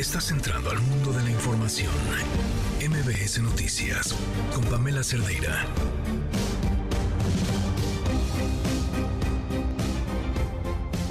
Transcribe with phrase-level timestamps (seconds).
[0.00, 1.92] Estás entrando al mundo de la información.
[2.80, 4.14] MBS Noticias
[4.54, 5.66] con Pamela Cerdeira.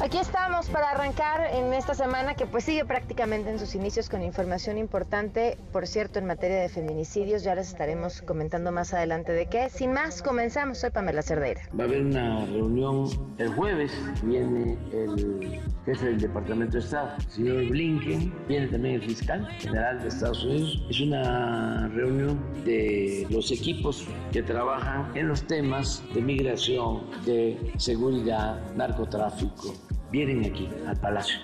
[0.10, 4.24] Aquí estamos para arrancar en esta semana que pues sigue prácticamente en sus inicios con
[4.24, 7.44] información importante, por cierto, en materia de feminicidios.
[7.44, 9.70] Ya les estaremos comentando más adelante de qué.
[9.70, 10.80] Sin más, comenzamos.
[10.80, 11.62] Soy Pamela Cerdeira.
[11.80, 13.08] Va a haber una reunión
[13.38, 13.92] el jueves.
[14.24, 18.34] Viene el jefe del Departamento de Estado, señor Blinken.
[18.48, 20.88] Viene también el fiscal general de Estados Unidos.
[20.90, 28.60] Es una reunión de los equipos que trabajan en los temas de migración, de seguridad,
[28.74, 29.76] narcotráfico
[30.12, 31.40] vienen aquí al Palacio.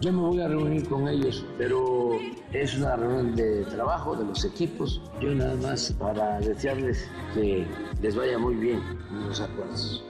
[0.00, 2.12] Yo me voy a reunir con ellos, pero
[2.52, 5.02] es una reunión de trabajo de los equipos.
[5.20, 7.66] Yo nada más para desearles que
[8.00, 10.04] les vaya muy bien en los acuerdos.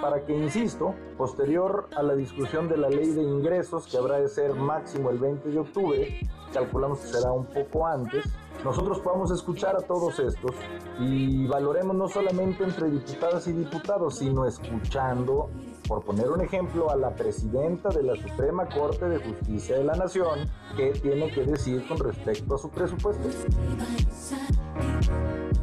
[0.00, 4.28] Para que, insisto, posterior a la discusión de la ley de ingresos, que habrá de
[4.28, 6.20] ser máximo el 20 de octubre,
[6.52, 8.24] calculamos que será un poco antes,
[8.64, 10.52] nosotros podamos escuchar a todos estos
[10.98, 15.50] y valoremos no solamente entre diputadas y diputados, sino escuchando,
[15.86, 19.94] por poner un ejemplo, a la presidenta de la Suprema Corte de Justicia de la
[19.94, 23.28] Nación, qué tiene que decir con respecto a su presupuesto.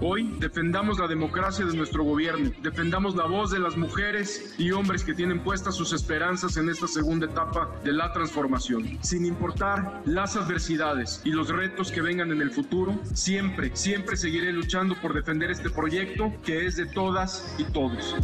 [0.04, 5.04] Hoy defendamos la democracia de nuestro gobierno, defendamos la voz de las mujeres y hombres
[5.04, 8.98] que tienen puestas sus esperanzas en esta segunda etapa de la transformación.
[9.04, 14.52] Sin importar las adversidades y los retos que vengan en el futuro, siempre, siempre seguiré
[14.52, 18.16] luchando por defender este proyecto que es de todas y todos.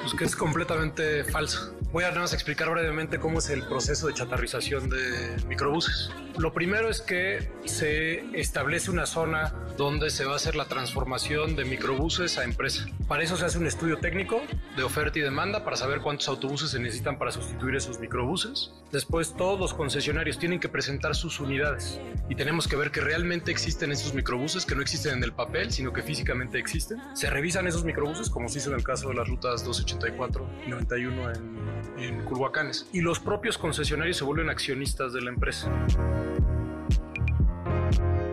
[0.00, 1.72] Pues que es completamente falso.
[1.94, 6.10] Voy a nada más explicar brevemente cómo es el proceso de chatarrización de microbuses.
[6.36, 11.54] Lo primero es que se establece una zona donde se va a hacer la transformación
[11.54, 12.86] de microbuses a empresa.
[13.06, 14.42] Para eso se hace un estudio técnico
[14.76, 18.72] de oferta y demanda para saber cuántos autobuses se necesitan para sustituir esos microbuses.
[18.90, 23.52] Después todos los concesionarios tienen que presentar sus unidades y tenemos que ver que realmente
[23.52, 27.00] existen esos microbuses, que no existen en el papel, sino que físicamente existen.
[27.14, 30.70] Se revisan esos microbuses, como se hizo en el caso de las rutas 284 y
[30.70, 32.88] 91 en en Culhuacanes.
[32.92, 35.70] Y los propios concesionarios se vuelven accionistas de la empresa.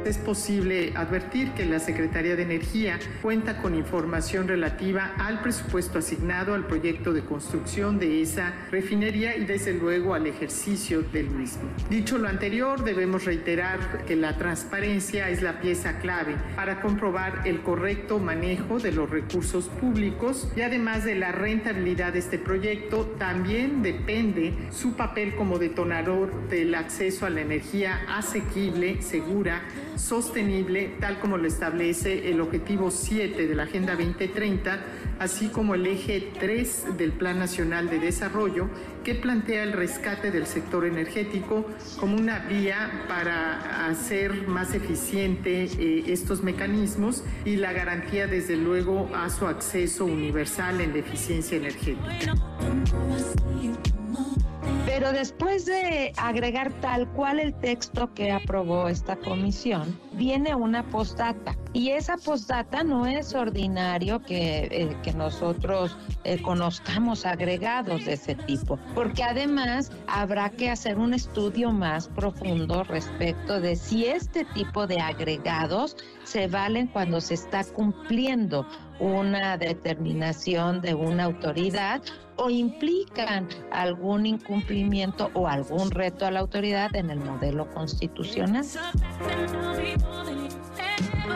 [0.04, 6.56] Es posible advertir que la Secretaría de Energía cuenta con información relativa al presupuesto asignado
[6.56, 11.70] al proyecto de construcción de esa refinería y desde luego al ejercicio del mismo.
[11.92, 17.62] Dicho lo anterior, debemos reiterar que la transparencia es la pieza clave para comprobar el
[17.62, 23.84] correcto manejo de los recursos públicos y además de la rentabilidad de este proyecto, también
[23.84, 29.62] depende su papel como detonador del acceso a la energía asequible, segura,
[29.96, 34.80] sostenible, tal como lo establece el objetivo 7 de la Agenda 2030,
[35.20, 38.70] así como el eje 3 del Plan Nacional de Desarrollo,
[39.04, 41.66] que plantea el rescate del sector energético
[42.00, 49.10] como una vía para hacer más eficiente eh, estos mecanismos y la garantía, desde luego,
[49.16, 52.36] a su acceso universal en la eficiencia energética.
[54.94, 61.56] Pero después de agregar tal cual el texto que aprobó esta comisión, viene una postdata.
[61.74, 68.36] Y esa postdata no es ordinario que, eh, que nosotros eh, conozcamos agregados de ese
[68.36, 74.86] tipo, porque además habrá que hacer un estudio más profundo respecto de si este tipo
[74.86, 75.96] de agregados
[76.26, 78.68] se valen cuando se está cumpliendo
[79.00, 82.02] una determinación de una autoridad
[82.36, 88.66] o implican algún incumplimiento o algún reto a la autoridad en el modelo constitucional.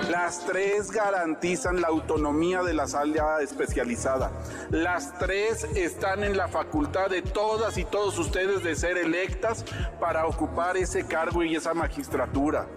[0.09, 4.31] Las tres garantizan la autonomía de la sala especializada.
[4.69, 9.65] Las tres están en la facultad de todas y todos ustedes de ser electas
[9.99, 12.67] para ocupar ese cargo y esa magistratura.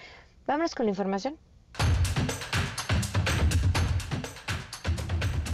[0.47, 1.37] Vámonos con la información.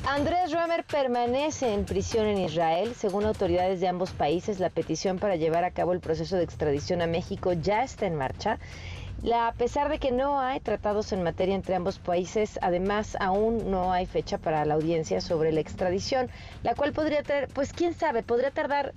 [0.09, 2.95] Andrés Roemer permanece en prisión en Israel.
[2.95, 7.03] Según autoridades de ambos países, la petición para llevar a cabo el proceso de extradición
[7.03, 8.59] a México ya está en marcha
[9.35, 13.93] a pesar de que no hay tratados en materia entre ambos países, además aún no
[13.93, 16.29] hay fecha para la audiencia sobre la extradición,
[16.63, 18.93] la cual podría tener, pues quién sabe, podría tardar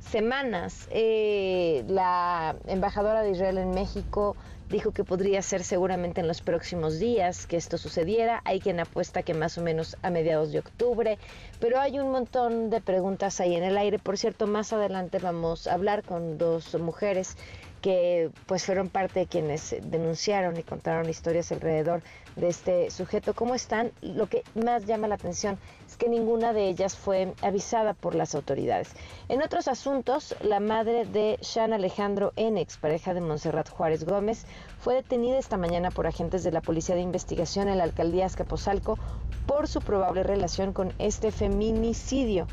[0.00, 0.88] semanas.
[0.90, 4.36] Eh, la embajadora de Israel en México
[4.68, 8.40] dijo que podría ser seguramente en los próximos días que esto sucediera.
[8.44, 11.18] Hay quien apuesta que más o menos a mediados de octubre,
[11.60, 13.98] pero hay un montón de preguntas ahí en el aire.
[13.98, 17.36] Por cierto, más adelante vamos a hablar con dos mujeres
[17.84, 22.02] que pues fueron parte de quienes denunciaron y contaron historias alrededor
[22.36, 23.34] de este sujeto.
[23.34, 23.92] ¿Cómo están?
[24.00, 28.34] Lo que más llama la atención es que ninguna de ellas fue avisada por las
[28.34, 28.90] autoridades.
[29.28, 34.46] En otros asuntos, la madre de Sean Alejandro N., pareja de Monserrat Juárez Gómez,
[34.78, 38.98] fue detenida esta mañana por agentes de la Policía de Investigación en la alcaldía Azcapotzalco
[39.46, 42.46] por su probable relación con este feminicidio.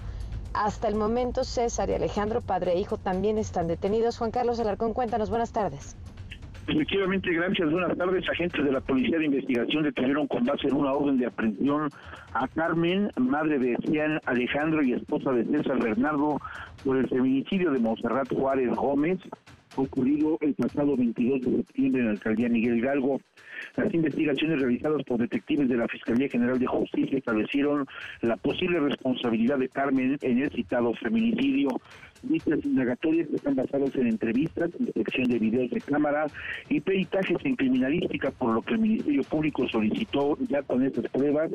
[0.53, 4.17] Hasta el momento, César y Alejandro, padre e hijo, también están detenidos.
[4.17, 5.95] Juan Carlos Alarcón, cuéntanos, buenas tardes.
[6.71, 7.69] Efectivamente, gracias.
[7.69, 8.29] Buenas tardes.
[8.29, 11.89] Agentes de la Policía de Investigación detuvieron con base en una orden de aprehensión
[12.33, 16.39] a Carmen, madre de Cian Alejandro y esposa de César Bernardo,
[16.85, 19.19] por el feminicidio de Monserrat Juárez Gómez,
[19.75, 23.19] ocurrido el pasado 22 de septiembre en la alcaldía Miguel Hidalgo.
[23.75, 27.85] Las investigaciones realizadas por detectives de la Fiscalía General de Justicia establecieron
[28.21, 31.69] la posible responsabilidad de Carmen en el citado feminicidio.
[32.23, 36.27] Dichas indagatorias están basadas en entrevistas, inspección de videos de cámara
[36.69, 41.51] y peritajes en criminalística, por lo que el Ministerio Público solicitó ya con estas pruebas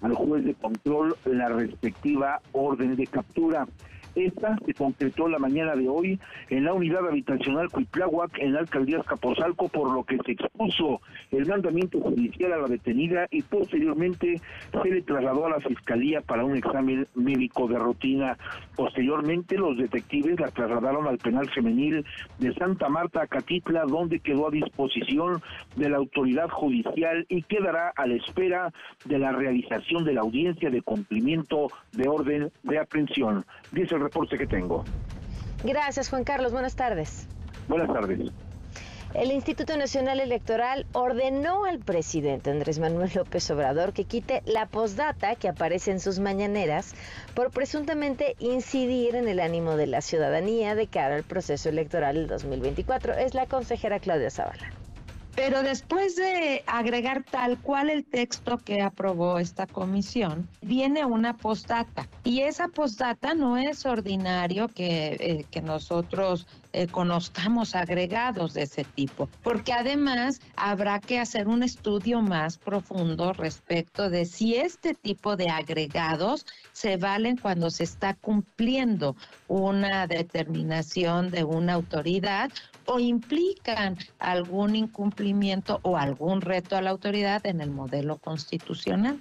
[0.00, 3.66] al juez de control la respectiva orden de captura.
[4.14, 6.18] Esta se concretó la mañana de hoy
[6.50, 11.00] en la unidad habitacional Cuitláhuac en la alcaldía Escapotzalco, por lo que se expuso
[11.30, 14.40] el mandamiento judicial a la detenida y posteriormente
[14.70, 18.36] se le trasladó a la fiscalía para un examen médico de rutina.
[18.76, 22.04] Posteriormente, los detectives la trasladaron al penal femenil
[22.38, 25.42] de Santa Marta, Catitla, donde quedó a disposición
[25.76, 28.72] de la autoridad judicial y quedará a la espera
[29.04, 33.44] de la realización de la audiencia de cumplimiento de orden de aprehensión.
[33.98, 34.84] El reporte que tengo.
[35.64, 36.52] Gracias, Juan Carlos.
[36.52, 37.26] Buenas tardes.
[37.68, 38.32] Buenas tardes.
[39.14, 45.34] El Instituto Nacional Electoral ordenó al presidente Andrés Manuel López Obrador que quite la postdata
[45.34, 46.94] que aparece en sus mañaneras
[47.34, 52.26] por presuntamente incidir en el ánimo de la ciudadanía de cara al proceso electoral del
[52.26, 53.14] 2024.
[53.14, 54.70] Es la consejera Claudia Zavala.
[55.38, 62.08] Pero después de agregar tal cual el texto que aprobó esta comisión, viene una postdata.
[62.24, 68.84] Y esa postdata no es ordinario que, eh, que nosotros eh, conozcamos agregados de ese
[68.84, 75.36] tipo, porque además habrá que hacer un estudio más profundo respecto de si este tipo
[75.36, 82.50] de agregados se valen cuando se está cumpliendo una determinación de una autoridad
[82.88, 89.20] o implican algún incumplimiento o algún reto a la autoridad en el modelo constitucional.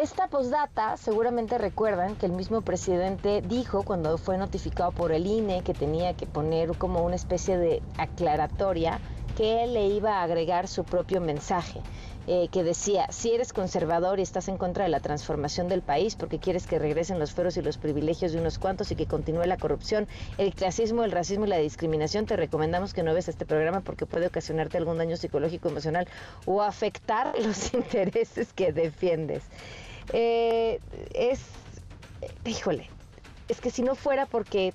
[0.00, 5.62] Esta postdata, seguramente recuerdan que el mismo presidente dijo cuando fue notificado por el INE
[5.64, 9.00] que tenía que poner como una especie de aclaratoria
[9.36, 11.80] que él le iba a agregar su propio mensaje.
[12.32, 16.14] Eh, que decía, si eres conservador y estás en contra de la transformación del país
[16.14, 19.46] porque quieres que regresen los fueros y los privilegios de unos cuantos y que continúe
[19.46, 20.06] la corrupción,
[20.38, 24.06] el clasismo, el racismo y la discriminación, te recomendamos que no ves este programa porque
[24.06, 26.06] puede ocasionarte algún daño psicológico, emocional
[26.46, 29.42] o afectar los intereses que defiendes.
[30.12, 30.78] Eh,
[31.12, 31.40] es,
[32.44, 32.88] híjole,
[33.48, 34.72] es que si no fuera porque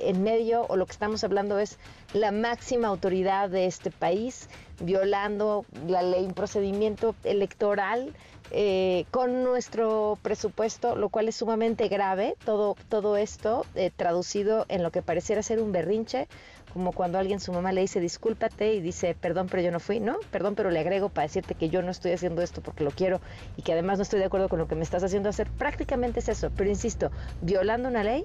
[0.00, 1.78] en medio o lo que estamos hablando es
[2.12, 4.48] la máxima autoridad de este país,
[4.80, 8.12] violando la ley, un procedimiento electoral
[8.52, 14.82] eh, con nuestro presupuesto, lo cual es sumamente grave, todo, todo esto eh, traducido en
[14.82, 16.26] lo que pareciera ser un berrinche,
[16.72, 20.00] como cuando alguien su mamá le dice discúlpate y dice perdón pero yo no fui,
[20.00, 20.16] ¿no?
[20.30, 23.20] Perdón pero le agrego para decirte que yo no estoy haciendo esto porque lo quiero
[23.56, 25.48] y que además no estoy de acuerdo con lo que me estás haciendo hacer.
[25.50, 27.10] Prácticamente es eso, pero insisto,
[27.42, 28.24] violando una ley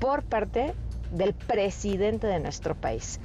[0.00, 0.74] por parte
[1.10, 3.20] del presidente de nuestro país.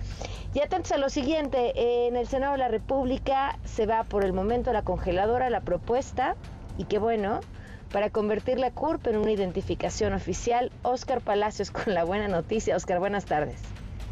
[0.53, 4.33] Y atentos a lo siguiente, en el Senado de la República se va por el
[4.33, 6.35] momento la congeladora la propuesta,
[6.77, 7.41] y qué bueno,
[7.91, 10.71] para convertir la CURP en una identificación oficial.
[10.83, 12.75] Oscar Palacios con la buena noticia.
[12.75, 13.61] Oscar, buenas tardes.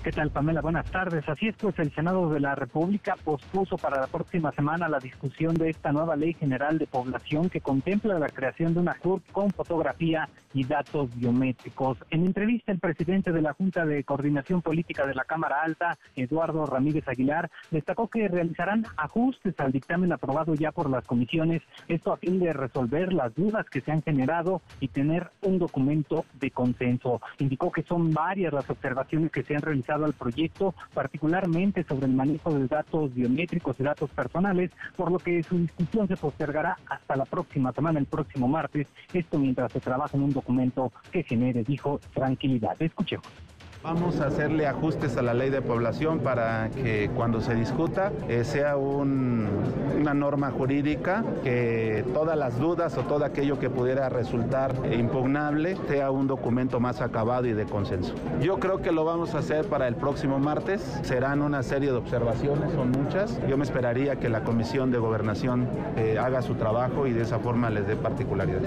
[0.04, 0.60] ¿Qué tal, Pamela?
[0.60, 1.24] Buenas tardes.
[1.30, 5.56] Así es, pues el Senado de la República pospuso para la próxima semana la discusión
[5.56, 9.50] de esta nueva Ley General de Población que contempla la creación de una CURP con
[9.52, 11.98] fotografía y datos biométricos.
[12.10, 16.66] En entrevista, el presidente de la Junta de Coordinación Política de la Cámara Alta, Eduardo
[16.66, 22.18] Ramírez Aguilar, destacó que realizarán ajustes al dictamen aprobado ya por las comisiones, esto a
[22.18, 27.22] fin de resolver las dudas que se han generado y tener un documento de consenso.
[27.40, 32.14] Indicó que son varias las observaciones que se han realizado al proyecto, particularmente sobre el
[32.14, 37.16] manejo de datos biométricos y datos personales, por lo que su discusión se postergará hasta
[37.16, 41.64] la próxima semana, el próximo martes, esto mientras se trabaja en un documento que genere,
[41.64, 42.76] dijo, tranquilidad.
[42.80, 43.26] Escuchemos.
[43.84, 48.46] Vamos a hacerle ajustes a la ley de población para que cuando se discuta eh,
[48.46, 55.76] sea una norma jurídica que todas las dudas o todo aquello que pudiera resultar impugnable
[55.90, 58.14] sea un documento más acabado y de consenso.
[58.42, 60.82] Yo creo que lo vamos a hacer para el próximo martes.
[61.02, 63.38] Serán una serie de observaciones, son muchas.
[63.50, 67.38] Yo me esperaría que la Comisión de Gobernación eh, haga su trabajo y de esa
[67.40, 68.62] forma les dé particularidad.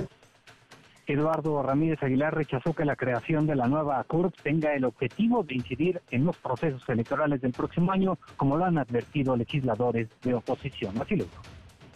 [1.06, 5.54] Eduardo Ramírez Aguilar rechazó que la creación de la nueva CURP tenga el objetivo de
[5.54, 11.00] incidir en los procesos electorales del próximo año, como lo han advertido legisladores de oposición.
[11.00, 11.26] Así lo.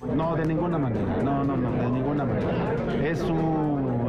[0.02, 2.74] No, de ninguna manera, no, no, no, de ninguna manera.
[3.04, 3.22] Es,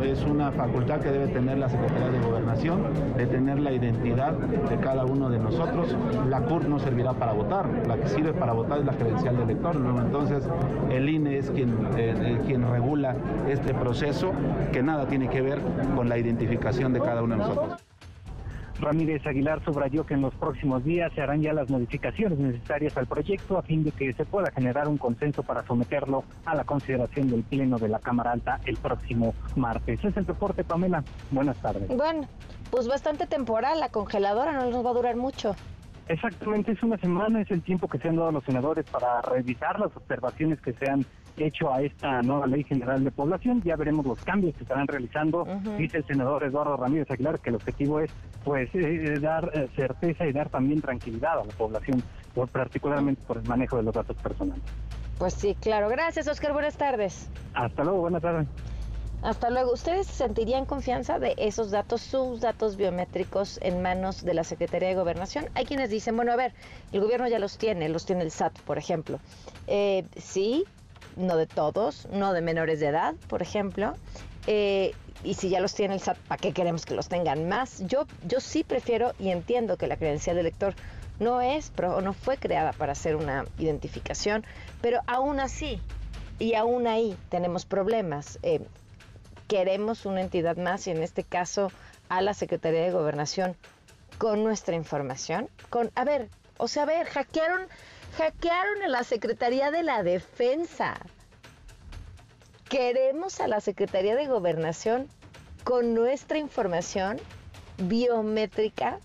[0.04, 2.84] es una facultad que debe tener la Secretaría de Gobernación,
[3.18, 5.96] de tener la identidad de cada uno de nosotros.
[6.30, 9.50] La CURP no servirá para votar, la que sirve para votar es la credencial del
[9.50, 9.76] elector.
[9.76, 10.48] Entonces,
[10.90, 13.16] el INE es quien, eh, eh, quien regula
[13.50, 14.32] este proceso
[14.72, 15.60] que nada tiene que ver
[15.96, 17.91] con la identificación de cada uno de nosotros.
[18.82, 23.08] Ramírez Aguilar subrayó que en los próximos días se harán ya las modificaciones necesarias al
[23.08, 27.30] proyecto a fin de que se pueda generar un consenso para someterlo a la consideración
[27.30, 30.04] del Pleno de la Cámara Alta el próximo martes.
[30.04, 31.04] Es el reporte, Pamela.
[31.30, 31.88] Buenas tardes.
[31.88, 32.28] Bueno,
[32.70, 35.56] pues bastante temporal, la congeladora no nos va a durar mucho.
[36.08, 39.80] Exactamente, es una semana, es el tiempo que se han dado los senadores para revisar
[39.80, 41.06] las observaciones que se han
[41.38, 43.62] hecho a esta nueva ley general de población.
[43.64, 45.46] Ya veremos los cambios que estarán realizando.
[45.78, 48.12] Dice el senador Eduardo Ramírez Aguilar que el objetivo es
[48.44, 52.02] pues eh, dar eh, certeza y dar también tranquilidad a la población,
[52.34, 54.64] por, particularmente por el manejo de los datos personales.
[55.18, 55.90] Pues sí, claro.
[55.90, 56.54] Gracias, Oscar.
[56.54, 57.30] Buenas tardes.
[57.54, 58.48] Hasta luego, buenas tardes.
[59.22, 59.72] Hasta luego.
[59.74, 64.96] ¿Ustedes sentirían confianza de esos datos, sus datos biométricos en manos de la Secretaría de
[64.96, 65.46] Gobernación?
[65.54, 66.54] Hay quienes dicen, bueno, a ver,
[66.92, 69.20] el gobierno ya los tiene, los tiene el SAT, por ejemplo.
[69.68, 70.66] Eh, sí,
[71.16, 73.94] no de todos, no de menores de edad, por ejemplo.
[74.48, 77.86] Eh, y si ya los tiene el SAT, ¿para qué queremos que los tengan más?
[77.86, 80.74] Yo, yo sí prefiero y entiendo que la credencial de lector
[81.20, 84.44] no es, no fue creada para hacer una identificación,
[84.82, 85.80] pero aún así
[86.40, 88.40] y aún ahí tenemos problemas.
[88.42, 88.62] Eh,
[89.48, 91.72] queremos una entidad más y en este caso
[92.10, 93.56] a la Secretaría de Gobernación
[94.18, 95.50] con nuestra información.
[95.70, 97.68] Con, a ver, o sea, a ver, hackearon
[98.18, 101.00] Hackearon a la Secretaría de la Defensa.
[102.68, 105.08] Queremos a la Secretaría de Gobernación
[105.64, 107.18] con nuestra información
[107.78, 109.00] biométrica.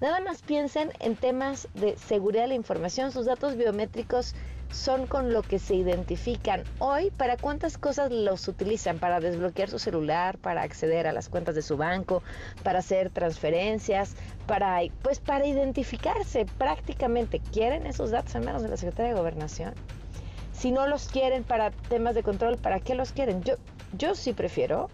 [0.00, 3.12] Nada más piensen en temas de seguridad de la información.
[3.12, 4.34] Sus datos biométricos
[4.74, 7.10] son con lo que se identifican hoy.
[7.10, 8.98] ¿Para cuántas cosas los utilizan?
[8.98, 12.22] Para desbloquear su celular, para acceder a las cuentas de su banco,
[12.62, 14.16] para hacer transferencias,
[14.46, 17.40] para pues para identificarse prácticamente.
[17.52, 19.74] ¿Quieren esos datos en manos de la Secretaría de Gobernación?
[20.52, 23.42] Si no los quieren para temas de control, ¿para qué los quieren?
[23.42, 23.54] Yo,
[23.96, 24.90] yo sí prefiero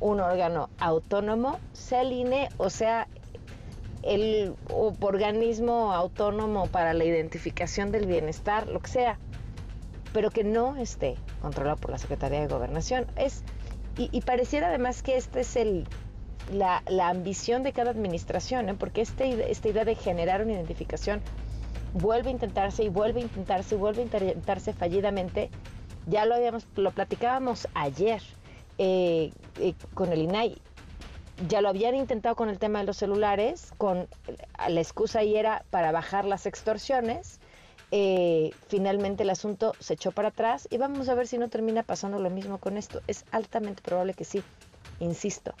[0.00, 3.06] un órgano autónomo, sea el INE o sea
[4.02, 9.18] el organismo autónomo para la identificación del bienestar, lo que sea,
[10.12, 13.06] pero que no esté controlado por la Secretaría de Gobernación.
[13.16, 13.42] Es,
[13.96, 15.86] y, pareciera además que esta es el,
[16.52, 18.74] la, ambición de cada administración, ¿eh?
[18.74, 21.20] porque este, esta idea de generar una identificación
[21.92, 25.50] vuelve a intentarse y vuelve a intentarse y vuelve a intentarse fallidamente.
[26.06, 28.22] Ya lo habíamos, lo platicábamos ayer
[28.78, 30.56] eh, eh, con el INAI
[31.48, 34.08] ya lo habían intentado con el tema de los celulares, con
[34.68, 37.40] la excusa ahí era para bajar las extorsiones.
[37.92, 41.82] Eh, finalmente el asunto se echó para atrás y vamos a ver si no termina
[41.82, 43.00] pasando lo mismo con esto.
[43.06, 44.42] Es altamente probable que sí,
[45.00, 45.54] insisto,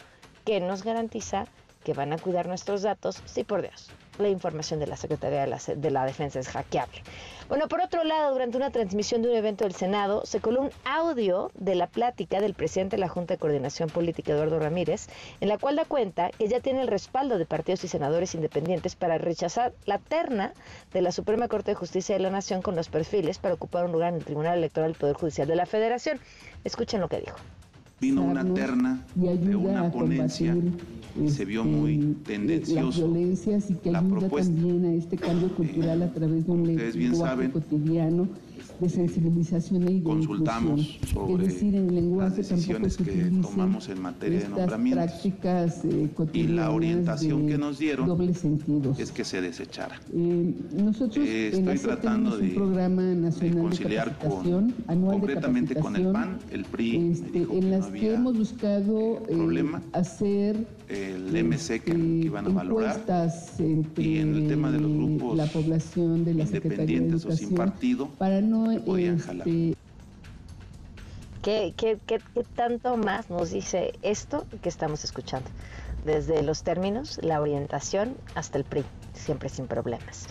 [0.44, 1.46] que nos garantiza
[1.84, 5.90] que van a cuidar nuestros datos, sí por Dios la información de la Secretaría de
[5.90, 7.02] la, Defensa es hackeable.
[7.48, 10.70] Bueno, por otro lado, durante una transmisión de un evento del Senado, se coló un
[10.84, 15.08] audio de la plática del presidente de la Junta de Coordinación Política, Eduardo Ramírez,
[15.40, 18.96] en la cual da cuenta que ya tiene el respaldo de partidos y senadores independientes
[18.96, 20.52] para rechazar la terna
[20.92, 23.92] de la Suprema Corte de Justicia de la Nación con los perfiles para ocupar un
[23.92, 26.20] lugar en el Tribunal Electoral del Poder Judicial de la Federación.
[26.64, 27.36] Escuchen lo que dijo.
[28.00, 30.56] Vino una terna de una ponencia
[31.26, 33.02] se vio muy este, tendencioso.
[33.02, 37.50] Las violencias y que ayuda también a este cambio cultural a través de un lenguaje
[37.50, 38.28] cotidiano
[38.80, 44.40] de sensibilización de consultamos sobre es decir, en lenguaje las decisiones que tomamos en materia
[44.40, 48.98] de nombramientos prácticas, eh, y la orientación que nos dieron doble sentidos.
[48.98, 50.00] es que se desechara.
[50.14, 55.74] Eh, nosotros Eh, estoy tratando de- programa nacional de, conciliar con- capacitación, anual de concretamente
[55.76, 60.66] con el PAN, el PRI este, que en no las que hemos buscado eh, hacer
[60.90, 63.00] el MC que, que iban a valorar
[63.58, 67.32] entre y en el tema de los grupos la población de la de independientes o
[67.32, 69.46] sin partido para no se podían jalar.
[69.46, 69.76] este,
[71.42, 75.48] ¿Qué, qué, qué, qué tanto más nos dice esto que estamos escuchando?
[76.04, 80.26] Desde los términos, la orientación, hasta el PRI, siempre sin problemas.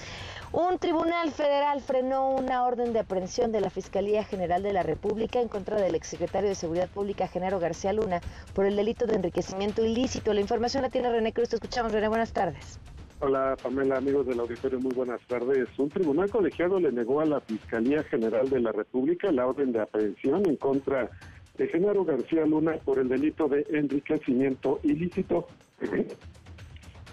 [0.52, 5.40] Un tribunal federal frenó una orden de aprehensión de la Fiscalía General de la República
[5.40, 8.20] en contra del exsecretario de Seguridad Pública, Genaro García Luna,
[8.56, 10.34] por el delito de enriquecimiento ilícito.
[10.34, 11.50] La información la tiene René Cruz.
[11.50, 12.08] Te escuchamos, René.
[12.08, 12.80] Buenas tardes.
[13.20, 15.68] Hola Pamela, amigos del auditorio, muy buenas tardes.
[15.78, 19.82] Un tribunal colegiado le negó a la Fiscalía General de la República la orden de
[19.82, 21.12] aprehensión en contra
[21.58, 25.46] de Genaro García Luna por el delito de enriquecimiento ilícito.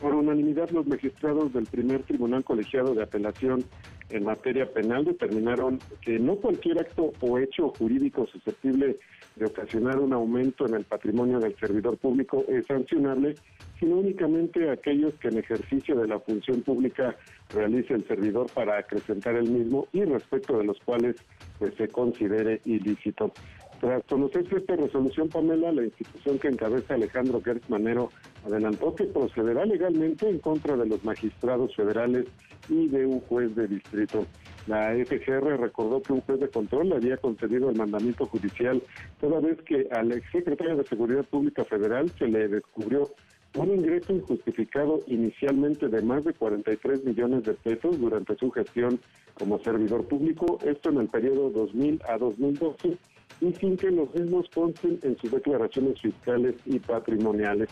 [0.01, 3.65] Por unanimidad, los magistrados del primer tribunal colegiado de apelación
[4.11, 8.99] en materia penal determinaron que no cualquier acto o hecho jurídico susceptible
[9.37, 13.37] de ocasionar un aumento en el patrimonio del servidor público es sancionable,
[13.81, 17.17] sino únicamente aquellos que en ejercicio de la función pública
[17.55, 21.17] realice el servidor para acrecentar el mismo y respecto de los cuales
[21.59, 23.33] pues, se considere ilícito.
[23.81, 28.11] Tras conocerse esta resolución, Pamela, la institución que encabeza Alejandro Gertz Manero
[28.47, 32.27] adelantó que procederá legalmente en contra de los magistrados federales
[32.69, 34.27] y de un juez de distrito.
[34.67, 38.83] La FGR recordó que un juez de control le había concedido el mandamiento judicial
[39.21, 43.11] toda vez que al exsecretario de Seguridad Pública Federal se le descubrió
[43.57, 49.01] un ingreso injustificado inicialmente de más de 43 millones de pesos durante su gestión
[49.35, 52.99] como servidor público, esto en el periodo 2000 a 2012,
[53.41, 57.69] y sin que los mismos consten en sus declaraciones fiscales y patrimoniales.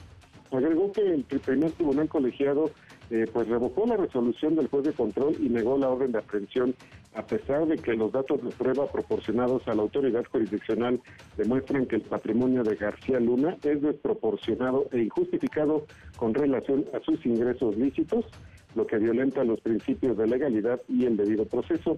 [0.51, 2.71] Agregó que el primer tribunal colegiado
[3.11, 6.75] eh, pues revocó la resolución del juez de control y negó la orden de aprehensión
[7.15, 11.01] a pesar de que los datos de prueba proporcionados a la autoridad jurisdiccional
[11.37, 17.25] demuestran que el patrimonio de García Luna es desproporcionado e injustificado con relación a sus
[17.25, 18.25] ingresos lícitos,
[18.75, 21.97] lo que violenta los principios de legalidad y el debido proceso.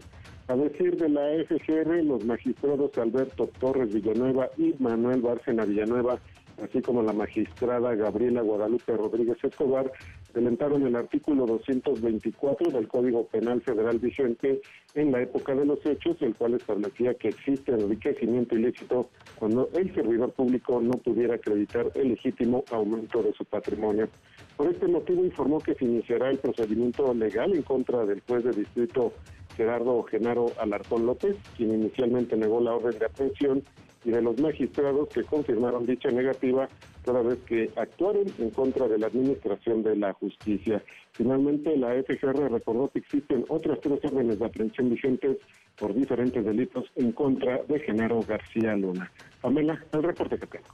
[0.49, 6.19] A decir de la FGR, los magistrados Alberto Torres Villanueva y Manuel Bárcena Villanueva
[6.63, 9.91] así como la magistrada Gabriela Guadalupe Rodríguez Escobar,
[10.35, 14.61] delentaron el artículo 224 del Código Penal Federal vigente
[14.95, 19.09] en la época de los hechos, el cual establecía que existe enriquecimiento ilícito
[19.39, 24.09] cuando el servidor público no pudiera acreditar el legítimo aumento de su patrimonio.
[24.57, 28.53] Por este motivo informó que se iniciará el procedimiento legal en contra del juez de
[28.53, 29.13] distrito
[29.57, 33.63] Gerardo Genaro Alarcón López, quien inicialmente negó la orden de aprehensión
[34.05, 36.69] y de los magistrados que confirmaron dicha negativa
[37.05, 40.83] toda vez que actuaron en contra de la administración de la justicia.
[41.13, 45.39] Finalmente, la FGR recordó que existen otras tres órdenes de aprehensión vigentes
[45.77, 49.11] por diferentes delitos en contra de Genaro García Luna.
[49.41, 50.67] Pamela, el reporte que tengo.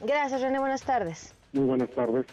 [0.00, 0.58] Gracias, René.
[0.58, 1.34] Buenas tardes.
[1.52, 2.26] Muy buenas tardes.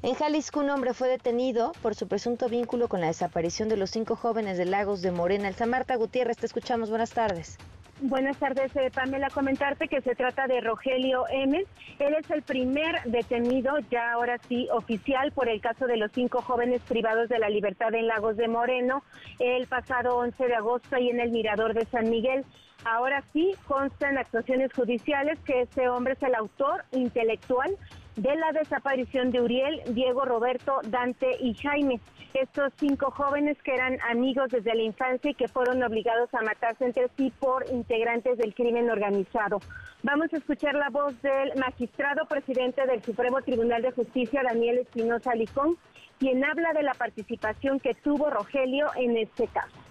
[0.00, 3.90] En Jalisco, un hombre fue detenido por su presunto vínculo con la desaparición de los
[3.90, 5.48] cinco jóvenes de Lagos de Morena.
[5.48, 6.88] Elsa Marta Gutiérrez, te escuchamos.
[6.88, 7.58] Buenas tardes.
[8.00, 9.28] Buenas tardes, eh, Pamela.
[9.28, 11.64] Comentarte que se trata de Rogelio M.
[11.98, 16.42] Él es el primer detenido, ya ahora sí oficial, por el caso de los cinco
[16.42, 19.02] jóvenes privados de la libertad en Lagos de Moreno
[19.40, 22.44] el pasado 11 de agosto y en el Mirador de San Miguel.
[22.84, 27.76] Ahora sí constan actuaciones judiciales que este hombre es el autor intelectual
[28.18, 32.00] de la desaparición de Uriel, Diego, Roberto, Dante y Jaime.
[32.34, 36.84] Estos cinco jóvenes que eran amigos desde la infancia y que fueron obligados a matarse
[36.84, 39.60] entre sí por integrantes del crimen organizado.
[40.02, 45.34] Vamos a escuchar la voz del magistrado presidente del Supremo Tribunal de Justicia, Daniel Espinosa
[45.34, 45.76] Licón,
[46.18, 49.87] quien habla de la participación que tuvo Rogelio en este caso.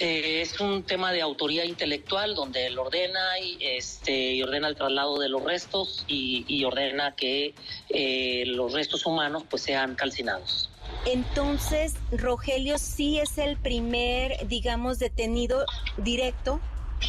[0.00, 4.76] Eh, es un tema de autoría intelectual donde él ordena y, este, y ordena el
[4.76, 7.54] traslado de los restos y, y ordena que
[7.88, 10.70] eh, los restos humanos pues sean calcinados.
[11.04, 15.64] Entonces, Rogelio sí es el primer, digamos, detenido
[15.96, 16.60] directo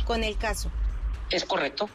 [0.06, 0.72] con el caso.
[1.30, 1.90] ¿Es correcto?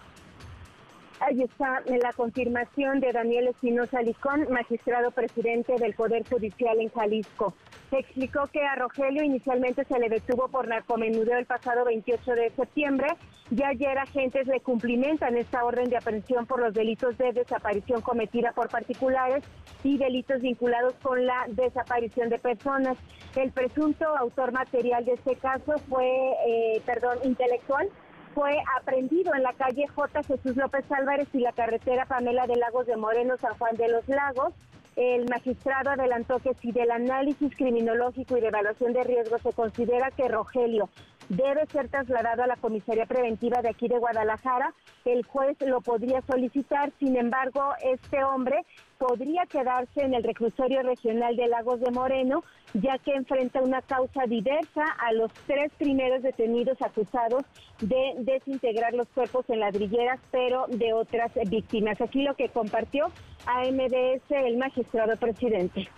[1.26, 7.54] Ahí está la confirmación de Daniel Espinosa Licón, magistrado presidente del Poder Judicial en Jalisco.
[7.88, 12.50] Se explicó que a Rogelio inicialmente se le detuvo por narcomenudeo el pasado 28 de
[12.50, 13.06] septiembre
[13.50, 18.52] y ayer agentes le cumplimentan esta orden de aprehensión por los delitos de desaparición cometida
[18.52, 19.44] por particulares
[19.82, 22.98] y delitos vinculados con la desaparición de personas.
[23.34, 26.06] El presunto autor material de este caso fue,
[26.46, 27.88] eh, perdón, intelectual,
[28.34, 30.22] fue aprendido en la calle J.
[30.24, 34.06] Jesús López Álvarez y la carretera Pamela de Lagos de Moreno, San Juan de los
[34.08, 34.52] Lagos.
[34.96, 40.10] El magistrado adelantó que si del análisis criminológico y de evaluación de riesgo se considera
[40.10, 40.88] que Rogelio
[41.28, 46.22] debe ser trasladado a la comisaría preventiva de aquí de Guadalajara, el juez lo podría
[46.22, 46.92] solicitar.
[46.98, 48.64] Sin embargo, este hombre
[48.98, 54.24] podría quedarse en el reclusorio regional de Lagos de Moreno, ya que enfrenta una causa
[54.26, 57.44] diversa a los tres primeros detenidos acusados
[57.80, 62.00] de desintegrar los cuerpos en ladrilleras, pero de otras víctimas.
[62.00, 63.10] Aquí lo que compartió
[63.46, 65.88] a MDS el magistrado presidente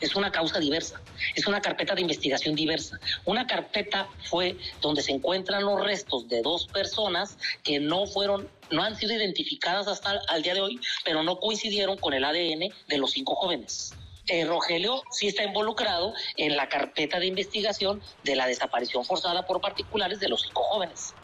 [0.00, 1.00] es una causa diversa,
[1.34, 2.98] es una carpeta de investigación diversa.
[3.24, 8.82] Una carpeta fue donde se encuentran los restos de dos personas que no fueron, no
[8.82, 12.98] han sido identificadas hasta el día de hoy, pero no coincidieron con el ADN de
[12.98, 13.94] los cinco jóvenes.
[14.28, 19.60] Eh, Rogelio sí está involucrado en la carpeta de investigación de la desaparición forzada por
[19.60, 21.14] particulares de los cinco jóvenes.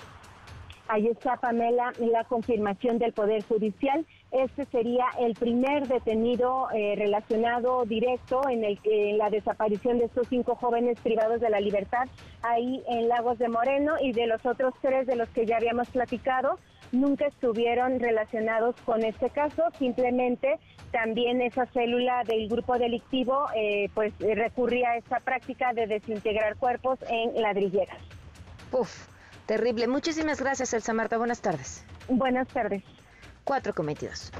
[0.88, 4.06] Ahí está, Pamela, la confirmación del Poder Judicial.
[4.32, 10.26] Este sería el primer detenido eh, relacionado directo en, el, en la desaparición de estos
[10.28, 12.08] cinco jóvenes privados de la libertad
[12.42, 15.88] ahí en Lagos de Moreno y de los otros tres de los que ya habíamos
[15.90, 16.58] platicado
[16.92, 20.58] nunca estuvieron relacionados con este caso, simplemente
[20.92, 26.98] también esa célula del grupo delictivo eh, pues recurría a esta práctica de desintegrar cuerpos
[27.08, 27.98] en ladrilleras.
[28.70, 29.06] Uf,
[29.46, 29.88] terrible.
[29.88, 31.16] Muchísimas gracias, Elsa Marta.
[31.18, 31.84] Buenas tardes.
[32.08, 32.82] Buenas tardes.
[33.44, 34.30] Cuatro cometidos.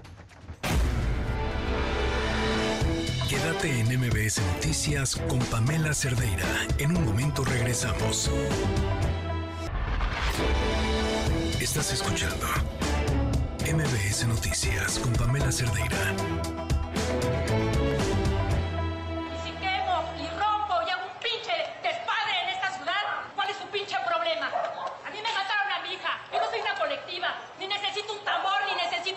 [3.29, 6.47] Quédate en MBS Noticias con Pamela Cerdeira.
[6.79, 8.31] En un momento regresamos.
[11.61, 12.47] Estás escuchando
[13.67, 15.97] MBS Noticias con Pamela Cerdeira.
[19.33, 23.03] Y si quemo y rompo y hago un pinche despadre en esta ciudad,
[23.35, 24.47] ¿cuál es su pinche problema?
[24.47, 26.21] A mí me mataron a mi hija.
[26.33, 27.35] Yo no soy una colectiva.
[27.59, 28.62] Ni necesito un tambor,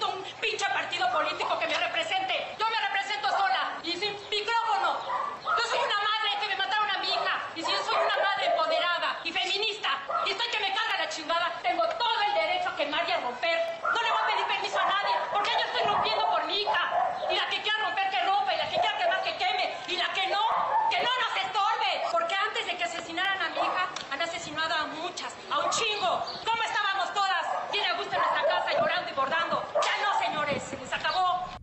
[0.04, 2.56] un pinche partido político que me represente
[2.96, 5.00] represento sola y sin micrófono.
[5.44, 7.44] Yo soy una madre que me mataron a mi hija.
[7.56, 9.90] Y si yo soy una madre empoderada y feminista
[10.26, 13.20] y estoy que me carga la chingada, tengo todo el derecho a quemar y a
[13.20, 13.80] romper.
[13.84, 16.84] No le voy a pedir permiso a nadie porque yo estoy rompiendo por mi hija.
[17.30, 19.98] Y la que quiera romper que rompa y la que quiera quemar que queme y
[19.98, 20.42] la que no,
[20.90, 21.92] que no nos estorbe.
[22.12, 26.24] Porque antes de que asesinaran a mi hija, han asesinado a muchas, a un chingo.
[26.46, 27.72] ¿Cómo estábamos todas?
[27.72, 29.64] Tiene a gusto en nuestra casa llorando y bordando.
[29.74, 31.56] Ya no, señores, se les acabó.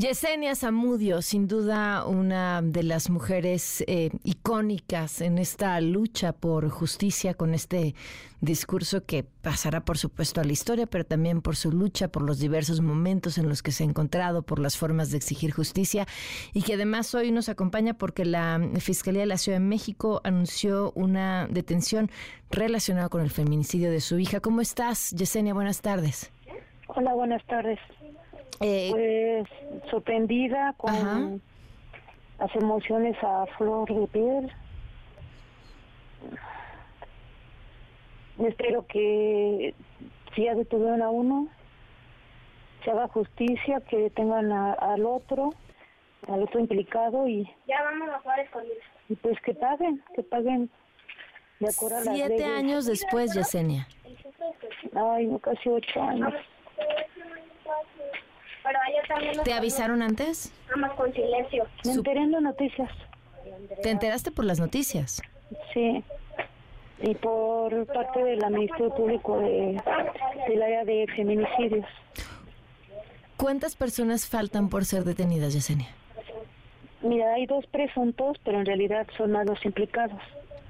[0.00, 7.34] Yesenia Zamudio, sin duda una de las mujeres eh, icónicas en esta lucha por justicia
[7.34, 7.94] con este
[8.40, 12.38] discurso que pasará por supuesto a la historia, pero también por su lucha, por los
[12.38, 16.06] diversos momentos en los que se ha encontrado, por las formas de exigir justicia
[16.54, 20.92] y que además hoy nos acompaña porque la Fiscalía de la Ciudad de México anunció
[20.94, 22.10] una detención
[22.50, 24.40] relacionada con el feminicidio de su hija.
[24.40, 25.52] ¿Cómo estás, Yesenia?
[25.52, 26.32] Buenas tardes.
[26.86, 27.78] Hola, buenas tardes.
[28.58, 29.46] Pues
[29.90, 31.42] sorprendida con
[32.38, 34.52] las emociones a flor de piel.
[38.38, 39.74] Espero que
[40.34, 41.48] si ya detuvieron a uno,
[42.84, 45.50] se haga justicia, que detengan a- al otro,
[46.28, 48.78] al otro implicado y, Ya vamos a jugar escondidas.
[49.10, 50.70] y pues que paguen, que paguen
[51.58, 53.86] de acuerdo a las Siete años después, Yesenia.
[54.96, 56.32] Ay, no, casi ocho años.
[58.62, 60.52] Pero ayer también nos ¿Te avisaron antes?
[60.70, 61.66] Vamos con silencio.
[61.84, 62.90] Me enteré en las noticias.
[63.82, 65.22] ¿Te enteraste por las noticias?
[65.72, 66.04] Sí.
[67.02, 69.80] Y por parte del Ministerio Público de,
[70.48, 71.86] del área de feminicidios.
[73.36, 75.88] ¿Cuántas personas faltan por ser detenidas, Yesenia?
[77.00, 80.20] Mira, hay dos presuntos, pero en realidad son más los implicados.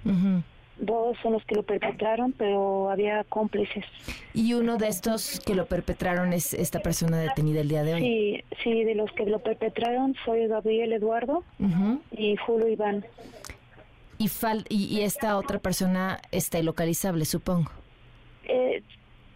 [0.04, 0.42] Ujú.
[0.82, 3.84] Dos son los que lo perpetraron, pero había cómplices.
[4.32, 8.00] Y uno de estos que lo perpetraron es esta persona detenida el día de hoy.
[8.00, 11.44] Sí, sí, de los que lo perpetraron fue Gabriel Eduardo
[12.12, 13.04] y Julio Iván.
[14.16, 17.70] y, fal- y, y esta otra persona está ilocalizable, supongo.
[18.44, 18.82] Eh,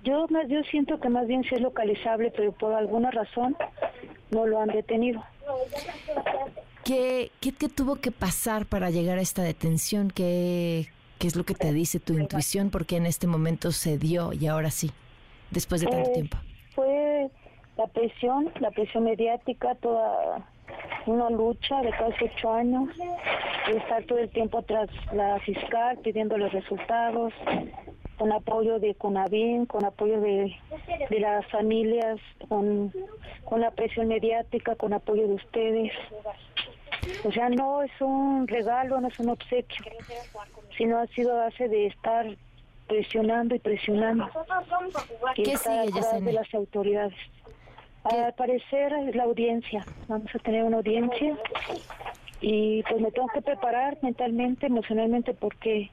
[0.03, 3.55] yo más yo siento que más bien sí es localizable, pero por alguna razón
[4.31, 5.23] no lo han detenido.
[6.85, 10.11] ¿Qué, qué, qué tuvo que pasar para llegar a esta detención?
[10.11, 12.71] ¿Qué, ¿Qué es lo que te dice tu intuición?
[12.71, 14.91] Porque en este momento se dio y ahora sí,
[15.51, 16.37] después de tanto Eh, tiempo.
[16.75, 17.31] Fue
[17.77, 20.47] la presión, la presión mediática, toda
[21.07, 26.37] una lucha de casi ocho años, de estar todo el tiempo tras la fiscal pidiendo
[26.37, 27.33] los resultados,
[28.19, 30.57] con apoyo de CONAVIN, con apoyo de,
[31.11, 32.93] de las familias, con,
[33.45, 35.93] con la presión mediática, con apoyo de ustedes.
[37.25, 39.85] O sea, no es un regalo, no es un obsequio,
[40.77, 42.27] sino ha sido a base de estar
[42.87, 44.29] presionando y presionando.
[45.37, 46.41] Y ¿Qué estar sigue, atrás de Yesenia?
[46.41, 47.19] las autoridades.
[48.05, 49.87] Al parecer es la audiencia.
[50.09, 51.37] Vamos a tener una audiencia
[52.41, 55.91] y pues me tengo que preparar mentalmente, emocionalmente, porque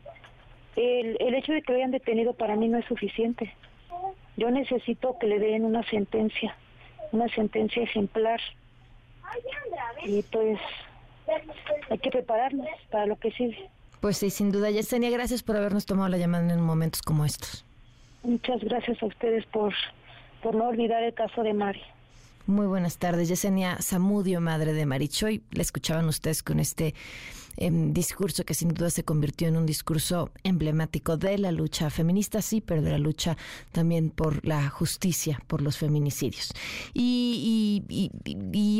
[0.76, 3.54] el, el hecho de que lo hayan detenido para mí no es suficiente.
[4.36, 6.56] Yo necesito que le den una sentencia,
[7.14, 8.42] una sentencia ejemplar.
[10.04, 10.60] Y pues
[11.90, 13.70] hay que prepararnos para lo que sigue.
[14.00, 14.72] Pues sí, sin duda.
[14.72, 17.66] Yesenia, gracias por habernos tomado la llamada en momentos como estos.
[18.24, 19.74] Muchas gracias a ustedes por,
[20.42, 21.82] por no olvidar el caso de Mari.
[22.48, 25.44] Muy buenas tardes, Yesenia Zamudio, madre de Marichoy.
[25.52, 26.96] La escuchaban ustedes con este
[27.58, 32.42] em, discurso que sin duda se convirtió en un discurso emblemático de la lucha feminista,
[32.42, 33.38] sí, pero de la lucha
[33.72, 36.54] también por la justicia, por los feminicidios.
[36.94, 37.84] Y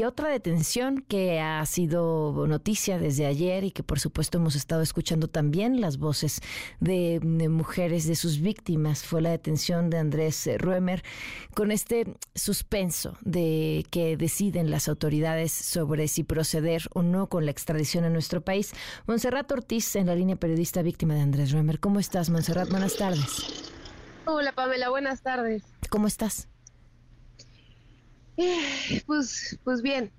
[0.06, 5.28] otra detención que ha sido noticia desde ayer y que por supuesto hemos estado escuchando
[5.28, 6.42] también las voces
[6.80, 11.04] de, de mujeres, de sus víctimas, fue la detención de Andrés Ruemer
[11.54, 17.52] con este suspenso de que deciden las autoridades sobre si proceder o no con la
[17.52, 18.61] extradición a nuestro país.
[19.08, 21.80] Monserrat Ortiz, en la línea periodista víctima de Andrés Ruemer.
[21.80, 22.70] ¿Cómo estás, Monserrat?
[22.70, 23.72] Buenas tardes.
[24.26, 25.64] Hola Pamela, buenas tardes.
[25.90, 26.48] ¿Cómo estás?
[28.38, 30.12] Eh, Pues, pues bien,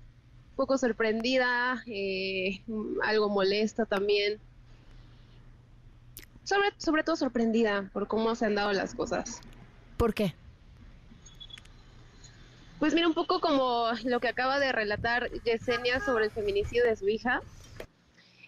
[0.51, 2.61] un poco sorprendida, eh,
[3.03, 4.39] algo molesta también.
[6.43, 9.39] Sobre, sobre todo sorprendida por cómo se han dado las cosas.
[9.97, 10.35] ¿Por qué?
[12.79, 16.97] Pues mira, un poco como lo que acaba de relatar Yesenia sobre el feminicidio de
[16.97, 17.41] su hija.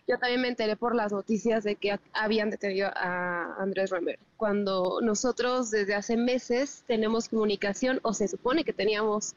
[0.08, 4.20] Yo también me enteré por las noticias de que habían detenido a Andrés Romer.
[4.38, 9.34] Cuando nosotros desde hace meses tenemos comunicación, o se supone que teníamos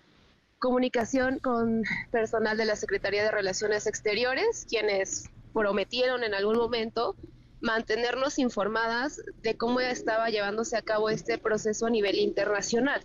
[0.59, 7.17] comunicación con personal de la Secretaría de Relaciones Exteriores, quienes prometieron en algún momento
[7.61, 13.01] mantenernos informadas de cómo estaba llevándose a cabo este proceso a nivel internacional.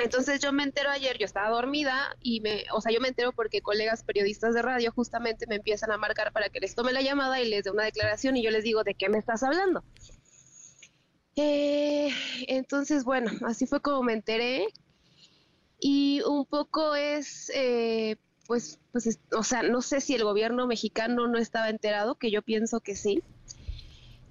[0.00, 3.32] Entonces yo me entero ayer, yo estaba dormida y me, o sea, yo me entero
[3.32, 7.02] porque colegas periodistas de radio justamente me empiezan a marcar para que les tome la
[7.02, 9.82] llamada y les dé una declaración y yo les digo, ¿de qué me estás hablando?
[11.36, 12.10] Eh,
[12.48, 14.66] entonces, bueno, así fue como me enteré
[15.80, 20.66] y un poco es, eh, pues, pues, es- o sea, no sé si el gobierno
[20.66, 23.22] mexicano no estaba enterado, que yo pienso que sí,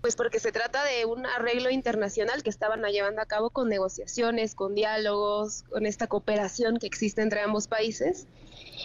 [0.02, 4.56] pues porque se trata de un arreglo internacional que estaban llevando a cabo con negociaciones,
[4.56, 8.28] con diálogos, con esta cooperación que existe entre ambos países.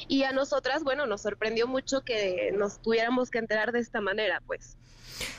[0.08, 4.42] Y a nosotras, bueno, nos sorprendió mucho que nos tuviéramos que enterar de esta manera,
[4.46, 4.76] pues.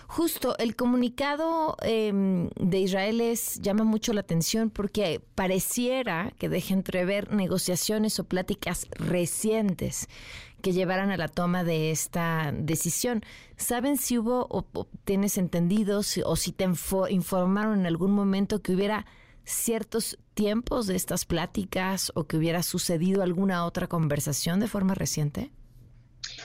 [0.07, 6.73] Justo, el comunicado em, de Israel es, llama mucho la atención porque pareciera que deja
[6.73, 10.07] entrever negociaciones o pláticas recientes
[10.63, 13.21] que llevaran a la toma de esta decisión.
[13.57, 18.11] ¿Saben si hubo o, o tienes entendido si- o si te info- informaron en algún
[18.11, 19.05] momento que hubiera
[19.43, 25.51] ciertos tiempos de estas pláticas o que hubiera sucedido alguna otra conversación de forma reciente?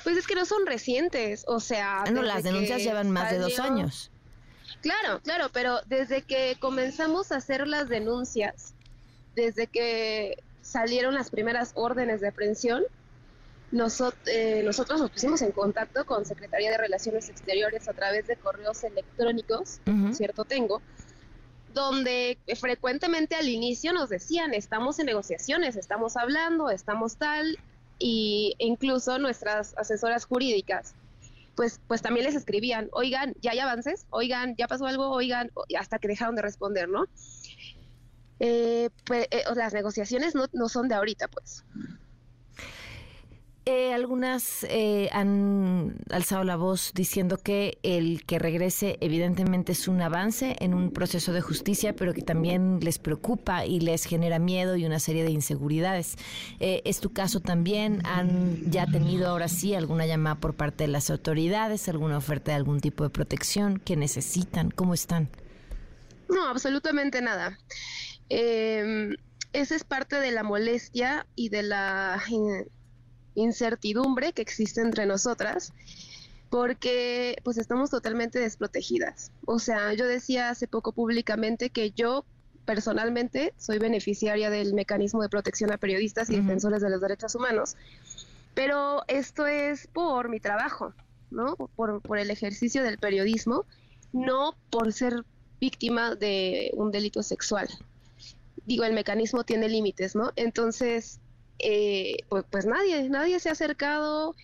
[0.03, 2.03] Pues es que no son recientes, o sea...
[2.03, 4.11] Ah, no, las denuncias llevan más de dos años.
[4.81, 8.75] Claro, claro, pero desde que comenzamos a hacer las denuncias,
[9.37, 12.83] desde que salieron las primeras órdenes de aprehensión,
[13.73, 18.37] nosot- eh, nosotros nos pusimos en contacto con Secretaría de Relaciones Exteriores a través de
[18.37, 20.83] correos electrónicos, que por cierto tengo,
[21.75, 27.59] donde frecuentemente al inicio nos decían, estamos en negociaciones, estamos hablando, estamos tal,
[27.99, 30.95] y incluso nuestras asesoras jurídicas
[31.57, 35.99] pues, pues también les escribían, oigan, ya hay avances, oigan, ya pasó algo, oigan, hasta
[35.99, 37.07] que dejaron de responder, ¿no?
[38.39, 41.65] Eh, pues, eh, las negociaciones no, no son de ahorita, pues.
[43.71, 50.01] Eh, algunas eh, han alzado la voz diciendo que el que regrese evidentemente es un
[50.01, 54.75] avance en un proceso de justicia, pero que también les preocupa y les genera miedo
[54.77, 56.17] y una serie de inseguridades.
[56.61, 58.01] Eh, ¿Es tu caso también?
[58.07, 62.57] ¿Han ya tenido ahora sí alguna llamada por parte de las autoridades, alguna oferta de
[62.57, 64.71] algún tipo de protección que necesitan?
[64.71, 65.29] ¿Cómo están?
[66.31, 67.59] No, absolutamente nada.
[68.31, 69.15] Eh,
[69.53, 72.19] esa es parte de la molestia y de la
[73.39, 75.73] incertidumbre que existe entre nosotras,
[76.51, 79.31] porque pues estamos totalmente desprotegidas.
[79.47, 82.25] O sea, yo decía hace poco públicamente que yo
[82.65, 87.77] personalmente soy beneficiaria del mecanismo de protección a periodistas y defensores de los derechos humanos,
[88.55, 90.93] pero esto es por mi trabajo,
[91.31, 91.57] ¿no?
[91.77, 93.65] Por, por el ejercicio del periodismo,
[94.13, 95.25] no por ser
[95.61, 97.69] víctima de un delito sexual.
[98.67, 100.33] Digo, el mecanismo tiene límites, ¿no?
[100.37, 101.21] Entonces,
[101.59, 104.35] eh, pues, pues, nadie, nadie se ha acercado.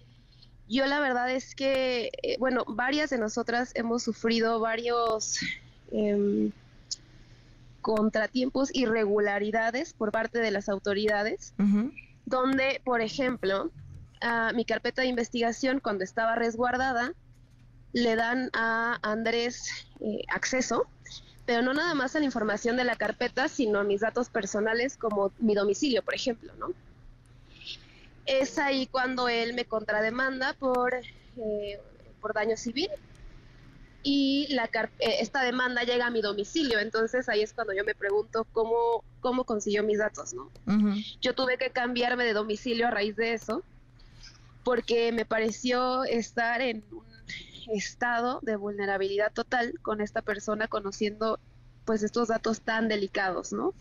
[0.68, 5.38] Yo la verdad es que, eh, bueno, varias de nosotras hemos sufrido varios
[5.92, 6.52] em,
[7.82, 11.52] contratiempos, irregularidades por parte de las autoridades,
[12.24, 13.70] donde, por ejemplo,
[14.22, 17.12] a mi carpeta de investigación, cuando estaba resguardada,
[17.92, 20.86] le dan a Andrés eh, acceso,
[21.46, 24.96] pero no nada más a la información de la carpeta, sino a mis datos personales
[24.96, 26.68] como mi domicilio, por ejemplo, ¿no?
[28.26, 31.80] Es ahí cuando él me contrademanda por, eh,
[32.20, 32.90] por daño civil
[34.04, 37.94] y la eh, esta demanda llega a mi domicilio, entonces ahí es cuando yo me
[37.94, 40.50] pregunto cómo, cómo consiguió mis datos, ¿no?
[41.22, 43.62] Yo tuve que cambiarme de domicilio a raíz de eso,
[44.62, 47.06] porque me pareció estar en un
[47.74, 51.40] estado de vulnerabilidad total con esta persona conociendo
[51.86, 53.72] pues estos datos tan delicados, ¿no?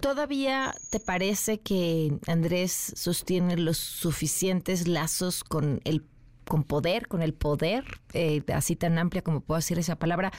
[0.00, 6.04] ¿Todavía te parece que Andrés sostiene los suficientes lazos con el
[6.46, 10.32] con poder, con el poder, eh, así tan amplia como puedo decir esa palabra,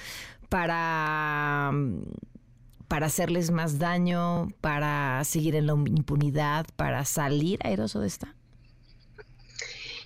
[0.47, 1.71] para,
[2.87, 8.33] para hacerles más daño, para seguir en la impunidad, para salir airoso de esta?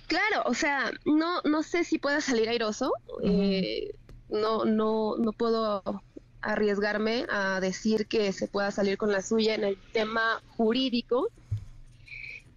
[0.08, 2.92] Claro, o sea, no, no sé si pueda salir airoso.
[3.22, 3.94] Eh,
[4.28, 6.02] no, no, no puedo
[6.42, 11.28] arriesgarme a decir que se pueda salir con la suya en el tema jurídico,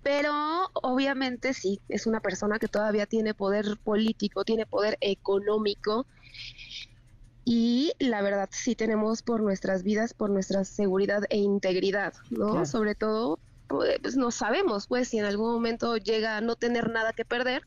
[0.04, 6.06] pero obviamente sí, es una persona que todavía tiene poder político, tiene poder económico
[7.44, 12.66] y la verdad sí tenemos por nuestras vidas, por nuestra seguridad e integridad, ¿no?
[12.66, 17.14] Sobre todo, pues, no sabemos, pues si en algún momento llega a no tener nada
[17.14, 17.64] que perder,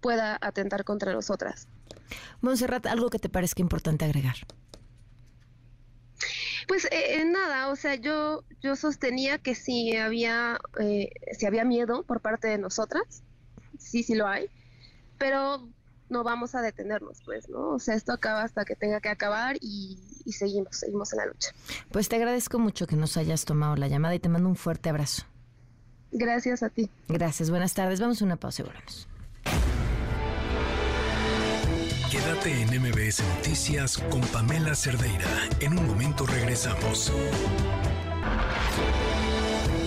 [0.00, 1.68] pueda atentar contra nosotras.
[2.40, 4.36] Montserrat, algo que te parezca importante agregar.
[6.70, 11.64] Pues eh, eh, nada, o sea, yo yo sostenía que si había eh, si había
[11.64, 13.24] miedo por parte de nosotras,
[13.76, 14.48] sí, sí lo hay,
[15.18, 15.68] pero
[16.10, 17.70] no vamos a detenernos, pues, ¿no?
[17.70, 21.26] O sea, esto acaba hasta que tenga que acabar y, y seguimos, seguimos en la
[21.26, 21.50] lucha.
[21.90, 24.90] Pues te agradezco mucho que nos hayas tomado la llamada y te mando un fuerte
[24.90, 25.24] abrazo.
[26.12, 26.88] Gracias a ti.
[27.08, 28.00] Gracias, buenas tardes.
[28.00, 29.08] Vamos a una pausa y volvemos.
[32.10, 35.28] Quédate en MBS Noticias con Pamela Cerdeira.
[35.60, 37.12] En un momento regresamos.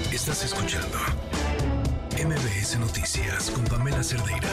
[0.09, 0.99] Estás escuchando
[2.17, 4.47] MBS Noticias con Pamela Cerdeira.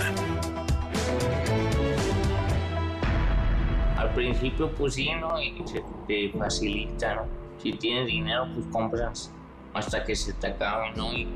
[3.97, 5.41] Al principio, pues sí, ¿no?
[5.41, 7.23] Y se te facilita, ¿no?
[7.63, 9.31] Si tienes dinero, pues compras
[9.75, 11.13] hasta que se te acabe, ¿no?
[11.13, 11.29] Y,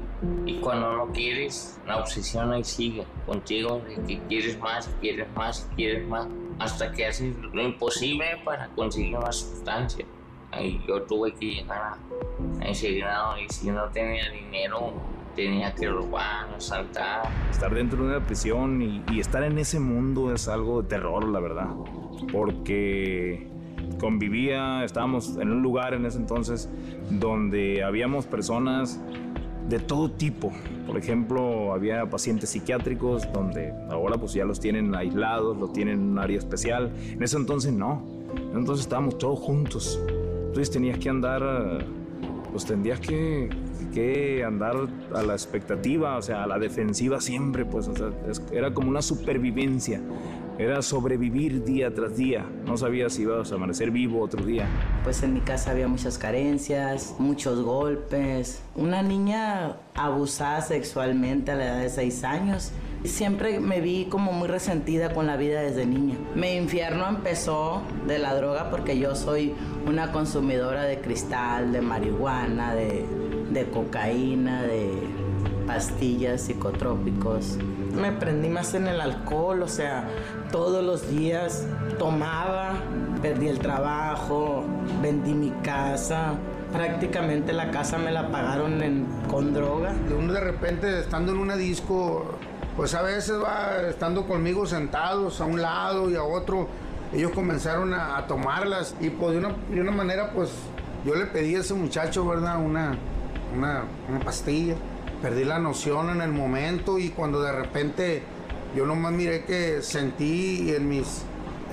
[0.47, 5.69] y, cuando no quieres, la obsesión ahí sigue contigo, de que quieres más, quieres más,
[5.77, 6.27] quieres más,
[6.59, 10.05] hasta que haces lo imposible para conseguir una sustancia.
[10.61, 11.97] Y yo tuve que llegar
[12.61, 14.93] a ese grado y si no tenía dinero,
[15.35, 17.29] tenía que robar, asaltar.
[17.51, 21.25] Estar dentro de una prisión y, y estar en ese mundo es algo de terror,
[21.27, 21.71] la verdad.
[22.31, 23.54] Porque
[23.99, 26.69] convivía, estábamos en un lugar en ese entonces
[27.11, 29.01] donde habíamos personas
[29.69, 30.53] de todo tipo.
[30.87, 36.11] Por ejemplo, había pacientes psiquiátricos donde ahora pues ya los tienen aislados, los tienen en
[36.11, 36.93] un área especial.
[37.11, 38.03] En ese entonces no.
[38.55, 40.01] Entonces estábamos todos juntos.
[40.09, 41.85] Entonces tenías que andar,
[42.53, 43.49] pues tendrías que,
[43.95, 44.75] que andar
[45.15, 48.11] a la expectativa, o sea, a la defensiva siempre, pues o sea,
[48.53, 50.01] era como una supervivencia.
[50.57, 52.45] Era sobrevivir día tras día.
[52.65, 54.69] No sabías si ibas a amanecer vivo otro día.
[55.03, 58.63] Pues en mi casa había muchas carencias, muchos golpes.
[58.77, 62.71] Una niña abusada sexualmente a la edad de seis años.
[63.03, 66.17] Siempre me vi como muy resentida con la vida desde niña.
[66.37, 69.55] Mi infierno empezó de la droga porque yo soy
[69.89, 73.05] una consumidora de cristal, de marihuana, de,
[73.55, 74.91] de cocaína, de
[75.67, 77.57] pastillas, psicotrópicos.
[77.95, 80.09] Me prendí más en el alcohol, o sea,
[80.51, 81.65] todos los días
[81.99, 82.73] tomaba,
[83.23, 84.65] perdí el trabajo,
[85.01, 86.35] vendí mi casa.
[86.73, 89.95] Prácticamente la casa me la pagaron con droga.
[90.19, 92.37] Uno de repente estando en una disco,
[92.77, 96.67] pues a veces va estando conmigo sentados a un lado y a otro,
[97.13, 100.51] ellos comenzaron a, tomarlas y pues de una, de una manera pues
[101.05, 102.59] yo le pedí a ese muchacho, ¿verdad?
[102.59, 102.99] Una,
[103.55, 103.85] una,
[104.25, 104.75] pastilla
[105.23, 108.23] perdí la noción en el momento y cuando de repente
[108.77, 111.23] yo nomás miré que sentí en mis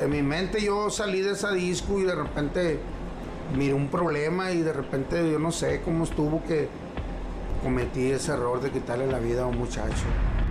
[0.01, 2.79] en mi mente yo salí de esa disco y de repente
[3.57, 6.69] miré un problema y de repente yo no sé cómo estuvo que
[7.61, 10.05] cometí ese error de quitarle la vida a un muchacho.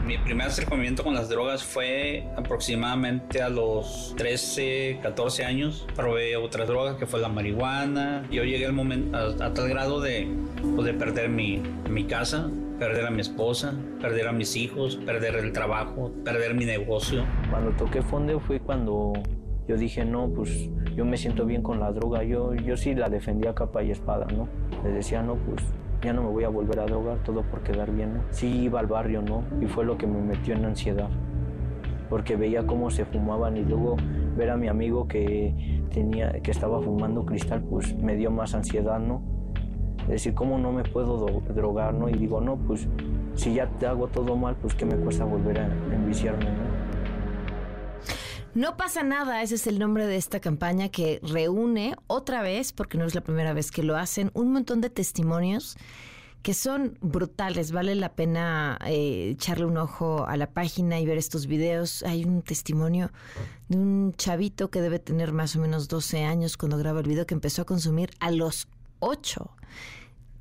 [0.06, 5.86] Mi primer acercamiento con las drogas fue aproximadamente a los 13, 14 años.
[5.94, 8.26] Probé otras drogas que fue la marihuana.
[8.30, 10.26] Yo llegué al momento, a, tal grado de,
[10.74, 15.36] pues, de perder mi, mi casa, perder a mi esposa, perder a mis hijos, perder
[15.36, 17.24] el trabajo, perder mi negocio.
[17.50, 19.12] Cuando toqué fondo fue cuando
[19.68, 22.24] yo dije, no, pues yo me siento bien con la droga.
[22.24, 24.48] Yo, yo sí la defendía capa y espada, ¿no?
[24.82, 25.62] Le decía, no, pues
[26.02, 28.20] ya no me voy a volver a drogar, todo por quedar bien, ¿no?
[28.30, 29.44] Sí iba al barrio, ¿no?
[29.60, 31.08] Y fue lo que me metió en ansiedad,
[32.08, 33.96] porque veía cómo se fumaban y luego
[34.36, 38.98] ver a mi amigo que, tenía, que estaba fumando cristal, pues me dio más ansiedad,
[38.98, 39.22] ¿no?
[40.08, 42.08] Decir, ¿cómo no me puedo drogar, no?
[42.08, 42.88] Y digo, no, pues
[43.34, 46.69] si ya te hago todo mal, pues ¿qué me cuesta volver a enviciarme, no?
[48.54, 52.98] No pasa nada, ese es el nombre de esta campaña que reúne otra vez, porque
[52.98, 55.76] no es la primera vez que lo hacen, un montón de testimonios
[56.42, 57.70] que son brutales.
[57.70, 62.02] Vale la pena eh, echarle un ojo a la página y ver estos videos.
[62.02, 63.12] Hay un testimonio
[63.68, 67.26] de un chavito que debe tener más o menos 12 años cuando graba el video
[67.26, 68.66] que empezó a consumir a los
[68.98, 69.50] 8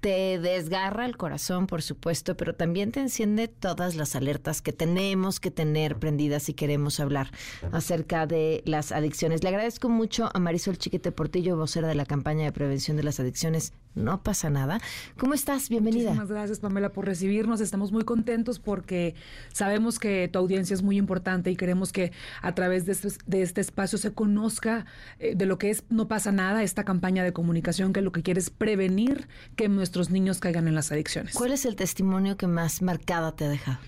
[0.01, 5.39] te desgarra el corazón, por supuesto, pero también te enciende todas las alertas que tenemos
[5.39, 7.31] que tener prendidas si queremos hablar
[7.71, 9.43] acerca de las adicciones.
[9.43, 13.19] Le agradezco mucho a Marisol Chiquete Portillo, vocera de la campaña de prevención de las
[13.19, 13.73] adicciones.
[13.95, 14.79] No pasa nada.
[15.17, 15.67] ¿Cómo estás?
[15.67, 16.11] Bienvenida.
[16.11, 17.59] Muchísimas gracias, Pamela, por recibirnos.
[17.59, 19.15] Estamos muy contentos porque
[19.51, 23.41] sabemos que tu audiencia es muy importante y queremos que a través de este, de
[23.41, 24.85] este espacio se conozca
[25.17, 28.21] eh, de lo que es No pasa nada, esta campaña de comunicación que lo que
[28.21, 31.33] quiere es prevenir que nuestros niños caigan en las adicciones.
[31.33, 33.79] ¿Cuál es el testimonio que más marcada te ha dejado?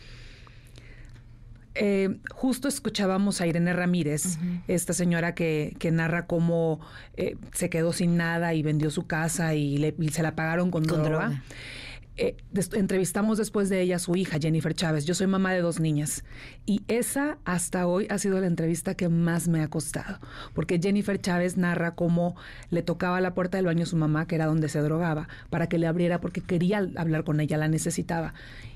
[1.75, 6.79] Eh, justo escuchábamos a Irene Ramírez, esta señora que, narra cómo
[7.17, 11.43] eh, se quedó sin nada y vendió su casa y, se la pagaron con, droga.
[12.17, 12.35] Eh,
[12.73, 15.05] entrevistamos después de ella a su hija, Jennifer Chávez.
[15.05, 16.23] Yo soy mamá de dos niñas.
[16.65, 20.19] Y esa hasta hoy ha sido la entrevista que más me ha costado.
[20.53, 22.35] Porque Jennifer Chávez narra cómo
[22.69, 25.67] le tocaba la puerta del baño a su mamá, que era donde se drogaba, para
[25.67, 28.33] que le abriera porque quería hablar con ella, la necesitaba.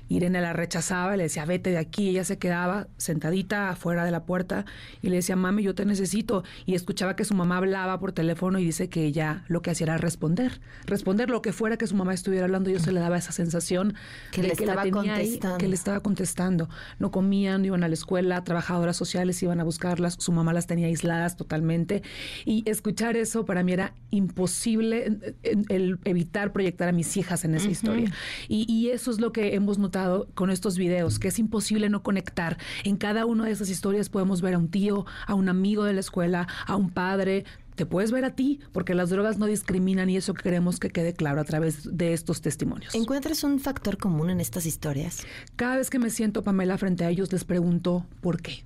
[0.08, 2.10] Irene la rechazaba, le decía, vete de aquí.
[2.10, 4.64] Ella se quedaba sentadita afuera de la puerta
[5.02, 6.44] y le decía, mami, yo te necesito.
[6.64, 9.86] Y escuchaba que su mamá hablaba por teléfono y dice que ella lo que hacía
[9.86, 10.60] era responder.
[10.86, 12.70] Responder lo que fuera que su mamá estuviera hablando.
[12.70, 13.94] Yo se le daba esa sensación
[14.30, 15.58] que le estaba contestando.
[15.58, 16.68] que le estaba contestando.
[16.98, 20.16] No comían, no iban a la escuela, trabajadoras sociales iban a buscarlas.
[20.18, 22.02] Su mamá las tenía aisladas totalmente.
[22.44, 27.68] Y escuchar eso para mí era imposible el, evitar proyectar a mis hijas en esa
[27.68, 28.12] historia.
[28.46, 29.95] Y, y eso es lo que hemos notado
[30.34, 32.58] con estos videos, que es imposible no conectar.
[32.84, 35.92] En cada una de esas historias podemos ver a un tío, a un amigo de
[35.92, 37.44] la escuela, a un padre,
[37.76, 41.12] te puedes ver a ti, porque las drogas no discriminan y eso queremos que quede
[41.12, 42.94] claro a través de estos testimonios.
[42.94, 45.24] ¿Encuentras un factor común en estas historias?
[45.56, 48.64] Cada vez que me siento, Pamela, frente a ellos, les pregunto por qué.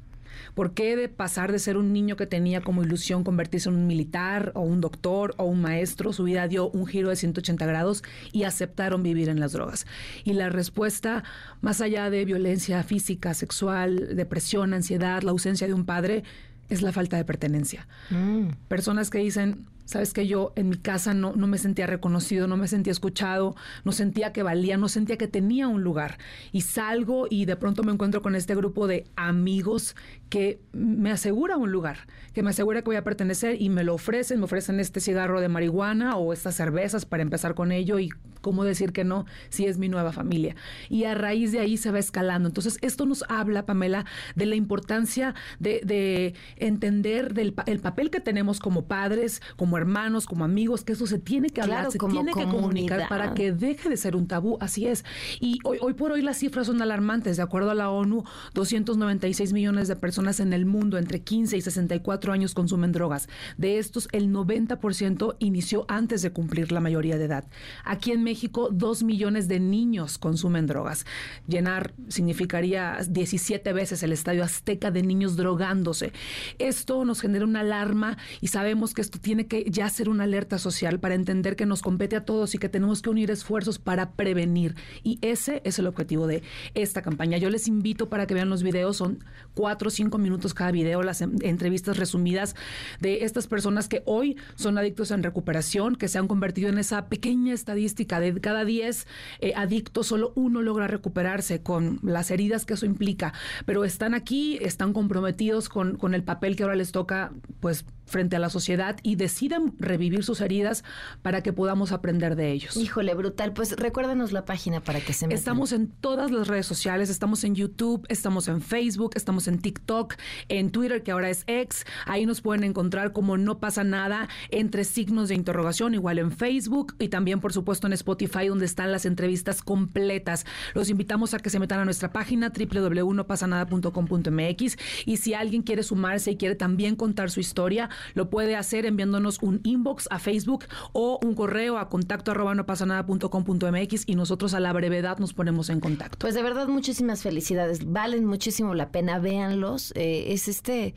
[0.54, 3.86] ¿Por qué de pasar de ser un niño que tenía como ilusión convertirse en un
[3.86, 8.02] militar o un doctor o un maestro, su vida dio un giro de 180 grados
[8.32, 9.86] y aceptaron vivir en las drogas?
[10.24, 11.24] Y la respuesta,
[11.60, 16.24] más allá de violencia física, sexual, depresión, ansiedad, la ausencia de un padre,
[16.68, 17.86] es la falta de pertenencia.
[18.10, 18.50] Mm.
[18.68, 22.56] Personas que dicen, Sabes que yo en mi casa no, no me sentía reconocido, no
[22.56, 26.18] me sentía escuchado, no sentía que valía, no sentía que tenía un lugar.
[26.52, 29.96] Y salgo y de pronto me encuentro con este grupo de amigos
[30.28, 33.94] que me asegura un lugar, que me asegura que voy a pertenecer y me lo
[33.94, 38.10] ofrecen, me ofrecen este cigarro de marihuana o estas cervezas para empezar con ello y
[38.40, 40.56] cómo decir que no si es mi nueva familia.
[40.88, 42.48] Y a raíz de ahí se va escalando.
[42.48, 48.60] Entonces, esto nos habla, Pamela, de la importancia de, entender del el papel que tenemos
[48.60, 52.44] como padres, como hermanos, como amigos, que eso se tiene que hablar, se tiene que
[52.44, 54.56] comunicar para que deje de ser un tabú.
[54.60, 55.04] Así es.
[55.40, 57.36] Y hoy, hoy por hoy las cifras son alarmantes.
[57.36, 58.24] De acuerdo a la ONU,
[58.54, 63.28] 296 millones de personas en el mundo entre 15 y 64 años consumen drogas.
[63.56, 67.44] De estos, el 90% inició antes de cumplir la mayoría de edad.
[67.84, 71.04] Aquí en México, 2 millones de niños consumen drogas.
[71.48, 76.12] Llenar significaría 17 veces el estadio azteca de niños drogándose.
[76.60, 80.58] Esto nos genera una alarma y sabemos que esto tiene que ya ser una alerta
[80.58, 84.12] social para entender que nos compete a todos y que tenemos que unir esfuerzos para
[84.12, 84.76] prevenir.
[85.02, 87.36] Y ese es el objetivo de esta campaña.
[87.36, 89.24] Yo les invito para que vean los videos, son
[89.54, 92.54] cuatro o cinco minutos cada video, las entrevistas resumidas
[93.00, 97.08] de estas personas que hoy son adictos en recuperación, que se han convertido en esa
[97.08, 99.06] pequeña estadística de cada diez
[99.40, 103.32] eh, adictos, solo uno logra recuperarse con las heridas que eso implica,
[103.66, 108.36] pero están aquí, están comprometidos con, con el papel que ahora les toca, pues frente
[108.36, 110.82] a la sociedad y deciden impiden revivir sus heridas
[111.22, 112.76] para que podamos aprender de ellos.
[112.76, 113.52] Híjole, brutal.
[113.52, 115.38] Pues recuérdanos la página para que se metan.
[115.38, 120.14] Estamos en todas las redes sociales, estamos en YouTube, estamos en Facebook, estamos en TikTok,
[120.48, 121.84] en Twitter, que ahora es X.
[122.06, 126.94] Ahí nos pueden encontrar como no pasa nada entre signos de interrogación, igual en Facebook
[126.98, 130.44] y también, por supuesto, en Spotify, donde están las entrevistas completas.
[130.74, 136.30] Los invitamos a que se metan a nuestra página www.nopasanada.com.mx y si alguien quiere sumarse
[136.32, 141.18] y quiere también contar su historia, lo puede hacer enviándonos un inbox a Facebook o
[141.22, 144.60] un correo a contacto arroba no pasa nada punto com punto MX y nosotros a
[144.60, 146.18] la brevedad nos ponemos en contacto.
[146.18, 147.90] Pues de verdad, muchísimas felicidades.
[147.90, 149.92] Valen muchísimo la pena, véanlos.
[149.96, 150.94] Eh, es este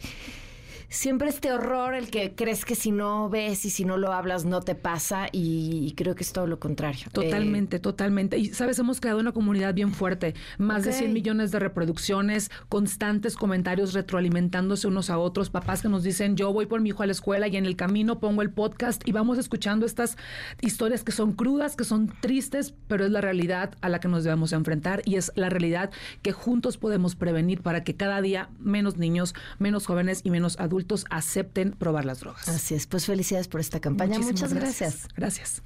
[0.93, 4.45] siempre este horror, el que crees que si no ves y si no lo hablas
[4.45, 7.07] no te pasa y creo que es todo lo contrario.
[7.11, 8.37] Totalmente, totalmente.
[8.37, 10.97] Y sabes, hemos creado una comunidad bien fuerte, más de Ok.
[10.97, 16.53] 100 millones de reproducciones, constantes comentarios retroalimentándose unos a otros, papás que nos dicen, yo
[16.53, 19.11] voy por mi hijo a la escuela y en el camino pongo el podcast y
[19.11, 20.15] vamos escuchando estas
[20.61, 24.23] historias que son crudas, que son tristes, pero es la realidad a la que nos
[24.23, 25.89] debemos enfrentar y es la realidad
[26.21, 30.82] que juntos podemos prevenir para que cada día menos niños, menos jóvenes y menos adultos
[31.09, 32.47] acepten probar las drogas.
[32.47, 34.19] Así es, pues felicidades por esta campaña.
[34.19, 35.07] Muchísimas Muchas gracias.
[35.15, 35.61] Gracias.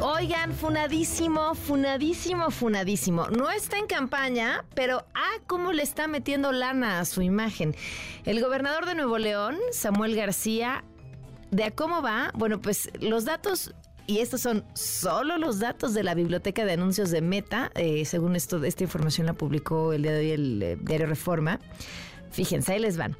[0.00, 3.28] Oigan, funadísimo, funadísimo, funadísimo.
[3.28, 7.74] No está en campaña, pero ah, cómo le está metiendo lana a su imagen.
[8.24, 10.84] El gobernador de Nuevo León, Samuel García,
[11.52, 13.74] de a cómo va, bueno, pues los datos
[14.06, 18.36] y estos son solo los datos de la biblioteca de anuncios de Meta, eh, según
[18.36, 21.60] esto, esta información la publicó el día de hoy el eh, diario Reforma.
[22.30, 23.16] Fíjense, ahí les van.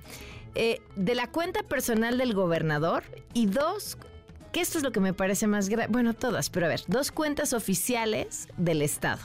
[0.54, 3.96] Eh, de la cuenta personal del gobernador y dos,
[4.52, 7.10] que esto es lo que me parece más grave, bueno, todas, pero a ver, dos
[7.10, 9.20] cuentas oficiales del Estado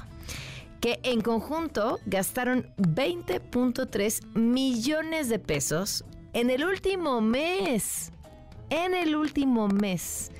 [0.80, 8.12] que en conjunto gastaron 20.3 millones de pesos en el último mes.
[8.70, 10.32] En el último mes.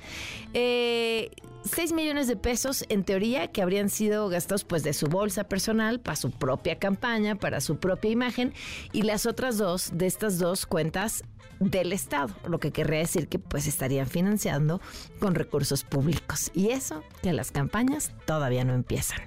[0.54, 1.30] Eh,
[1.64, 6.00] 6 millones de pesos en teoría que habrían sido gastados pues de su bolsa personal
[6.00, 8.54] para su propia campaña, para su propia imagen
[8.92, 11.24] y las otras dos de estas dos cuentas
[11.60, 14.80] del Estado, lo que querría decir que pues estarían financiando
[15.18, 16.50] con recursos públicos.
[16.54, 19.18] Y eso que las campañas todavía no empiezan.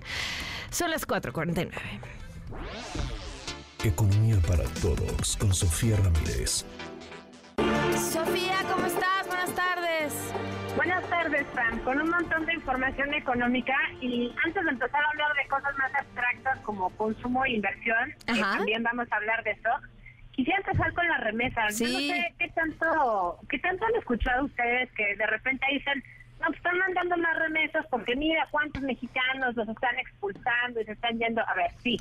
[0.71, 1.69] Son las 4.49.
[3.83, 6.65] Economía para todos con Sofía Ramírez.
[8.13, 9.27] Sofía, ¿cómo estás?
[9.27, 10.13] Buenas tardes.
[10.75, 11.79] Buenas tardes, Fran.
[11.79, 15.93] Con un montón de información económica y antes de empezar a hablar de cosas más
[15.93, 19.69] abstractas como consumo e inversión, que también vamos a hablar de eso,
[20.31, 21.77] quisiera empezar con las remesas.
[21.77, 26.03] Yo no sé qué tanto, qué tanto han escuchado ustedes que de repente dicen,
[26.39, 30.93] no, pues están mandando más remesas porque mira cuántos mexicanos los están expulsando y se
[30.93, 31.47] están yendo.
[31.47, 31.97] A ver, sí.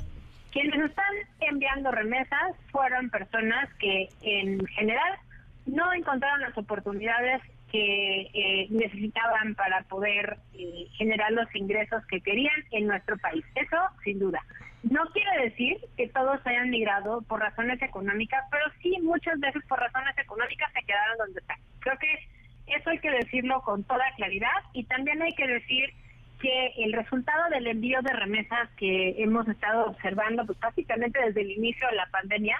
[0.51, 5.19] Quienes están enviando remesas fueron personas que en general
[5.65, 7.41] no encontraron las oportunidades
[7.71, 13.45] que eh, necesitaban para poder eh, generar los ingresos que querían en nuestro país.
[13.55, 14.41] Eso, sin duda.
[14.83, 19.79] No quiere decir que todos hayan migrado por razones económicas, pero sí muchas veces por
[19.79, 21.59] razones económicas se quedaron donde están.
[21.79, 25.93] Creo que eso hay que decirlo con toda claridad y también hay que decir
[26.41, 31.51] que el resultado del envío de remesas que hemos estado observando, pues básicamente desde el
[31.51, 32.57] inicio de la pandemia,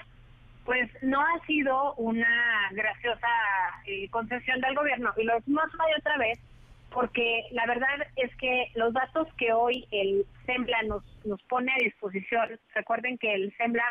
[0.64, 3.28] pues no ha sido una graciosa
[3.86, 5.12] eh, concesión del gobierno.
[5.16, 6.38] Y lo decimos una y otra vez,
[6.90, 11.82] porque la verdad es que los datos que hoy el SEMBLA nos, nos pone a
[11.82, 13.84] disposición, recuerden que el SEMBLA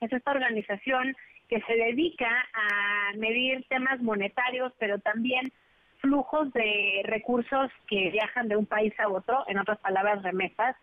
[0.00, 1.14] es esta organización
[1.48, 5.52] que se dedica a medir temas monetarios, pero también
[5.98, 10.74] flujos de recursos que viajan de un país a otro, en otras palabras, remesas.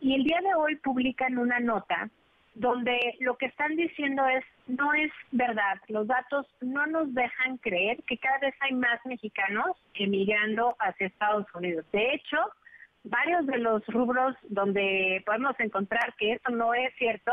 [0.00, 2.10] Y el día de hoy publican una nota
[2.58, 8.02] donde lo que están diciendo es, no es verdad, los datos no nos dejan creer
[8.02, 11.86] que cada vez hay más mexicanos emigrando hacia Estados Unidos.
[11.92, 12.36] De hecho,
[13.04, 17.32] varios de los rubros donde podemos encontrar que eso no es cierto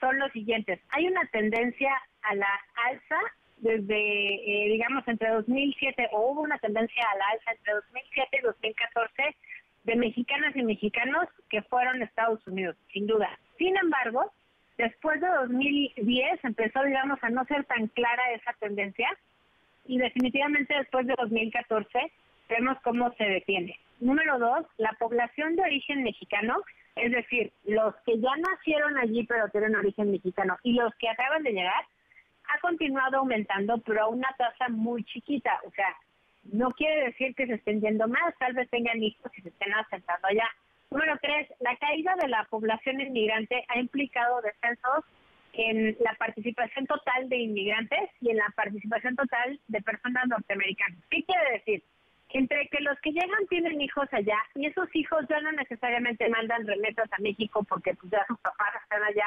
[0.00, 0.80] son los siguientes.
[0.90, 2.60] Hay una tendencia a la
[2.90, 3.20] alza
[3.58, 8.42] desde, eh, digamos, entre 2007, o hubo una tendencia a la alza entre 2007 y
[8.42, 9.36] 2014
[9.84, 13.38] de mexicanas y mexicanos que fueron a Estados Unidos, sin duda.
[13.56, 14.32] Sin embargo,
[14.78, 19.08] después de 2010 empezó, digamos, a no ser tan clara esa tendencia
[19.86, 22.12] y definitivamente después de 2014
[22.48, 23.78] vemos cómo se detiene.
[24.00, 26.62] Número dos, la población de origen mexicano,
[26.96, 31.42] es decir, los que ya nacieron allí pero tienen origen mexicano y los que acaban
[31.42, 31.84] de llegar,
[32.48, 35.60] ha continuado aumentando, pero a una tasa muy chiquita.
[35.66, 35.96] O sea,
[36.52, 39.72] no quiere decir que se estén yendo más, tal vez tengan hijos y se estén
[39.72, 40.48] asentando allá.
[40.94, 45.04] Número tres, la caída de la población inmigrante ha implicado descensos
[45.52, 51.00] en la participación total de inmigrantes y en la participación total de personas norteamericanas.
[51.10, 51.82] ¿Qué quiere decir?
[52.28, 56.64] Entre que los que llegan tienen hijos allá y esos hijos ya no necesariamente mandan
[56.64, 59.26] remesas a México porque pues ya sus papás están allá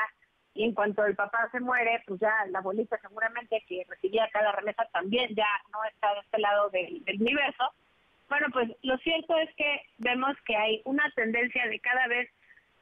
[0.53, 4.53] y en cuanto el papá se muere, pues ya la abuelita seguramente que recibía cada
[4.53, 7.73] remesa también ya no está de este lado del, del universo.
[8.29, 12.29] Bueno, pues lo cierto es que vemos que hay una tendencia de cada vez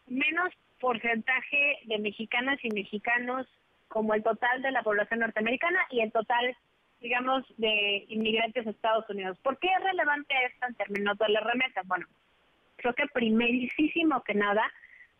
[0.08, 3.48] menos porcentaje de mexicanas y mexicanos
[3.88, 6.56] como el total de la población norteamericana y el total,
[7.00, 9.38] digamos, de inmigrantes a Estados Unidos.
[9.40, 11.88] ¿Por qué es relevante esto en términos de las remesas?
[11.88, 12.08] Bueno,
[12.78, 14.72] creo que primerísimo que nada,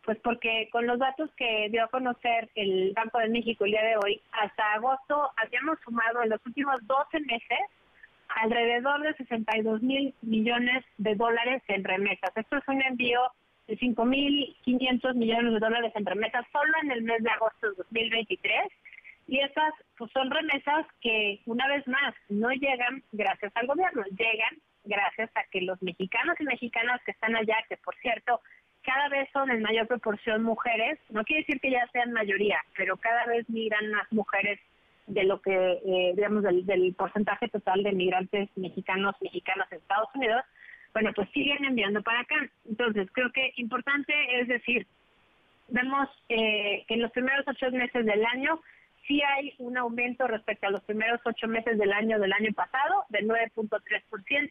[0.04, 3.84] pues porque con los datos que dio a conocer el Banco de México el día
[3.84, 7.58] de hoy, hasta agosto habíamos sumado en los últimos 12 meses
[8.28, 12.30] alrededor de 62 mil millones de dólares en remesas.
[12.34, 13.20] Esto es un envío
[13.66, 18.60] de 5.500 millones de dólares en remesas solo en el mes de agosto de 2023.
[19.28, 24.56] Y estas pues, son remesas que, una vez más, no llegan gracias al gobierno, llegan
[24.84, 28.40] gracias a que los mexicanos y mexicanas que están allá, que por cierto,
[28.82, 32.96] cada vez son en mayor proporción mujeres, no quiere decir que ya sean mayoría, pero
[32.96, 34.60] cada vez migran más mujeres
[35.06, 40.42] de lo que, eh, digamos, del, porcentaje total de migrantes mexicanos, mexicanas en Estados Unidos,
[40.92, 42.36] bueno, pues siguen enviando para acá.
[42.68, 44.86] Entonces, creo que importante es decir,
[45.68, 48.60] vemos eh, que en los primeros ocho meses del año
[49.06, 53.04] sí hay un aumento respecto a los primeros ocho meses del año del año pasado,
[53.10, 54.50] del 9.3%.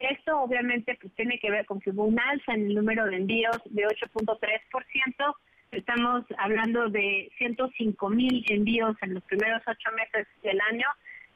[0.00, 3.16] Esto obviamente pues, tiene que ver con que hubo un alza en el número de
[3.16, 5.36] envíos de 8.3%.
[5.74, 10.86] Estamos hablando de 105 mil envíos en los primeros ocho meses del año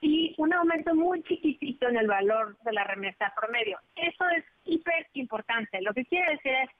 [0.01, 3.80] y un aumento muy chiquitito en el valor de la remesa promedio.
[3.97, 5.82] Eso es hiper importante.
[5.82, 6.70] Lo que quiere decir es,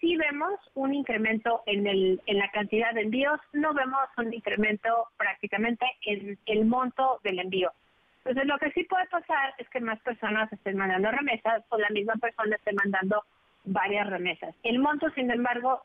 [0.00, 5.06] si vemos un incremento en, el, en la cantidad de envíos, no vemos un incremento
[5.16, 7.70] prácticamente en el monto del envío.
[8.24, 11.90] Entonces, lo que sí puede pasar es que más personas estén mandando remesas o la
[11.90, 13.22] misma persona esté mandando
[13.64, 14.54] varias remesas.
[14.62, 15.82] El monto, sin embargo,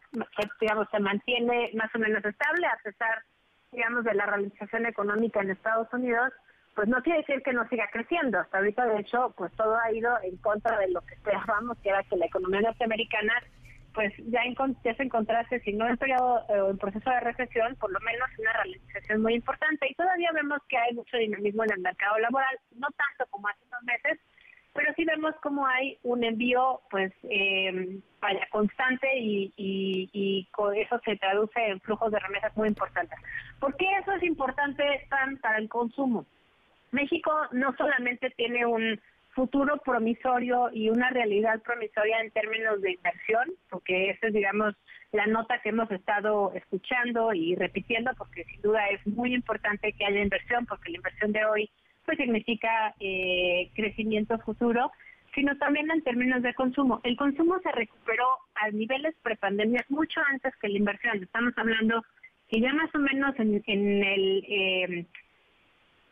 [0.59, 3.23] digamos, se mantiene más o menos estable a pesar,
[3.71, 6.33] digamos, de la realización económica en Estados Unidos
[6.75, 8.39] pues no quiere decir que no siga creciendo.
[8.39, 11.89] Hasta ahorita, de hecho, pues todo ha ido en contra de lo que esperábamos, que
[11.89, 13.33] era que la economía norteamericana
[13.93, 14.41] pues ya,
[14.83, 18.29] ya se encontrase, si no en periodo eh, en proceso de recesión, por lo menos
[18.37, 19.87] una realización muy importante.
[19.89, 23.65] Y todavía vemos que hay mucho dinamismo en el mercado laboral, no tanto como hace
[23.65, 24.18] unos meses,
[24.79, 30.73] pero sí vemos como hay un envío, pues, eh, vaya, constante y, y, y con
[30.73, 33.19] eso se traduce en flujos de remesas muy importantes.
[33.59, 36.25] ¿Por qué eso es importante tan para el consumo?
[36.91, 39.01] México no solamente tiene un
[39.31, 44.75] futuro promisorio y una realidad promisoria en términos de inversión, porque esa es, digamos,
[45.11, 50.05] la nota que hemos estado escuchando y repitiendo, porque sin duda es muy importante que
[50.05, 51.69] haya inversión, porque la inversión de hoy
[52.09, 54.91] pues significa eh, crecimiento futuro,
[55.35, 57.01] sino también en términos de consumo.
[57.03, 61.21] El consumo se recuperó a niveles prepandemia mucho antes que la inversión.
[61.21, 62.03] Estamos hablando
[62.49, 64.45] que ya más o menos en, en el...
[64.49, 65.05] Eh,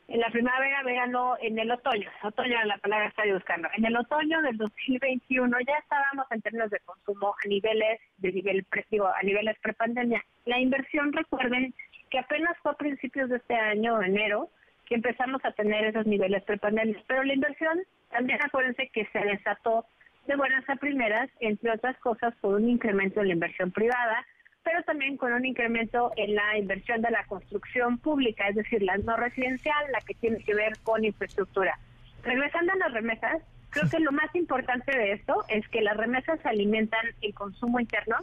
[0.10, 2.10] en la primavera, verano, en el otoño.
[2.24, 3.68] Otoño la palabra estoy buscando.
[3.76, 8.66] En el otoño del 2021 ya estábamos en términos de consumo a niveles de nivel
[8.92, 10.24] digo, a niveles prepandemia.
[10.46, 11.74] La inversión, recuerden
[12.12, 14.50] que apenas fue a principios de este año, enero,
[14.88, 16.98] que empezamos a tener esos niveles prepandemia.
[17.08, 17.80] Pero la inversión,
[18.10, 19.86] también acuérdense que se desató
[20.28, 24.26] de buenas a primeras, entre otras cosas, por un incremento en la inversión privada,
[24.64, 28.98] pero también con un incremento en la inversión de la construcción pública, es decir, la
[28.98, 31.78] no residencial, la que tiene que ver con infraestructura.
[32.24, 36.46] Regresando a las remesas, creo que lo más importante de esto es que las remesas
[36.46, 38.18] alimentan el consumo interno.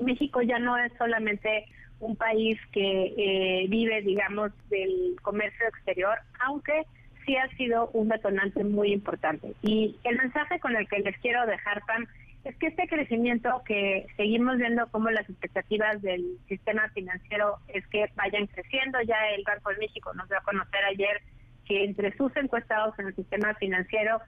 [0.00, 1.66] México ya no es solamente
[2.00, 6.82] un país que eh, vive, digamos, del comercio exterior, aunque
[7.24, 9.54] sí ha sido un detonante muy importante.
[9.62, 12.06] Y el mensaje con el que les quiero dejar, Pam,
[12.44, 18.06] es que este crecimiento que seguimos viendo como las expectativas del sistema financiero es que
[18.14, 21.22] vayan creciendo, ya el Banco de México nos dio a conocer ayer
[21.64, 24.20] que entre sus encuestados en el sistema financiero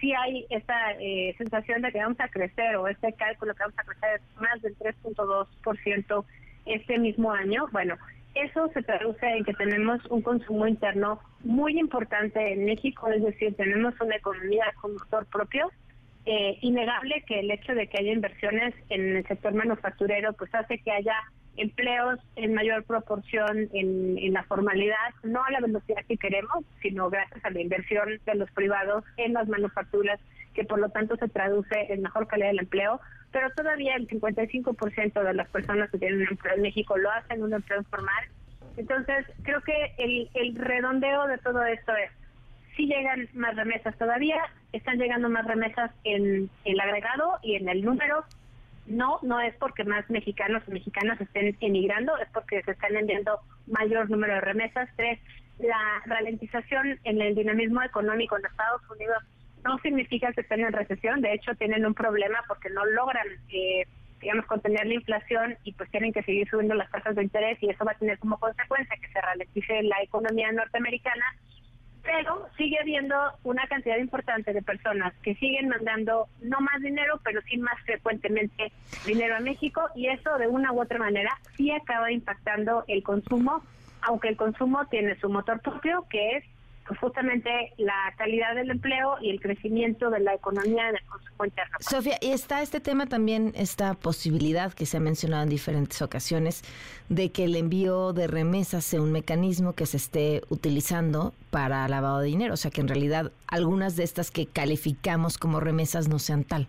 [0.00, 3.78] sí hay esta eh, sensación de que vamos a crecer o este cálculo que vamos
[3.78, 6.24] a crecer más del 3.2%
[6.66, 7.66] este mismo año.
[7.72, 7.96] Bueno,
[8.34, 13.54] eso se traduce en que tenemos un consumo interno muy importante en México, es decir,
[13.56, 15.70] tenemos una economía con motor propio
[16.26, 20.78] eh, innegable que el hecho de que haya inversiones en el sector manufacturero pues hace
[20.78, 21.14] que haya
[21.56, 27.10] empleos en mayor proporción en, en, la formalidad, no a la velocidad que queremos, sino
[27.10, 30.20] gracias a la inversión de los privados en las manufacturas,
[30.54, 33.00] que por lo tanto se traduce en mejor calidad del empleo,
[33.32, 37.42] pero todavía el 55% de las personas que tienen un empleo en México lo hacen
[37.42, 38.24] un empleo informal
[38.76, 42.10] Entonces, creo que el redondeo de todo esto es,
[42.76, 44.38] si llegan más remesas todavía,
[44.72, 48.24] están llegando más remesas en el agregado y en el número.
[48.86, 53.40] No, no es porque más mexicanos y mexicanas estén emigrando, es porque se están enviando
[53.66, 54.88] mayor número de remesas.
[54.96, 55.18] Tres,
[55.58, 59.22] la ralentización en el dinamismo económico en Estados Unidos
[59.64, 63.84] no significa que estén en recesión, de hecho tienen un problema porque no logran, eh,
[64.20, 67.70] digamos, contener la inflación y pues tienen que seguir subiendo las tasas de interés y
[67.70, 71.24] eso va a tener como consecuencia que se ralentice la economía norteamericana,
[72.06, 77.42] pero sigue habiendo una cantidad importante de personas que siguen mandando no más dinero, pero
[77.42, 78.72] sí más frecuentemente
[79.04, 83.62] dinero a México y eso de una u otra manera sí acaba impactando el consumo,
[84.02, 86.44] aunque el consumo tiene su motor propio, que es
[87.00, 91.76] justamente la calidad del empleo y el crecimiento de la economía en el consumo interno.
[91.80, 96.62] Sofía, y está este tema también, esta posibilidad que se ha mencionado en diferentes ocasiones
[97.08, 102.20] de que el envío de remesas sea un mecanismo que se esté utilizando para lavado
[102.20, 106.18] de dinero, o sea que en realidad algunas de estas que calificamos como remesas no
[106.18, 106.68] sean tal.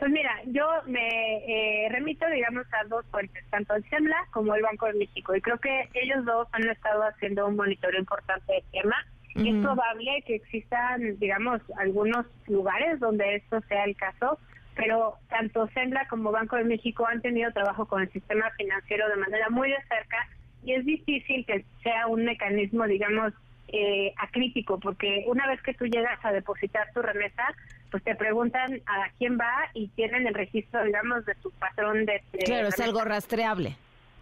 [0.00, 1.04] Pues mira, yo me
[1.46, 5.42] eh, remito, digamos, a dos fuentes, tanto el SEMLA como el Banco de México, y
[5.42, 8.96] creo que ellos dos han estado haciendo un monitoreo importante del tema.
[9.34, 14.38] Es probable que existan, digamos, algunos lugares donde esto sea el caso,
[14.74, 19.16] pero tanto SEMLA como Banco de México han tenido trabajo con el sistema financiero de
[19.16, 20.26] manera muy de cerca
[20.64, 23.34] y es difícil que sea un mecanismo, digamos,
[23.72, 27.54] eh, acrítico, porque una vez que tú llegas a depositar tu remesa,
[27.90, 32.22] pues te preguntan a quién va y tienen el registro, digamos, de tu patrón de...
[32.44, 33.76] claro, es algo rastreable.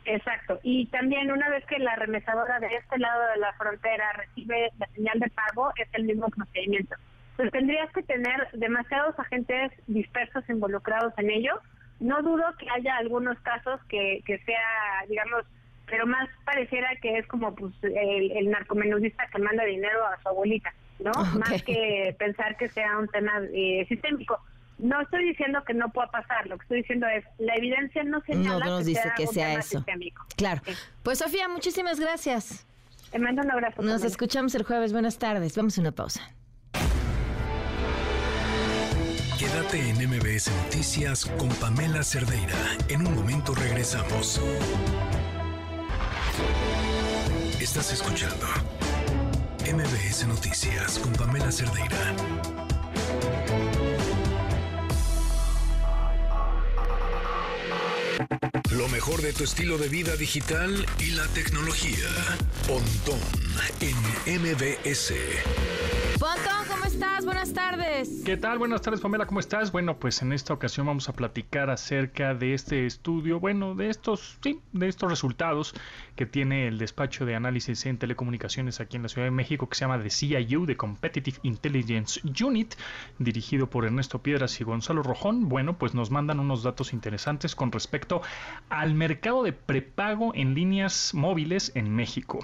[0.04, 0.58] Exacto.
[0.62, 4.86] Y también una vez que la remesadora de este lado de la frontera recibe la
[4.88, 6.96] señal de pago, es el mismo procedimiento.
[7.36, 11.60] Pues tendrías que tener demasiados agentes dispersos involucrados en ello.
[12.00, 15.44] No dudo que haya algunos casos que, que sea, digamos,
[15.90, 20.28] pero más pareciera que es como pues el, el narcomenudista que manda dinero a su
[20.28, 20.72] abuelita.
[20.98, 21.12] ¿no?
[21.12, 24.38] Más que pensar que sea un tema eh, sistémico.
[24.78, 28.20] No estoy diciendo que no pueda pasar, lo que estoy diciendo es, la evidencia no
[28.20, 29.78] señala no, nos que dice sea que un sea tema eso.
[29.78, 30.24] sistémico.
[30.36, 30.62] Claro.
[31.02, 32.64] Pues Sofía, muchísimas gracias.
[33.10, 33.82] Te mando un abrazo.
[33.82, 34.92] Nos escuchamos el jueves.
[34.92, 35.56] Buenas tardes.
[35.56, 36.30] Vamos a una pausa.
[39.38, 42.54] Quédate en MBS Noticias con Pamela Cerdeira.
[42.88, 44.40] En un momento regresamos.
[47.60, 48.46] Estás escuchando
[49.64, 52.14] MBS Noticias con Pamela Cerdeira.
[58.98, 62.08] Mejor de tu estilo de vida digital y la tecnología.
[62.66, 63.20] Pontón
[63.80, 65.12] en MBS.
[66.18, 67.24] Pontón, ¿cómo estás?
[67.24, 68.22] Buenas tardes.
[68.24, 68.58] ¿Qué tal?
[68.58, 69.70] Buenas tardes, Pamela, ¿cómo estás?
[69.70, 74.38] Bueno, pues en esta ocasión vamos a platicar acerca de este estudio, bueno, de estos,
[74.42, 75.74] sí, de estos resultados
[76.16, 79.76] que tiene el despacho de análisis en telecomunicaciones aquí en la Ciudad de México, que
[79.76, 82.74] se llama The CIU, The Competitive Intelligence Unit,
[83.20, 85.48] dirigido por Ernesto Piedras y Gonzalo Rojón.
[85.48, 88.22] Bueno, pues nos mandan unos datos interesantes con respecto
[88.88, 92.40] al mercado de prepago en líneas móviles en México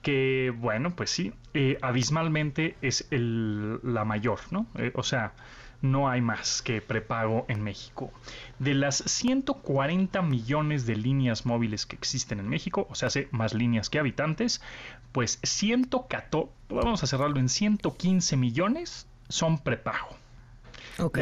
[0.00, 4.66] que bueno, pues sí, eh, abismalmente es el, la mayor, ¿no?
[4.76, 5.32] Eh, o sea,
[5.80, 8.12] no hay más que prepago en México.
[8.58, 13.54] De las 140 millones de líneas móviles que existen en México, o sea, hace más
[13.54, 14.60] líneas que habitantes,
[15.12, 20.21] pues 114, vamos a cerrarlo en 115 millones son prepago.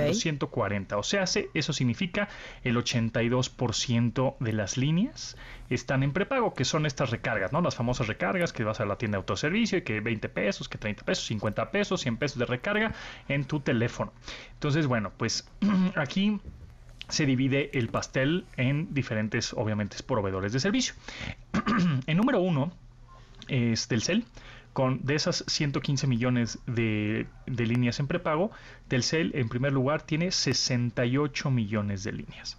[0.08, 0.96] Los 140.
[0.96, 2.28] O sea, eso significa
[2.62, 5.36] el 82% de las líneas
[5.70, 7.60] están en prepago, que son estas recargas, ¿no?
[7.60, 10.78] Las famosas recargas que vas a la tienda de autoservicio y que 20 pesos, que
[10.78, 12.92] 30 pesos, 50 pesos, 100 pesos de recarga
[13.28, 14.12] en tu teléfono.
[14.54, 15.48] Entonces, bueno, pues
[15.94, 16.40] aquí
[17.08, 20.94] se divide el pastel en diferentes, obviamente, proveedores de servicio.
[22.06, 22.72] en número uno
[23.48, 24.24] es Telcel,
[24.72, 28.50] con de esas 115 millones de, de líneas en prepago,
[28.88, 32.58] Telcel en primer lugar tiene 68 millones de líneas.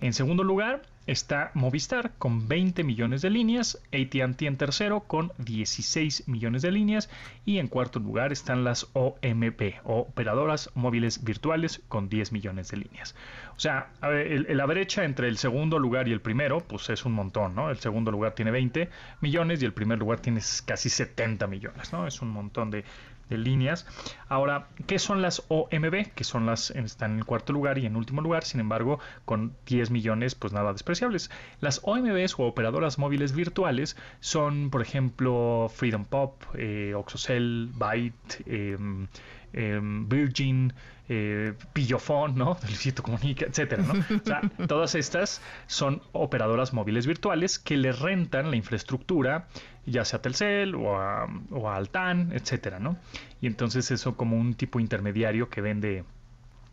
[0.00, 6.28] En segundo lugar está Movistar con 20 millones de líneas, ATT en tercero con 16
[6.28, 7.10] millones de líneas
[7.44, 13.14] y en cuarto lugar están las OMP operadoras móviles virtuales con 10 millones de líneas.
[13.56, 17.54] O sea, la brecha entre el segundo lugar y el primero pues es un montón,
[17.54, 17.70] ¿no?
[17.70, 18.88] El segundo lugar tiene 20
[19.20, 22.06] millones y el primer lugar tiene casi 70 millones, ¿no?
[22.06, 22.84] Es un montón de,
[23.28, 23.86] de líneas.
[24.28, 26.12] Ahora, ¿qué son las OMB?
[26.14, 29.54] Que son las, están en el cuarto lugar y en último lugar, sin embargo, con
[29.66, 31.30] 10 millones, pues nada despreciables.
[31.60, 39.06] Las OMBs o operadoras móviles virtuales son, por ejemplo, Freedom Pop, eh, Oxocell, Byte, em,
[39.52, 40.72] em, Virgin,
[41.08, 42.56] eh, Pillofón, ¿no?
[42.66, 43.84] Luisito Comunica, etcétera.
[43.84, 49.48] O sea, todas estas son operadoras móviles virtuales que le rentan la infraestructura,
[49.86, 51.28] ya sea Telcel o a,
[51.74, 52.96] Altan, etcétera, ¿no?
[53.40, 56.04] Y entonces eso como un tipo intermediario que vende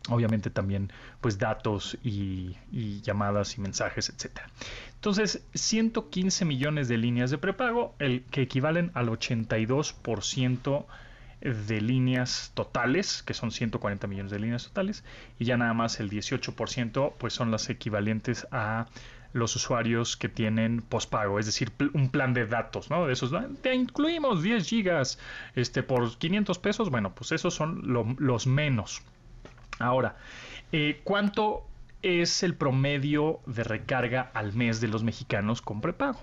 [0.08, 4.48] obviamente también pues datos y, y, llamadas y mensajes, etcétera.
[4.94, 10.86] Entonces, 115 millones de líneas de prepago, el que equivalen al 82%
[11.42, 15.04] de líneas totales, que son 140 millones de líneas totales,
[15.38, 18.86] y ya nada más el 18% pues son las equivalentes a
[19.32, 23.06] los usuarios que tienen pospago, es decir, un plan de datos, ¿no?
[23.06, 25.18] De esos, te incluimos 10 gigas
[25.54, 27.82] este, por 500 pesos, bueno, pues esos son
[28.18, 29.02] los menos.
[29.78, 30.16] Ahora,
[30.70, 31.66] eh, ¿cuánto
[32.02, 36.20] es el promedio de recarga al mes de los mexicanos con prepago?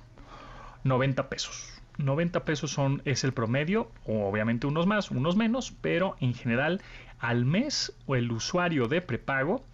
[0.83, 1.73] 90 pesos.
[1.97, 6.81] 90 pesos son, es el promedio, obviamente unos más, unos menos, pero en general
[7.19, 9.65] al mes o el usuario de prepago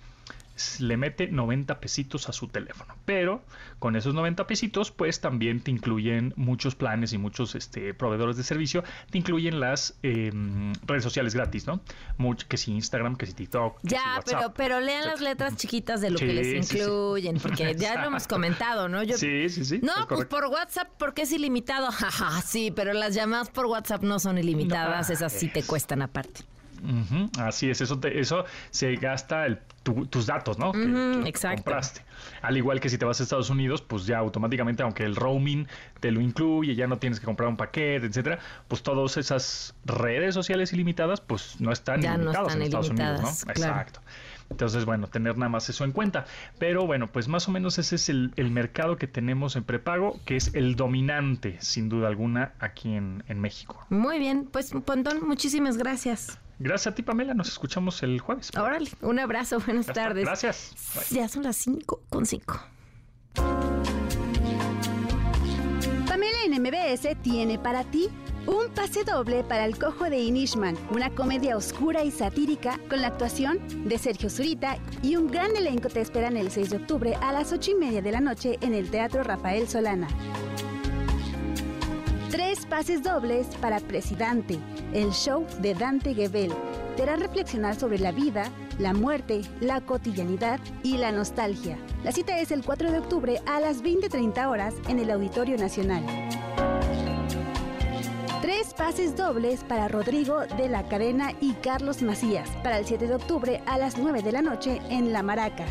[0.80, 2.96] le mete 90 pesitos a su teléfono.
[3.06, 3.44] Pero
[3.80, 8.44] con esos 90 pesitos, pues también te incluyen muchos planes y muchos este, proveedores de
[8.44, 11.82] servicio, te incluyen las em, redes sociales gratis, ¿no?
[12.18, 13.82] Mucho, que si Instagram, que si TikTok.
[13.82, 16.48] Que ya, si WhatsApp, pero, pero lean las letras chiquitas de lo Sí, que les
[16.48, 16.78] sí, sí.
[16.78, 19.04] incluyen, porque ya lo hemos comentado, ¿no?
[19.04, 20.36] Yo, Sí, sí, sí, No, es pues correcto.
[20.38, 21.90] por WhatsApp, porque es ilimitado.
[22.46, 26.42] Sí, pero las llamadas por WhatsApp no son ilimitadas, No, esas sí te cuestan aparte.
[27.40, 30.72] Así es, eso, te- eso se gasta el- tu- tus datos, ¿no?
[30.72, 31.64] Que- exacto.
[31.64, 32.02] compraste.
[32.42, 35.68] Al igual que si te vas a Estados Unidos, pues ya automáticamente, aunque el roaming
[36.00, 40.34] te lo incluye, ya no tienes que comprar un paquete, etcétera, pues todas esas redes
[40.34, 43.54] sociales ilimitadas, pues no están Ya no ilimitadas están en Estados Unidos, ¿no?
[43.54, 43.72] claro.
[43.74, 44.02] Exacto.
[44.50, 46.26] Entonces, bueno, tener nada más eso en cuenta.
[46.60, 50.20] Pero bueno, pues más o menos ese es el, el mercado que tenemos en prepago,
[50.26, 53.86] que es el dominante, sin duda alguna, aquí en, en México.
[53.90, 56.40] Muy bien, pues Pontón, muchísimas gracias.
[56.60, 57.34] Gracias a ti, Pamela.
[57.34, 58.52] Nos escuchamos el jueves.
[58.58, 60.26] Órale, un abrazo, buenas tardes.
[60.26, 60.74] Gracias.
[60.96, 61.20] Bye.
[61.20, 62.60] Ya son las 5 con 5.
[66.08, 68.10] Pamela en MBS tiene para ti
[68.48, 73.08] un pase doble para El Cojo de Inishman, una comedia oscura y satírica con la
[73.08, 77.32] actuación de Sergio Zurita y un gran elenco te esperan el 6 de octubre a
[77.32, 80.08] las 8 y media de la noche en el Teatro Rafael Solana.
[82.30, 84.60] Tres pases dobles para Presidente,
[84.94, 86.54] el show de Dante Gebel.
[86.96, 91.78] Te hará reflexionar sobre la vida, la muerte, la cotidianidad y la nostalgia.
[92.04, 96.04] La cita es el 4 de octubre a las 20.30 horas en el Auditorio Nacional.
[98.74, 103.62] Pases dobles para Rodrigo de la Cadena y Carlos Macías para el 7 de octubre
[103.66, 105.66] a las 9 de la noche en La Maraca.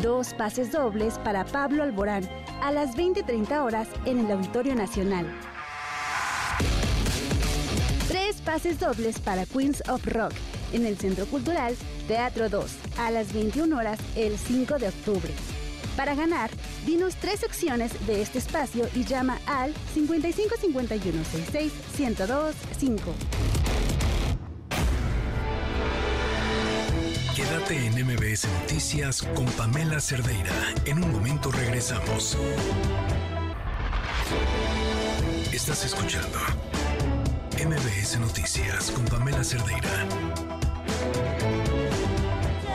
[0.00, 2.28] Dos pases dobles para Pablo Alborán
[2.62, 5.26] a las 20.30 horas en el Auditorio Nacional.
[8.08, 10.32] Tres pases dobles para Queens of Rock
[10.72, 11.76] en el Centro Cultural
[12.08, 15.32] Teatro 2 a las 21 horas el 5 de octubre.
[15.96, 16.50] Para ganar,
[16.84, 23.14] dinos tres secciones de este espacio y llama al 55 51 66 102 5.
[27.36, 30.74] Quédate en MBS Noticias con Pamela Cerdeira.
[30.84, 32.36] En un momento regresamos.
[35.52, 36.38] Estás escuchando
[37.64, 40.08] MBS Noticias con Pamela Cerdeira.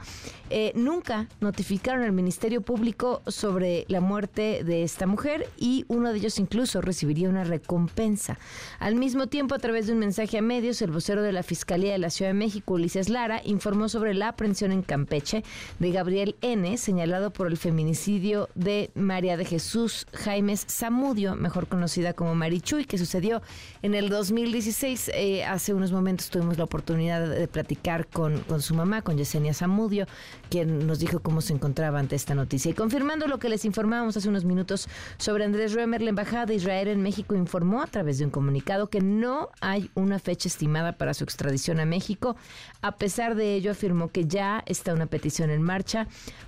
[0.50, 6.18] Eh, nunca notificaron al Ministerio Público sobre la muerte de esta mujer y uno de
[6.18, 8.36] ellos incluso recibiría una recompensa.
[8.80, 11.92] Al mismo tiempo, a través de un mensaje a medios, el vocero de la Fiscalía
[11.92, 15.44] de la Ciudad de México, Ulises Lara, informó sobre la aprehensión en Campeche
[15.80, 22.14] de Gabriel N., señalado por el feminicidio de María de Jesús Jaimes Zamudio, mejor conocida
[22.14, 23.42] como Marichuy, que sucedió
[23.82, 25.10] en el 2016.
[25.14, 29.52] Eh, hace unos momentos tuvimos la oportunidad de platicar con, con su mamá, con Yesenia
[29.52, 30.06] Zamudio,
[30.54, 32.70] quien nos dijo cómo se encontraba ante esta noticia.
[32.70, 36.54] Y confirmando lo que les informábamos hace unos minutos sobre Andrés Römer, la Embajada de
[36.54, 40.92] Israel en México informó a través de un comunicado que no hay una fecha estimada
[40.92, 42.36] para su extradición a México.
[42.82, 46.06] A pesar de ello, afirmó que ya está una petición en marcha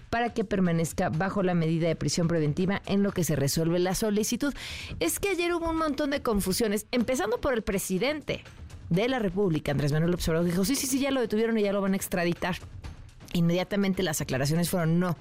[0.09, 3.97] para que permanezca bajo la medida de prisión preventiva en lo que se resuelve la
[3.97, 4.55] solicitud.
[5.01, 8.45] Es que ayer hubo un montón de confusiones, empezando por el presidente.
[8.89, 11.63] de la República, Andrés Manuel López Obrador, dijo, sí, sí, sí, ya lo detuvieron y
[11.63, 12.57] ya lo van a extraditar.
[13.37, 15.17] Inmediatamente las aclaraciones fueron no.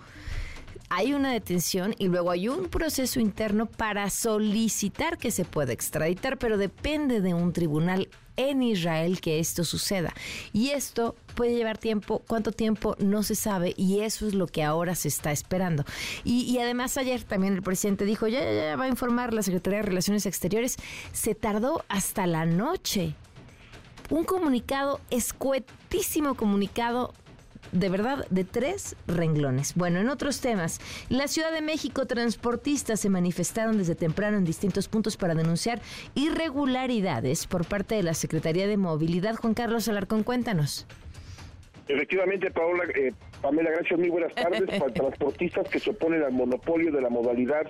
[0.89, 6.37] Hay una detención y luego hay un proceso interno para solicitar que se pueda extraditar,
[6.37, 8.07] pero depende de un tribunal
[8.37, 10.13] en Israel que esto suceda.
[10.53, 14.63] Y esto puede llevar tiempo, cuánto tiempo no se sabe y eso es lo que
[14.63, 15.85] ahora se está esperando.
[16.23, 19.79] Y, además ayer también el presidente dijo, ya, ya, ya va a informar la Secretaría
[19.79, 20.77] de Relaciones Exteriores.
[21.13, 23.15] Se tardó hasta la noche.
[24.09, 27.13] Un comunicado, escuetísimo comunicado
[27.71, 29.73] de verdad de tres renglones.
[29.75, 34.87] Bueno, en otros temas, la Ciudad de México transportistas se manifestaron desde temprano en distintos
[34.87, 35.81] puntos para denunciar
[36.13, 39.35] irregularidades por parte de la Secretaría de Movilidad.
[39.35, 40.87] Juan Carlos Alarcón, cuéntanos.
[41.87, 44.63] Efectivamente, Paola, eh, Pamela, gracias, muy buenas tardes.
[44.79, 47.67] Para transportistas que se oponen al monopolio de la modalidad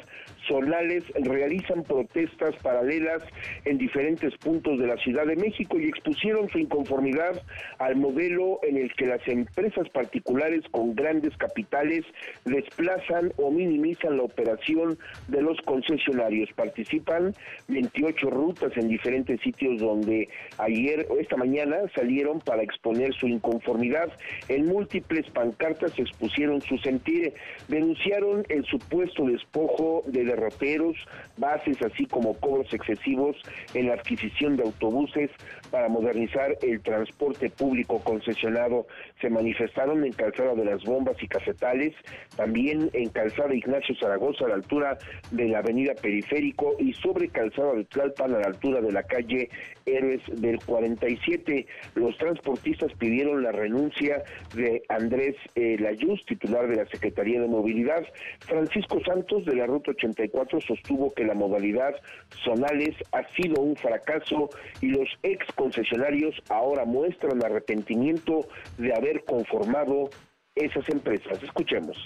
[0.47, 3.23] zonales realizan protestas paralelas
[3.65, 7.41] en diferentes puntos de la Ciudad de México y expusieron su inconformidad
[7.79, 12.05] al modelo en el que las empresas particulares con grandes capitales
[12.45, 16.49] desplazan o minimizan la operación de los concesionarios.
[16.55, 17.33] Participan
[17.67, 24.11] 28 rutas en diferentes sitios donde ayer o esta mañana salieron para exponer su inconformidad.
[24.49, 27.33] En múltiples pancartas expusieron su sentir,
[27.67, 30.95] denunciaron el supuesto despojo de derroteros,
[31.37, 33.35] bases, así como cobros excesivos
[33.73, 35.29] en la adquisición de autobuses
[35.71, 38.87] para modernizar el transporte público concesionado.
[39.21, 41.93] Se manifestaron en Calzada de las Bombas y Cafetales,
[42.35, 44.97] también en Calzada Ignacio Zaragoza a la altura
[45.31, 49.49] de la Avenida Periférico y sobre Calzada de Tlalpan a la altura de la calle
[49.85, 51.67] Héroes del 47.
[51.95, 54.23] Los transportistas pidieron la renuncia
[54.55, 58.03] de Andrés eh, Layuz, titular de la Secretaría de Movilidad.
[58.39, 61.95] Francisco Santos de la Ruta 84 sostuvo que la modalidad
[62.43, 64.49] zonales ha sido un fracaso
[64.81, 68.47] y los ex concesionarios ahora muestran arrepentimiento
[68.77, 70.09] de haber conformado
[70.55, 71.41] esas empresas.
[71.43, 71.97] Escuchemos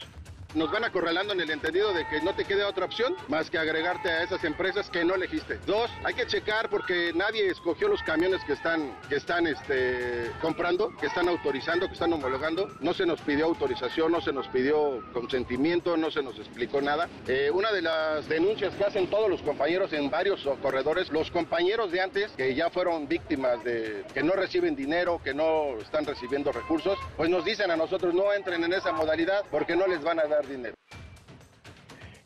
[0.56, 3.58] nos van acorralando en el entendido de que no te queda otra opción más que
[3.58, 5.60] agregarte a esas empresas que no elegiste.
[5.66, 10.96] Dos, hay que checar porque nadie escogió los camiones que están, que están este, comprando,
[10.98, 12.70] que están autorizando, que están homologando.
[12.80, 17.08] No se nos pidió autorización, no se nos pidió consentimiento, no se nos explicó nada.
[17.28, 21.92] Eh, una de las denuncias que hacen todos los compañeros en varios corredores, los compañeros
[21.92, 26.52] de antes que ya fueron víctimas de que no reciben dinero, que no están recibiendo
[26.52, 30.20] recursos, pues nos dicen a nosotros no entren en esa modalidad porque no les van
[30.20, 30.76] a dar dinero.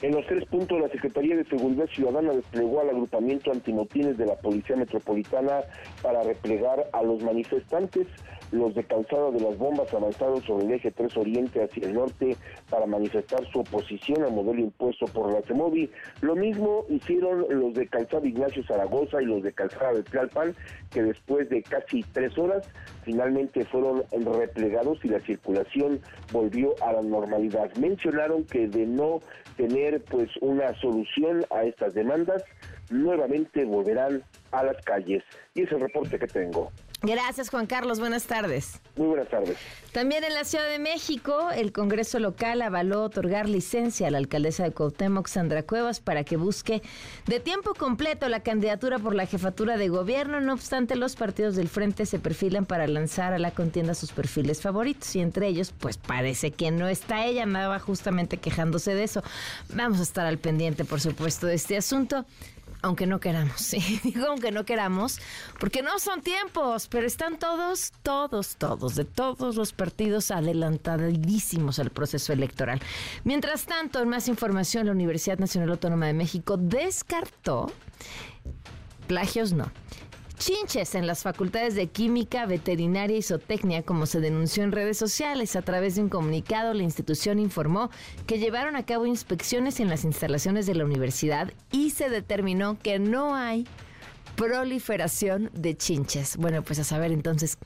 [0.01, 4.36] En los tres puntos, la Secretaría de Seguridad Ciudadana desplegó al agrupamiento antimotines de la
[4.36, 5.61] Policía Metropolitana
[6.01, 8.07] para replegar a los manifestantes.
[8.54, 12.38] Los de Calzada de las Bombas avanzaron sobre el eje 3 Oriente hacia el norte
[12.70, 15.89] para manifestar su oposición al modelo impuesto por la CEMOVI.
[16.22, 20.56] Lo mismo hicieron los de Calzada Ignacio Zaragoza y los de Calzada de Tlalpan,
[20.91, 22.70] que después de casi tres horas
[23.04, 25.99] finalmente fueron replegados y la circulación
[26.32, 27.74] volvió a la normalidad.
[27.78, 29.20] Mencionaron que de no
[29.58, 32.43] tener pues una solución a estas demandas,
[32.91, 35.24] nuevamente volverán a las calles.
[35.56, 36.72] Y es el reporte que tengo.
[37.04, 37.99] Gracias, Juan Carlos.
[37.99, 38.80] Buenas tardes.
[38.95, 39.58] Muy buenas tardes.
[39.91, 44.64] También en la Ciudad de México, el Congreso local avaló otorgar licencia a la alcaldesa
[44.64, 46.82] de Cuauhtémoc, Sandra Cuevas, para que busque
[47.28, 50.39] de tiempo completo la candidatura por la jefatura de gobierno.
[50.39, 54.62] No obstante, los partidos del frente se perfilan para lanzar a la contienda sus perfiles
[54.62, 59.22] favoritos y entre ellos, pues parece que no está ella, andaba justamente quejándose de eso.
[59.76, 62.26] Vamos a estar al pendiente, por supuesto, de este asunto
[62.84, 65.20] aunque no queramos, sí, digo aunque no queramos,
[65.60, 71.90] porque no son tiempos, pero están todos, todos, todos, de todos los partidos adelantadísimos al
[71.90, 72.80] proceso electoral.
[73.24, 77.72] Mientras tanto, en más información, la Universidad Nacional Autónoma de México descartó,
[79.08, 79.72] plagios no,
[80.46, 85.56] chinches en las facultades de química, veterinaria y zootecnia, como se denunció en redes sociales.
[85.56, 87.89] A través de un comunicado, la institución informó
[88.28, 93.00] que llevaron a cabo inspecciones en las instalaciones de la universidad y se determinó que
[93.00, 93.66] no hay
[94.36, 96.36] proliferación de chinches.
[96.36, 97.58] Bueno, pues a saber entonces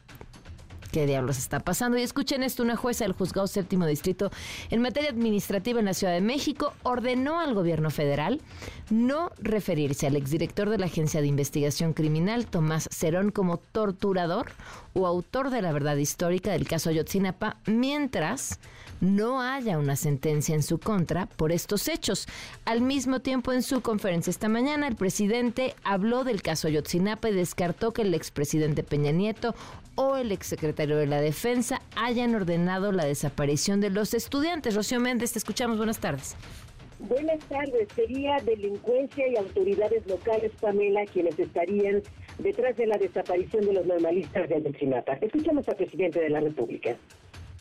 [0.91, 1.97] qué diablos está pasando.
[1.97, 4.31] Y escuchen esto, una jueza del juzgado séptimo distrito
[4.69, 8.41] en materia administrativa en la Ciudad de México ordenó al gobierno federal
[8.89, 14.51] no referirse al exdirector de la Agencia de Investigación Criminal, Tomás Cerón, como torturador
[14.93, 18.59] o autor de la verdad histórica del caso Ayotzinapa, mientras
[18.99, 22.27] no haya una sentencia en su contra por estos hechos.
[22.65, 27.33] Al mismo tiempo, en su conferencia esta mañana, el presidente habló del caso Ayotzinapa y
[27.33, 29.53] descartó que el expresidente Peña Nieto
[29.97, 34.75] o el exsecretario de la Defensa hayan ordenado la desaparición de los estudiantes.
[34.75, 35.77] Rocío Méndez, te escuchamos.
[35.77, 36.35] Buenas tardes.
[36.99, 37.87] Buenas tardes.
[37.95, 42.01] Sería delincuencia y autoridades locales, Pamela, quienes estarían
[42.39, 45.13] detrás de la desaparición de los normalistas de Ayotzinapa.
[45.21, 46.95] Escuchamos al presidente de la República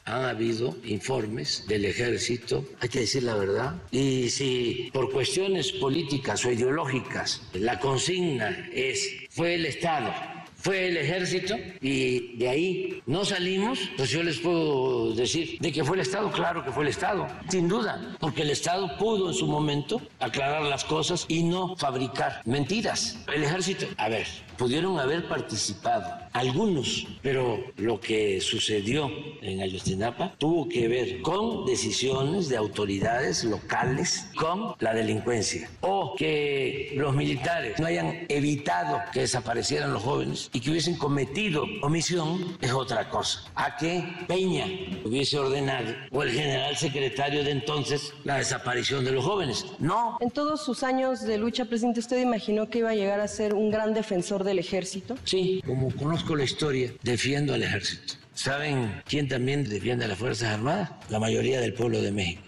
[0.07, 6.45] han habido informes del ejército, hay que decir la verdad, y si por cuestiones políticas
[6.45, 10.36] o ideológicas la consigna es fue el Estado
[10.67, 15.85] fue el ejército y de ahí no salimos, pues yo les puedo decir de que
[15.85, 19.35] fue el Estado, claro que fue el Estado, sin duda, porque el Estado pudo en
[19.35, 23.17] su momento aclarar las cosas y no fabricar mentiras.
[23.33, 24.27] El ejército, a ver,
[24.59, 29.09] pudieron haber participado algunos, pero lo que sucedió
[29.43, 36.93] en Ayotzinapa tuvo que ver con decisiones de autoridades locales, con la delincuencia, o que
[36.97, 42.73] los militares no hayan evitado que desaparecieran los jóvenes y que hubiesen cometido omisión es
[42.73, 43.43] otra cosa.
[43.55, 44.65] A que Peña
[45.05, 49.67] hubiese ordenado, o el general secretario de entonces, la desaparición de los jóvenes.
[49.79, 50.17] No.
[50.19, 53.53] En todos sus años de lucha, presidente, ¿usted imaginó que iba a llegar a ser
[53.53, 55.17] un gran defensor del ejército?
[55.25, 58.15] Sí, como conozco la historia, defiendo al ejército.
[58.33, 60.91] ¿Saben quién también defiende a las Fuerzas Armadas?
[61.11, 62.45] La mayoría del pueblo de México.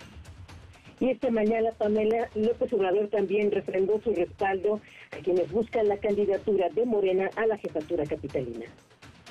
[1.01, 4.81] Y esta mañana Pamela López Obrador también refrendó su respaldo
[5.13, 8.67] a quienes buscan la candidatura de Morena a la jefatura capitalina.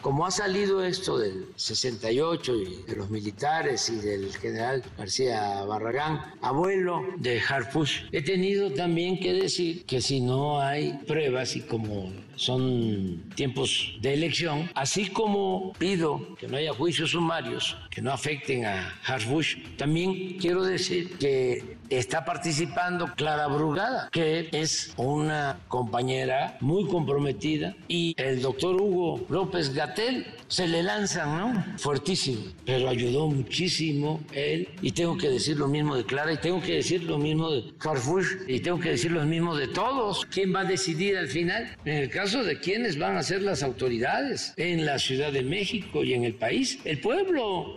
[0.01, 6.21] Como ha salido esto del 68 y de los militares y del general García Barragán,
[6.41, 12.11] abuelo de Harfush, he tenido también que decir que si no hay pruebas y como
[12.37, 18.65] son tiempos de elección, así como pido que no haya juicios sumarios que no afecten
[18.65, 26.85] a Harfush, también quiero decir que está participando Clara Brugada, que es una compañera muy
[26.85, 31.77] comprometida, y el doctor Hugo López Gatel se le lanzan, ¿no?
[31.77, 36.61] Fuertísimo, pero ayudó muchísimo él, y tengo que decir lo mismo de Clara, y tengo
[36.61, 40.25] que decir lo mismo de Harfush, y tengo que decir lo mismo de todos.
[40.25, 41.75] ¿Quién va a decidir al final?
[41.85, 46.03] En el caso de quiénes van a ser las autoridades en la Ciudad de México
[46.03, 47.75] y en el país, el pueblo.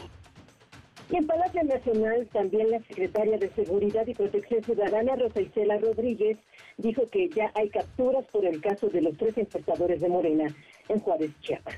[1.08, 6.36] Y en Palacio Nacional también la secretaria de Seguridad y Protección Ciudadana, Rosa Isela Rodríguez,
[6.78, 10.52] dijo que ya hay capturas por el caso de los tres infectadores de Morena
[10.88, 11.76] en Juárez, Chiapas.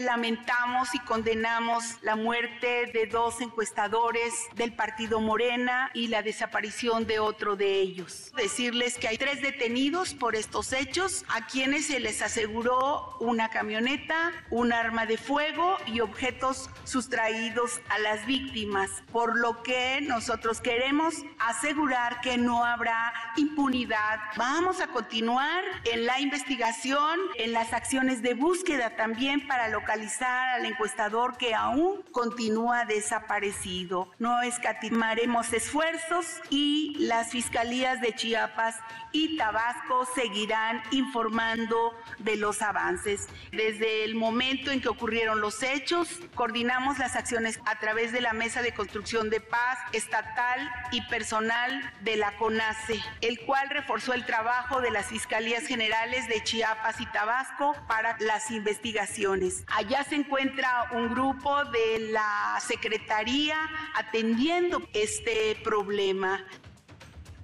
[0.00, 7.18] Lamentamos y condenamos la muerte de dos encuestadores del partido Morena y la desaparición de
[7.18, 8.32] otro de ellos.
[8.34, 14.32] Decirles que hay tres detenidos por estos hechos, a quienes se les aseguró una camioneta,
[14.48, 21.16] un arma de fuego y objetos sustraídos a las víctimas, por lo que nosotros queremos
[21.38, 24.18] asegurar que no habrá impunidad.
[24.36, 30.64] Vamos a continuar en la investigación, en las acciones de búsqueda también para localizar al
[30.66, 34.08] encuestador que aún continúa desaparecido.
[34.18, 38.76] No escatimaremos esfuerzos y las fiscalías de Chiapas
[39.12, 43.26] y Tabasco seguirán informando de los avances.
[43.50, 48.32] Desde el momento en que ocurrieron los hechos, coordinamos las acciones a través de la
[48.32, 54.24] Mesa de Construcción de Paz estatal y personal de la CONACE, el cual reforzó el
[54.24, 59.64] trabajo de las Fiscalías Generales de Chiapas y Tabasco para las investigaciones.
[59.80, 63.56] Allá se encuentra un grupo de la Secretaría
[63.94, 66.44] atendiendo este problema.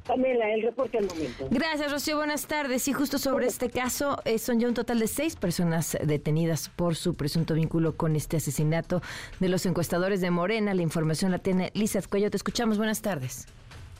[0.06, 1.48] Pamela, el reporte al momento.
[1.50, 2.18] Gracias, Rocío.
[2.18, 2.86] Buenas tardes.
[2.88, 6.94] Y justo sobre este caso, eh, son ya un total de seis personas detenidas por
[6.94, 9.00] su presunto vínculo con este asesinato
[9.40, 10.74] de los encuestadores de Morena.
[10.74, 12.30] La información la tiene Lisa Cuello.
[12.30, 12.76] Te escuchamos.
[12.76, 13.46] Buenas tardes.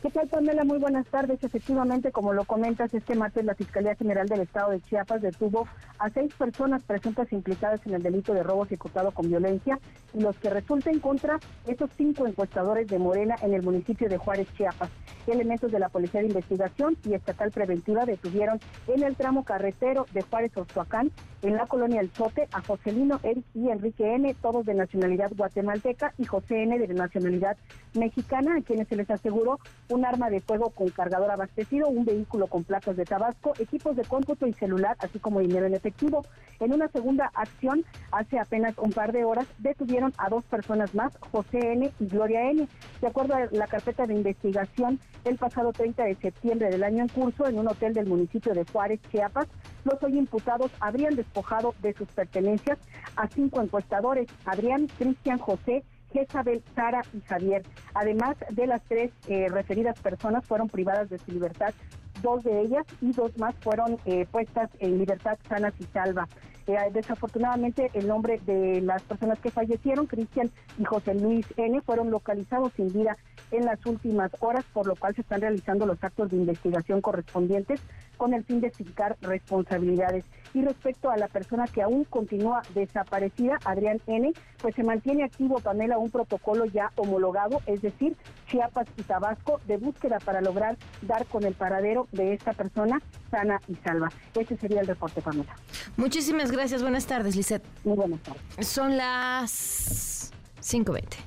[0.02, 0.62] ¿Qué tal, Pamela?
[0.62, 1.42] Muy buenas tardes.
[1.42, 5.66] Efectivamente, como lo comentas, este martes la Fiscalía General del Estado de Chiapas detuvo
[5.98, 9.78] a seis personas presuntas implicadas en el delito de robo ejecutado con violencia
[10.12, 14.48] y los que resulten contra esos cinco encuestadores de Morena en el municipio de Juárez,
[14.54, 14.90] Chiapas.
[15.26, 20.22] Elementos de la Policía de Investigación y Estatal Preventiva detuvieron en el tramo carretero de
[20.22, 21.10] Juárez Ostoacán,
[21.42, 26.12] en la colonia El Sote, a Joselino, Eric y Enrique N., todos de nacionalidad guatemalteca,
[26.18, 27.56] y José N., de nacionalidad
[27.94, 29.58] mexicana, a quienes se les aseguró
[29.88, 34.04] un arma de fuego con cargador abastecido, un vehículo con placas de Tabasco, equipos de
[34.04, 36.24] cómputo y celular, así como dinero en efectivo.
[36.60, 41.16] En una segunda acción, hace apenas un par de horas, detuvieron a dos personas más,
[41.32, 41.92] José N.
[42.00, 42.68] y Gloria N.
[43.00, 47.08] De acuerdo a la carpeta de investigación, el pasado 30 de septiembre del año en
[47.08, 49.46] curso, en un hotel del municipio de Juárez, Chiapas,
[49.84, 52.78] los hoy imputados habrían despojado de sus pertenencias
[53.16, 55.84] a cinco encuestadores, Adrián, Cristian, José,
[56.16, 57.62] Jezabel, Sara y Javier.
[57.94, 61.74] Además de las tres eh, referidas personas fueron privadas de su libertad,
[62.22, 66.26] dos de ellas y dos más fueron eh, puestas en libertad sanas y salva.
[66.66, 72.10] Eh, desafortunadamente, el nombre de las personas que fallecieron, Cristian y José Luis N., fueron
[72.10, 73.16] localizados sin vida
[73.52, 77.80] en las últimas horas, por lo cual se están realizando los actos de investigación correspondientes
[78.16, 80.24] con el fin de fijar responsabilidades.
[80.54, 85.60] Y respecto a la persona que aún continúa desaparecida, Adrián N., pues se mantiene activo,
[85.60, 88.16] Pamela, un protocolo ya homologado, es decir,
[88.48, 93.60] Chiapas y Tabasco, de búsqueda para lograr dar con el paradero de esta persona sana
[93.68, 94.08] y salva.
[94.34, 95.54] Ese sería el reporte, Pamela.
[95.96, 96.50] Muchísimas.
[96.56, 97.66] Buenas tardes, Lisette.
[97.84, 98.66] Muy buenas tardes.
[98.66, 101.18] Son las 5.20.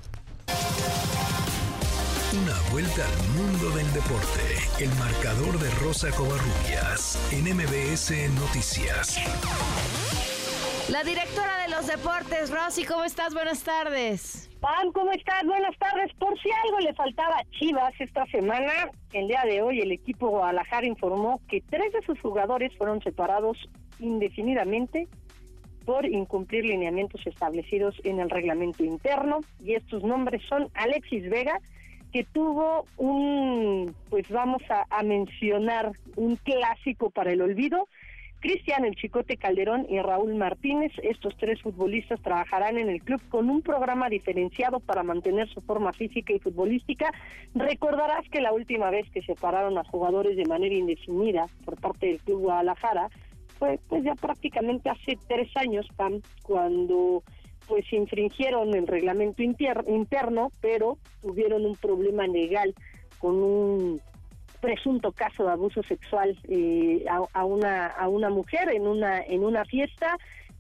[2.41, 4.41] Una vuelta al mundo del deporte.
[4.79, 8.11] El marcador de Rosa Covarrubias en MBS
[8.41, 9.19] Noticias.
[10.89, 13.35] La directora de los deportes, Rosy, ¿cómo estás?
[13.35, 14.49] Buenas tardes.
[14.59, 15.45] Pam, ¿cómo estás?
[15.45, 16.11] Buenas tardes.
[16.17, 20.29] Por si algo le faltaba a Chivas esta semana, el día de hoy el equipo
[20.29, 23.57] Guadalajara informó que tres de sus jugadores fueron separados
[23.99, 25.07] indefinidamente
[25.85, 31.59] por incumplir lineamientos establecidos en el reglamento interno y estos nombres son Alexis Vega,
[32.11, 37.87] que tuvo un, pues vamos a, a mencionar, un clásico para el olvido,
[38.39, 40.91] Cristian El Chicote Calderón y Raúl Martínez.
[41.03, 45.91] Estos tres futbolistas trabajarán en el club con un programa diferenciado para mantener su forma
[45.91, 47.11] física y futbolística.
[47.53, 52.19] Recordarás que la última vez que separaron a jugadores de manera indefinida por parte del
[52.19, 53.09] Club Guadalajara
[53.59, 57.23] fue pues ya prácticamente hace tres años, Pam, cuando
[57.67, 62.73] pues infringieron el reglamento interno, pero tuvieron un problema legal
[63.19, 64.01] con un
[64.59, 69.63] presunto caso de abuso sexual eh, a, una a una mujer en una en una
[69.65, 70.17] fiesta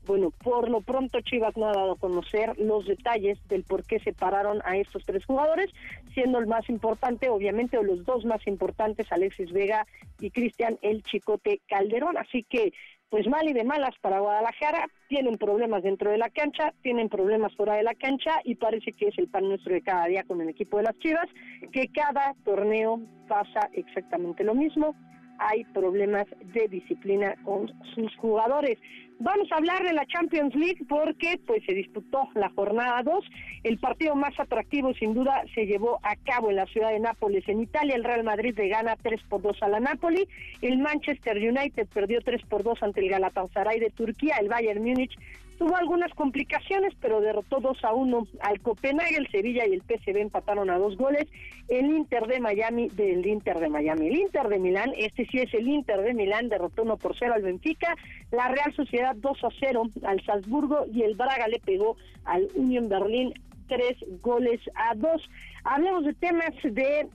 [0.09, 3.99] bueno, por lo pronto Chivas no ha dado a conocer los detalles del por qué
[3.99, 5.69] separaron a estos tres jugadores,
[6.15, 9.85] siendo el más importante, obviamente, o los dos más importantes, Alexis Vega
[10.19, 12.17] y Cristian El Chicote Calderón.
[12.17, 12.73] Así que
[13.09, 17.55] pues mal y de malas para Guadalajara, tienen problemas dentro de la cancha, tienen problemas
[17.55, 20.41] fuera de la cancha y parece que es el pan nuestro de cada día con
[20.41, 21.27] el equipo de las Chivas,
[21.71, 24.95] que cada torneo pasa exactamente lo mismo,
[25.39, 28.77] hay problemas de disciplina con sus jugadores.
[29.21, 33.25] Vamos a hablar de la Champions League porque pues se disputó la jornada 2.
[33.65, 37.43] El partido más atractivo sin duda se llevó a cabo en la ciudad de Nápoles,
[37.49, 37.95] en Italia.
[37.95, 40.25] El Real Madrid le gana 3 por 2 a la Napoli.
[40.61, 44.37] El Manchester United perdió 3 por 2 ante el Galatasaray de Turquía.
[44.39, 45.17] El Bayern Múnich
[45.59, 49.17] Tuvo algunas complicaciones, pero derrotó 2 a 1 al Copenhague.
[49.17, 51.25] El Sevilla y el PSV empataron a dos goles.
[51.67, 54.07] El Inter de Miami del Inter de Miami.
[54.07, 57.33] El Inter de Milán, este sí es el Inter de Milán, derrotó 1 por 0
[57.35, 57.93] al Benfica.
[58.31, 62.87] La Real Sociedad 2 a 0 al Salzburgo y el Braga le pegó al Union
[62.87, 63.33] Berlín
[63.67, 65.29] 3 goles a 2.
[65.65, 67.05] Hablemos de temas de,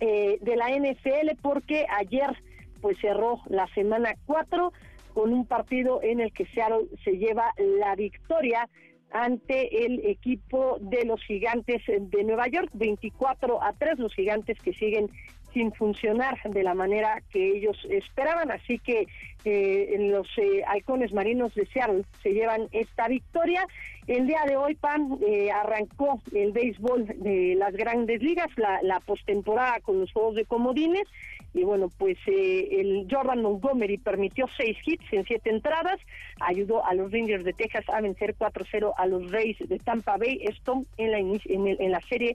[0.00, 2.36] eh, de la NFL porque ayer
[2.82, 4.70] pues cerró la semana 4
[5.12, 8.68] con un partido en el que Seattle se lleva la victoria
[9.12, 14.72] ante el equipo de los gigantes de Nueva York, 24 a 3, los gigantes que
[14.72, 15.10] siguen
[15.52, 19.06] sin funcionar de la manera que ellos esperaban, así que
[19.44, 23.66] eh, los eh, halcones marinos de Seattle se llevan esta victoria.
[24.06, 29.80] El día de hoy, Pam, eh, arrancó el béisbol de las grandes ligas, la postemporada
[29.80, 31.04] con los juegos de comodines,
[31.52, 35.98] y bueno, pues eh, el Jordan Montgomery permitió seis hits en siete entradas,
[36.40, 40.40] ayudó a los Rangers de Texas a vencer 4-0 a los Rays de Tampa Bay,
[40.42, 42.34] esto en la, en, en la serie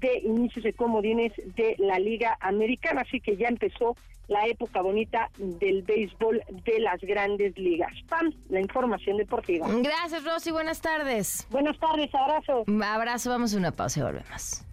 [0.00, 3.96] de inicios de comodines de la Liga Americana, así que ya empezó
[4.28, 7.92] la época bonita del béisbol de las grandes ligas.
[8.08, 9.66] Pam, la información deportiva.
[9.82, 10.50] Gracias, Rosy.
[10.50, 11.46] Buenas tardes.
[11.50, 12.64] Buenas tardes, abrazo.
[12.82, 14.64] Abrazo, vamos a una pausa y volvemos.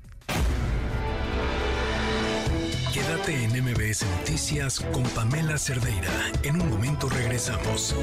[2.94, 6.12] Quédate en MBS Noticias con Pamela Cerdeira.
[6.44, 7.96] En un momento regresamos.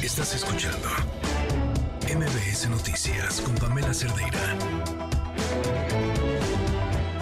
[0.00, 0.88] Estás escuchando
[2.06, 4.56] MBS Noticias con Pamela Cerdeira.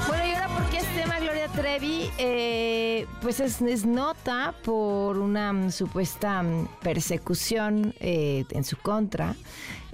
[0.07, 5.71] Bueno, y ahora porque es tema Gloria Trevi, eh, pues es, nota por una um,
[5.71, 9.35] supuesta um, persecución eh, en su contra.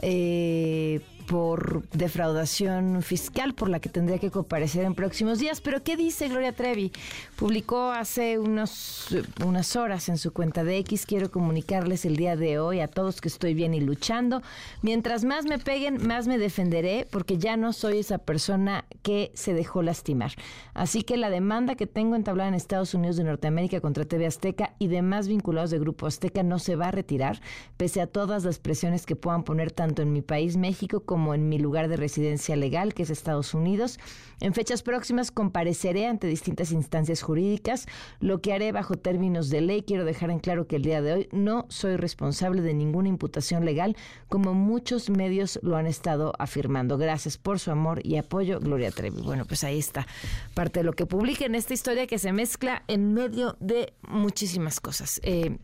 [0.03, 5.61] Eh, por defraudación fiscal por la que tendría que comparecer en próximos días.
[5.61, 6.93] Pero ¿qué dice Gloria Trevi?
[7.37, 9.09] Publicó hace unos,
[9.45, 13.21] unas horas en su cuenta de X, quiero comunicarles el día de hoy a todos
[13.21, 14.43] que estoy bien y luchando.
[14.83, 19.55] Mientras más me peguen, más me defenderé porque ya no soy esa persona que se
[19.55, 20.33] dejó lastimar.
[20.75, 24.75] Así que la demanda que tengo entablada en Estados Unidos de Norteamérica contra TV Azteca
[24.79, 27.41] y demás vinculados de Grupo Azteca no se va a retirar,
[27.77, 31.33] pese a todas las presiones que puedan poner tanto en mi país, México, como como
[31.33, 33.99] en mi lugar de residencia legal, que es Estados Unidos.
[34.39, 37.87] En fechas próximas compareceré ante distintas instancias jurídicas,
[38.21, 39.81] lo que haré bajo términos de ley.
[39.81, 43.65] Quiero dejar en claro que el día de hoy no soy responsable de ninguna imputación
[43.65, 43.97] legal,
[44.29, 46.99] como muchos medios lo han estado afirmando.
[46.99, 49.23] Gracias por su amor y apoyo, Gloria Trevi.
[49.23, 50.07] Bueno, pues ahí está
[50.53, 54.81] parte de lo que publica en esta historia que se mezcla en medio de muchísimas
[54.81, 55.19] cosas.
[55.23, 55.57] Eh,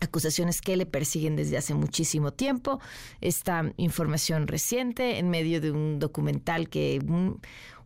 [0.00, 2.80] acusaciones que le persiguen desde hace muchísimo tiempo,
[3.20, 7.00] esta información reciente en medio de un documental que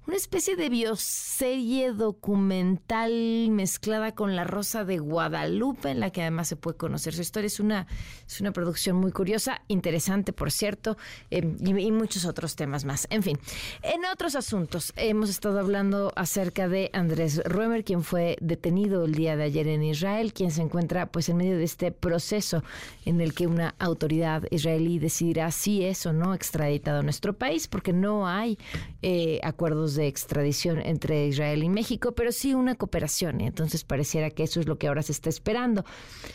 [0.09, 3.13] una especie de bioserie documental
[3.51, 7.47] mezclada con La Rosa de Guadalupe, en la que además se puede conocer su historia.
[7.47, 7.87] Es una,
[8.27, 10.97] es una producción muy curiosa, interesante, por cierto,
[11.31, 13.07] eh, y, muchos otros temas más.
[13.11, 13.39] En fin,
[13.83, 19.37] en otros asuntos, hemos estado hablando acerca de Andrés Ruemer, quien fue detenido el día
[19.37, 22.65] de ayer en Israel, quien se encuentra pues en medio de este proceso
[23.05, 27.69] en el que una autoridad israelí decidirá si es o no extraditado a nuestro país,
[27.69, 28.57] porque no hay
[29.03, 33.41] eh, acuerdos de extradición entre Israel y México, pero sí una cooperación.
[33.41, 35.85] Y entonces pareciera que eso es lo que ahora se está esperando.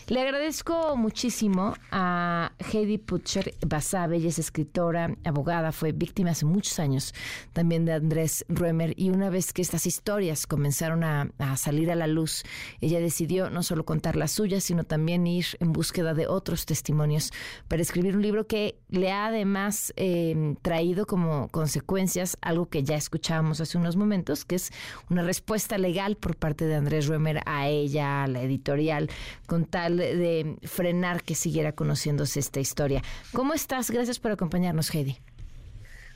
[0.07, 6.80] Le agradezco muchísimo a Heidi Putcher Basabe, ella es escritora, abogada, fue víctima hace muchos
[6.80, 7.14] años
[7.53, 8.94] también de Andrés Ruemer.
[8.98, 12.44] Y una vez que estas historias comenzaron a, salir a la luz,
[12.81, 17.31] ella decidió no solo contar las suyas, sino también ir en búsqueda de otros testimonios
[17.68, 22.95] para escribir un libro que le ha además eh, traído como consecuencias algo que ya
[22.95, 24.71] escuchábamos hace unos momentos, que es
[25.09, 29.09] una respuesta legal por parte de Andrés Ruemer a ella, a la editorial,
[29.47, 33.01] con tal de frenar que siguiera conociéndose esta historia.
[33.34, 33.91] ¿Cómo estás?
[33.91, 35.17] Gracias por acompañarnos, Heidi.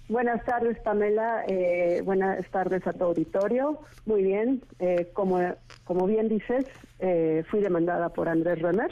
[0.09, 1.43] Buenas tardes, Pamela.
[1.47, 3.79] Eh, buenas tardes a tu auditorio.
[4.05, 4.61] Muy bien.
[4.79, 5.39] Eh, como,
[5.83, 6.65] como bien dices,
[6.99, 8.89] eh, fui demandada por Andrés Ruemer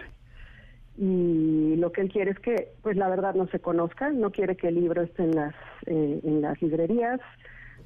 [0.98, 4.10] y lo que él quiere es que, pues la verdad, no se conozca.
[4.10, 5.56] No quiere que el libro esté en las,
[5.86, 7.22] en las librerías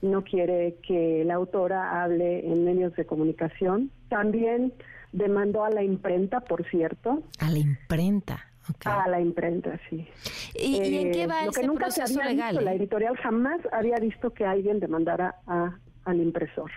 [0.01, 3.91] no quiere que la autora hable en medios de comunicación.
[4.09, 4.73] También
[5.11, 7.23] demandó a la imprenta, por cierto.
[7.39, 8.45] A la imprenta.
[8.85, 10.07] A la imprenta, sí.
[10.53, 12.51] ¿Y, en qué va eh, lo que nunca se había legal?
[12.51, 16.69] Visto, la editorial jamás había visto que alguien demandara a, al impresor.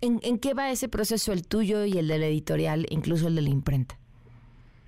[0.00, 3.36] ¿En, ¿En, qué va ese proceso, el tuyo y el de la editorial, incluso el
[3.36, 3.96] de la imprenta?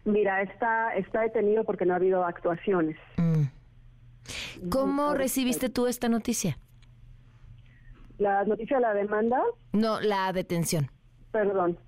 [0.05, 2.97] Mira, está, está detenido porque no ha habido actuaciones.
[3.17, 4.69] Mm.
[4.69, 6.59] ¿Cómo recibiste tú esta noticia?
[8.19, 9.43] ¿La noticia de la demanda?
[9.73, 10.89] No, la detención.
[11.33, 11.79] Perdón.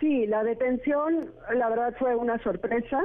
[0.00, 3.00] Sí, la detención, la verdad fue una sorpresa,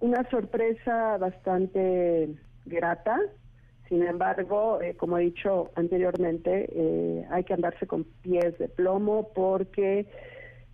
[0.00, 2.28] una sorpresa bastante
[2.66, 3.18] grata.
[3.88, 9.32] Sin embargo, eh, como he dicho anteriormente, eh, hay que andarse con pies de plomo
[9.34, 10.06] porque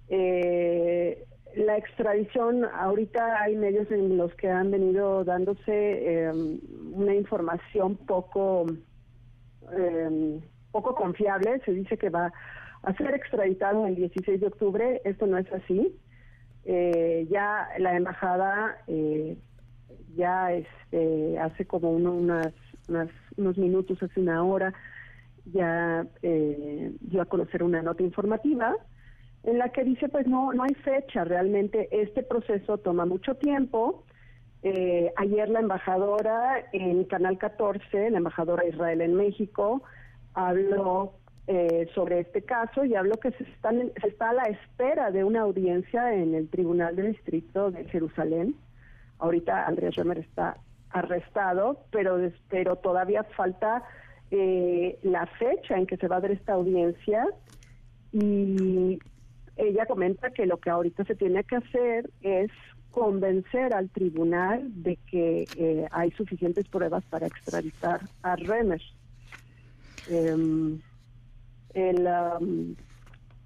[0.09, 1.25] eh,
[1.57, 6.31] la extradición, ahorita hay medios en los que han venido dándose
[6.93, 8.67] una información poco
[10.73, 11.61] poco confiable.
[11.65, 12.33] Se dice que va
[12.83, 15.01] a ser extraditado el 16 de octubre.
[15.05, 15.97] Esto no es así.
[16.65, 19.37] Eh, ya la embajada eh,
[20.15, 22.53] ya este, hace como unas,
[23.37, 24.75] unos minutos, hace una hora,
[25.53, 28.77] ya eh, dio a conocer una nota informativa
[29.45, 34.05] en la que dice pues no no hay fecha realmente este proceso toma mucho tiempo
[34.63, 39.83] eh, ayer la embajadora en Canal 14 la embajadora de Israel en México
[40.35, 41.15] habló
[41.47, 45.25] eh, sobre este caso y habló que se, están, se está a la espera de
[45.25, 48.55] una audiencia en el Tribunal de Distrito de Jerusalén.
[49.19, 50.59] Ahorita Andrés Romer está
[50.91, 52.19] arrestado, pero,
[52.49, 53.83] pero todavía falta
[54.31, 57.27] eh, la fecha en que se va a dar esta audiencia
[58.13, 58.99] y
[59.57, 62.51] ella comenta que lo que ahorita se tiene que hacer es
[62.91, 68.81] convencer al tribunal de que eh, hay suficientes pruebas para extraditar a Remer.
[70.09, 70.81] Em,
[71.75, 72.09] el,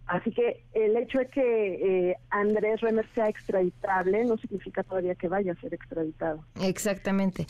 [0.06, 5.28] así que el hecho de que eh, Andrés Remer sea extraditable no significa todavía que
[5.28, 6.44] vaya a ser extraditado.
[6.62, 7.47] Exactamente.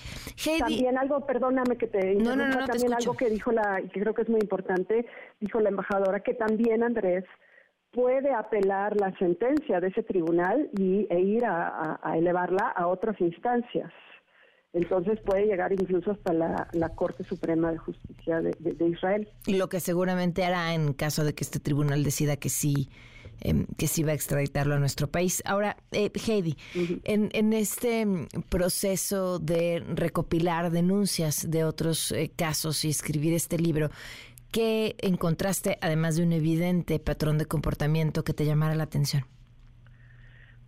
[0.58, 4.00] También algo, perdóname que te no, no, no, también algo que dijo la, y que
[4.00, 5.06] creo que es muy importante,
[5.40, 7.24] dijo la embajadora, que también Andrés
[7.92, 13.92] puede apelar la sentencia de ese tribunal y, e ir a elevarla a otras instancias.
[14.72, 19.28] Entonces puede llegar incluso hasta la, Corte Suprema de Justicia de, Israel.
[19.46, 22.88] Y lo que seguramente hará en caso de que este tribunal decida que sí
[23.40, 25.42] em, que sí va a extraditarlo a nuestro país.
[25.44, 26.56] Ahora, eh, Heidi,
[27.04, 33.58] en, en, este mm, proceso de recopilar denuncias de otros eh, casos y escribir este
[33.58, 33.90] libro,
[34.52, 39.24] ¿qué encontraste además de un evidente patrón de comportamiento que te llamara la atención?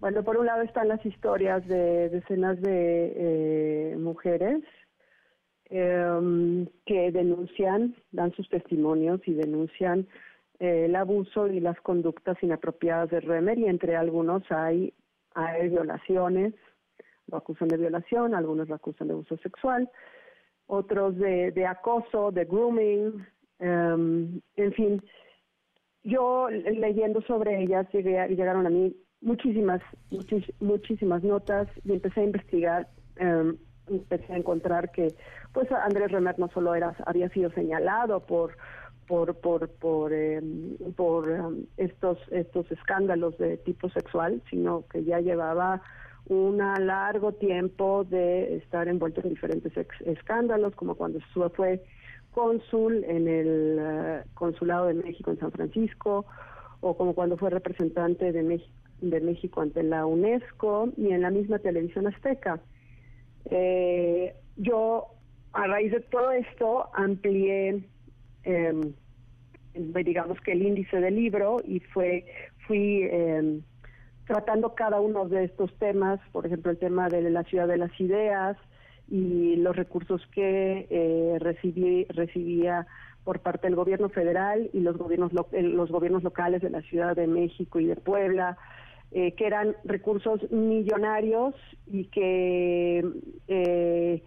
[0.05, 4.63] Bueno, por un lado están las historias de decenas de eh, mujeres
[5.71, 10.07] em, que denuncian, dan sus testimonios y denuncian
[10.59, 14.93] eh, el abuso y las conductas inapropiadas de Remer y entre algunos hay,
[15.35, 16.53] hay violaciones,
[17.29, 19.91] lo acusan de violación, algunos lo acusan de abuso sexual,
[20.67, 23.27] otros de, de acoso, de grooming,
[23.59, 25.03] em, en fin.
[26.03, 28.95] Yo leyendo sobre ellas llegué, llegaron a mí
[29.25, 29.81] muchísimas,
[30.61, 32.89] muchísimas notas y empecé a investigar.
[33.21, 33.57] Um,
[33.87, 35.15] empecé a encontrar que
[35.53, 38.57] pues Andrés Remer no solo era había sido señalado por
[39.07, 41.29] por por por, em, por
[41.77, 45.83] estos estos escándalos de tipo sexual sino que ya llevaba
[46.27, 49.73] un largo tiempo de estar envuelto en diferentes
[50.07, 51.21] escándalos como cuando
[51.55, 51.83] fue
[52.33, 56.25] cónsul en el eh, consulado de México en San Francisco
[56.81, 61.31] o como cuando fue representante de México de México ante la UNESCO y en la
[61.31, 62.61] misma televisión azteca.
[63.47, 65.09] Eh, yo,
[65.53, 67.85] a raíz de todo esto, amplié,
[68.45, 68.93] eh,
[69.75, 72.25] digamos que el índice del libro y fue
[72.67, 73.61] fui eh,
[74.27, 77.99] tratando cada uno de estos temas, por ejemplo, el tema de la ciudad de las
[78.01, 78.57] ideas
[79.09, 82.87] y los recursos que eh, recibí, recibía
[83.23, 87.27] por parte del gobierno federal y los gobiernos los gobiernos locales de la Ciudad de
[87.27, 88.57] México y de Puebla
[89.11, 91.55] eh, que eran recursos millonarios
[91.87, 93.05] y que,
[93.47, 94.23] eh,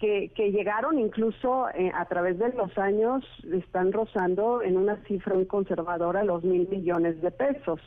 [0.00, 5.46] que, llegaron incluso eh, a través de los años, están rozando en una cifra muy
[5.46, 7.80] conservadora los mil millones de pesos.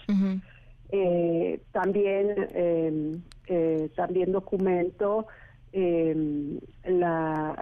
[1.72, 3.24] también,
[3.96, 5.28] también documento
[5.74, 7.56] la,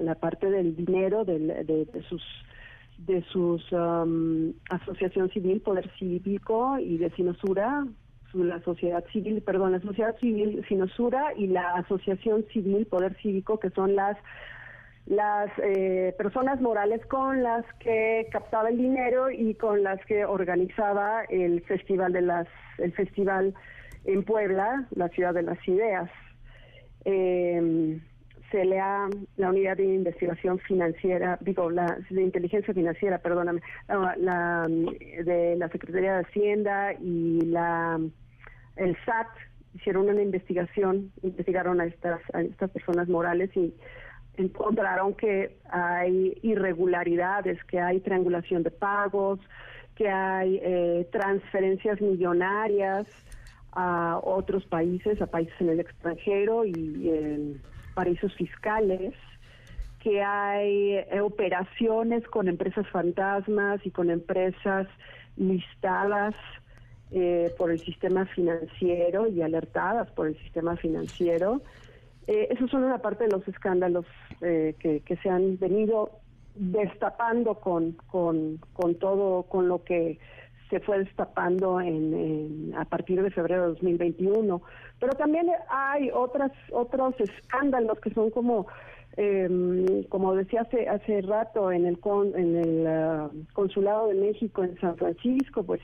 [0.00, 2.22] la, parte del dinero de, sus
[3.06, 7.84] de sus um, asociación civil, poder cívico y de Sinosura,
[8.34, 13.70] la sociedad civil, perdón, la sociedad civil Sinosura y la asociación civil Poder Cívico, que
[13.70, 14.16] son las
[15.04, 21.24] las eh, personas morales con las que captaba el dinero y con las que organizaba
[21.24, 22.46] el festival de las
[22.78, 23.52] el festival
[24.04, 26.08] en Puebla, la ciudad de las ideas.
[27.04, 28.00] Eh,
[28.60, 35.68] ha la unidad de investigación financiera, digo, la de inteligencia financiera, perdóname, la, de la
[35.68, 38.00] Secretaría de Hacienda y la
[38.76, 39.28] el SAT
[39.74, 43.74] hicieron una investigación, investigaron a estas a estas personas morales y
[44.36, 49.40] encontraron que hay irregularidades, que hay triangulación de pagos,
[49.94, 53.06] que hay eh, transferencias millonarias
[53.72, 57.60] a otros países, a países en el extranjero y en
[57.94, 59.14] paraísos fiscales,
[60.02, 64.88] que hay eh, operaciones con empresas fantasmas y con empresas
[65.36, 66.34] listadas
[67.12, 71.62] eh, por el sistema financiero y alertadas por el sistema financiero.
[72.26, 74.06] Eh, esos son una parte de los escándalos
[74.40, 76.18] que, que, se han venido
[76.56, 80.18] destapando con, con, con todo, con lo que
[80.72, 84.62] se fue destapando en, a partir de febrero de 2021.
[84.98, 88.66] Pero también hay otras otros escándalos que son como
[89.18, 91.98] em, como decía hace hace rato en el
[92.34, 95.82] en el ah, consulado de México en San Francisco, pues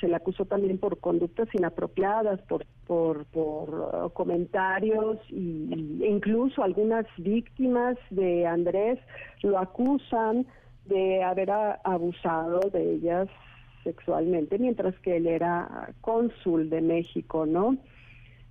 [0.00, 6.62] se le acusó también por conductas inapropiadas, por por, por ah, comentarios y, e incluso
[6.62, 9.00] algunas víctimas de Andrés
[9.42, 10.46] lo acusan
[10.84, 13.28] de haber abusado de ellas
[13.84, 17.76] sexualmente, mientras que él era cónsul de México, ¿no?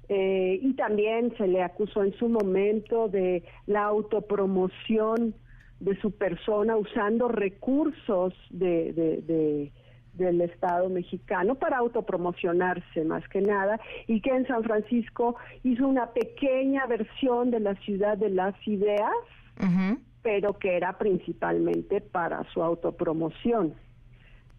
[0.09, 5.33] Eh, y también se le acusó en su momento de la autopromoción
[5.79, 9.71] de su persona usando recursos de, de,
[10.13, 16.07] del Estado mexicano para autopromocionarse más que nada y que en San Francisco hizo una
[16.07, 19.11] pequeña versión de la ciudad de las ideas,
[20.21, 23.73] pero que era principalmente para su autopromoción.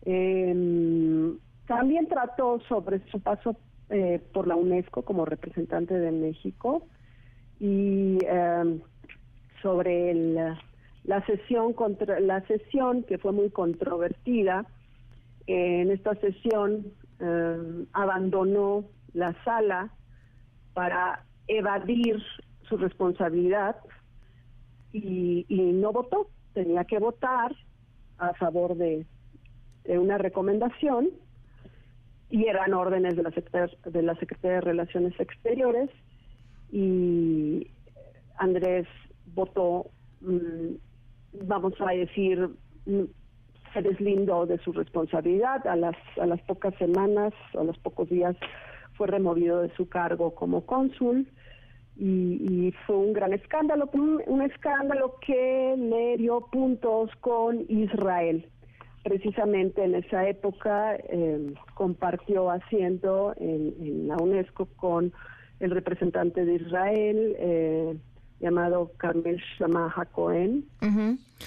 [0.05, 1.35] Eh,
[1.67, 3.57] también trató sobre su paso
[3.89, 6.87] eh, por la UNESCO como representante de México
[7.59, 8.81] y em,
[9.63, 10.35] sobre el,
[11.05, 14.67] la sesión contra la sesión que fue muy controvertida.
[15.47, 16.87] en esta sesión
[17.21, 19.91] em, abandonó la sala
[20.75, 22.23] para evadir
[22.69, 23.77] su responsabilidad
[24.93, 26.29] y, y no votó.
[26.53, 27.55] Tenía que votar
[28.19, 29.07] a favor de
[29.85, 31.11] eh, una recomendación
[32.31, 35.91] y eran órdenes de la, Secretaría, de la Secretaría de Relaciones Exteriores
[36.73, 37.71] y
[38.37, 38.87] Andrés
[39.35, 39.91] votó,
[40.21, 40.75] mm,
[41.47, 42.49] vamos a decir,
[42.87, 43.03] mm,
[43.73, 45.67] se deslindó de su responsabilidad.
[45.67, 48.37] A las, a las pocas semanas, a los pocos días,
[48.95, 51.29] fue removido de su cargo como cónsul.
[51.97, 58.49] y, fue un gran escándalo, un, escándalo que le dio puntos con Israel.
[59.05, 65.13] Precisamente en esa época eh, compartió asiento en, la UNESCO con
[65.61, 67.97] el representante de Israel, eh,
[68.41, 70.65] llamado Carmel Shamaha Cohen.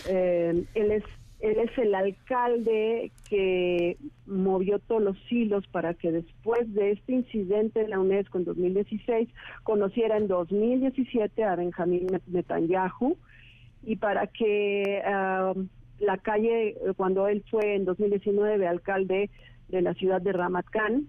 [0.07, 1.03] Eh, él es
[1.39, 7.81] él es el alcalde que movió todos los hilos para que después de este incidente
[7.81, 9.29] en la UNESCO en 2016
[9.63, 13.17] conociera en 2017 a Benjamín Netanyahu
[13.83, 15.67] y para que um,
[15.99, 19.29] la calle, cuando él fue en 2019 alcalde
[19.69, 21.07] de la ciudad de Ramat Gan,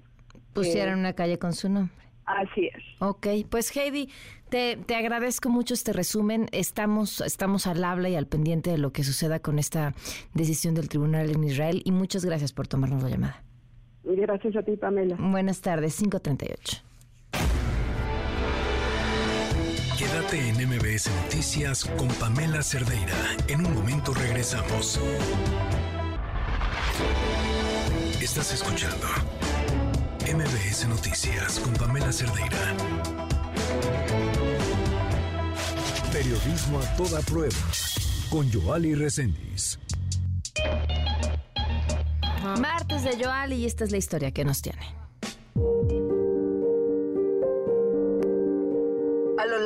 [0.52, 1.94] pusieran eh, una calle con su nombre.
[2.24, 2.82] Así es.
[2.98, 4.10] Ok, pues Heidi,
[4.50, 6.46] te, te, agradezco mucho este resumen.
[6.52, 9.94] Estamos, estamos al habla y al pendiente de lo que suceda con esta
[10.34, 13.42] decisión del tribunal en Israel y muchas gracias por tomarnos la llamada.
[14.04, 15.16] Gracias a ti, Pamela.
[15.18, 16.82] Buenas tardes, 538.
[19.98, 23.16] Quédate en MBS Noticias con Pamela Cerdeira.
[23.48, 25.00] En un momento regresamos.
[28.20, 29.08] Estás escuchando
[30.22, 32.76] MBS Noticias con Pamela Cerdeira.
[36.12, 37.56] Periodismo a toda prueba
[38.30, 39.80] con Joali Reséndiz.
[42.60, 44.86] Martes de Joali y esta es la historia que nos tiene.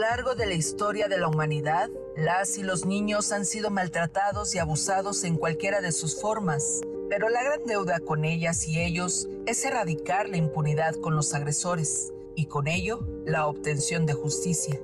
[0.03, 4.59] Largo de la historia de la humanidad, las y los niños han sido maltratados y
[4.59, 9.62] abusados en cualquiera de sus formas pero la gran deuda con ellas y ellos es
[9.66, 14.81] erradicar la impunidad con los agresores y con ello la obtención de justicia.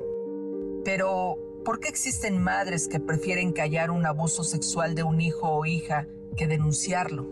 [0.84, 5.64] Pero, ¿por qué existen madres que prefieren callar un abuso sexual de un hijo o
[5.64, 7.26] hija que denunciarlo?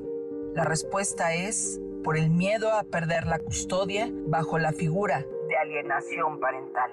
[0.55, 6.41] La respuesta es por el miedo a perder la custodia bajo la figura de alienación
[6.41, 6.91] parental.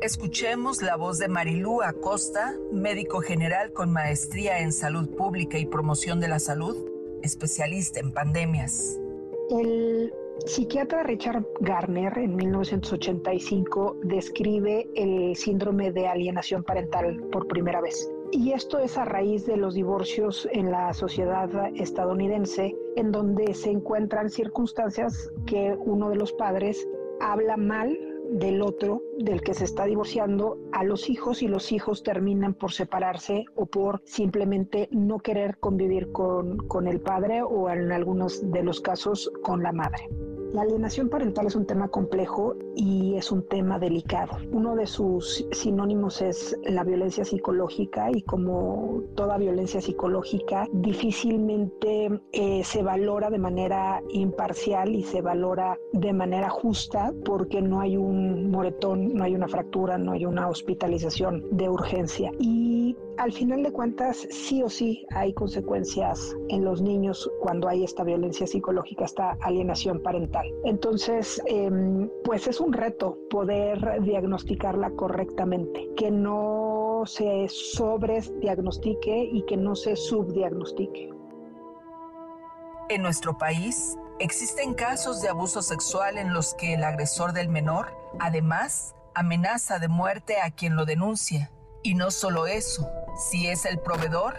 [0.00, 6.20] Escuchemos la voz de Marilú Acosta, médico general con maestría en salud pública y promoción
[6.20, 6.76] de la salud,
[7.22, 8.98] especialista en pandemias.
[9.50, 10.12] El
[10.46, 18.08] psiquiatra Richard Garner en 1985 describe el síndrome de alienación parental por primera vez.
[18.30, 23.70] Y esto es a raíz de los divorcios en la sociedad estadounidense, en donde se
[23.70, 26.86] encuentran circunstancias que uno de los padres
[27.20, 27.98] habla mal
[28.30, 32.72] del otro, del que se está divorciando, a los hijos y los hijos terminan por
[32.72, 38.62] separarse o por simplemente no querer convivir con, con el padre o en algunos de
[38.62, 40.08] los casos con la madre.
[40.52, 44.38] La alienación parental es un tema complejo y es un tema delicado.
[44.50, 52.64] Uno de sus sinónimos es la violencia psicológica y como toda violencia psicológica difícilmente eh,
[52.64, 58.50] se valora de manera imparcial y se valora de manera justa porque no hay un
[58.50, 62.32] moretón, no hay una fractura, no hay una hospitalización de urgencia.
[63.18, 68.04] Al final de cuentas, sí o sí hay consecuencias en los niños cuando hay esta
[68.04, 70.46] violencia psicológica, esta alienación parental.
[70.64, 79.56] Entonces, em, pues es un reto poder diagnosticarla correctamente, que no se sobresdiagnostique y que
[79.56, 81.10] no se subdiagnostique.
[82.88, 87.88] En nuestro país existen casos de abuso sexual en los que el agresor del menor,
[88.20, 91.50] además, amenaza de muerte a quien lo denuncia
[91.82, 92.88] y no solo eso,
[93.18, 94.36] si es el proveedor,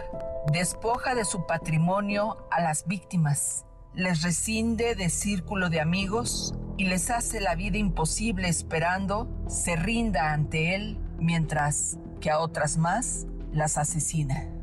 [0.54, 7.10] despoja de su patrimonio a las víctimas, les rescinde de círculo de amigos y les
[7.10, 13.78] hace la vida imposible esperando se rinda ante él mientras que a otras más las
[13.78, 14.59] asesina.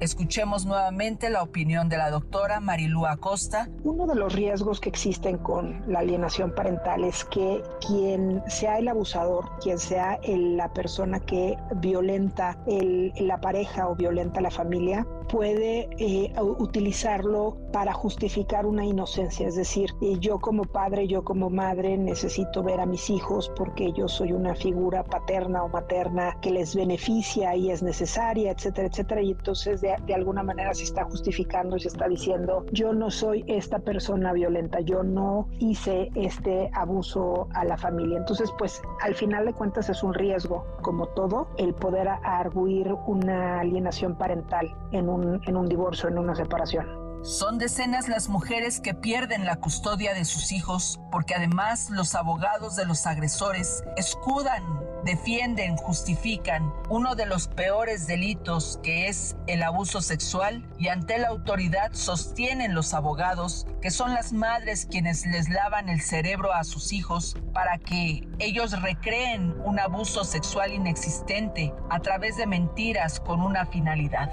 [0.00, 3.68] Escuchemos nuevamente la opinión de la doctora Marilú Acosta.
[3.84, 8.88] Uno de los riesgos que existen con la alienación parental es que quien sea el
[8.88, 16.32] abusador, quien sea la persona que violenta la pareja o violenta la familia, puede eh,
[16.58, 19.46] utilizarlo para justificar una inocencia.
[19.48, 23.92] Es decir, eh, yo como padre, yo como madre necesito ver a mis hijos porque
[23.92, 29.22] yo soy una figura paterna o materna que les beneficia y es necesaria, etcétera, etcétera.
[29.22, 31.40] Y entonces de, de alguna manera se está justificando
[31.78, 37.64] se está diciendo, yo no soy esta persona violenta, yo no hice este abuso a
[37.64, 38.18] la familia.
[38.18, 43.60] Entonces, pues al final de cuentas es un riesgo, como todo, el poder arguir una
[43.60, 46.86] alienación parental en un en un divorcio, en una separación.
[47.22, 52.76] Son decenas las mujeres que pierden la custodia de sus hijos porque además los abogados
[52.76, 54.62] de los agresores escudan
[55.04, 61.28] defienden, justifican uno de los peores delitos que es el abuso sexual y ante la
[61.28, 66.92] autoridad sostienen los abogados que son las madres quienes les lavan el cerebro a sus
[66.92, 73.66] hijos para que ellos recreen un abuso sexual inexistente a través de mentiras con una
[73.66, 74.30] finalidad,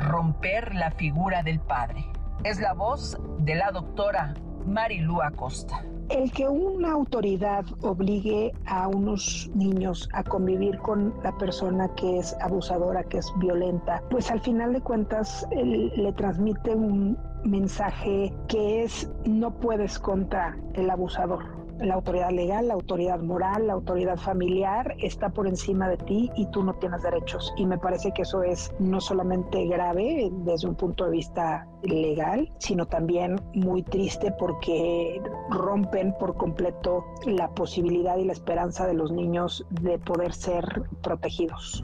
[0.00, 2.04] romper la figura del padre.
[2.44, 4.34] Es la voz de la doctora
[4.66, 5.84] Marilu Acosta.
[6.08, 12.36] El que una autoridad obligue a unos niños a convivir con la persona que es
[12.40, 19.08] abusadora, que es violenta, pues al final de cuentas le transmite un mensaje que es
[19.24, 25.30] no puedes contra el abusador la autoridad legal, la autoridad moral, la autoridad familiar está
[25.30, 27.52] por encima de ti y tú no tienes derechos.
[27.56, 32.52] Y me parece que eso es no solamente grave desde un punto de vista legal,
[32.58, 35.20] sino también muy triste porque
[35.50, 40.64] rompen por completo la posibilidad y la esperanza de los niños de poder ser
[41.02, 41.82] protegidos.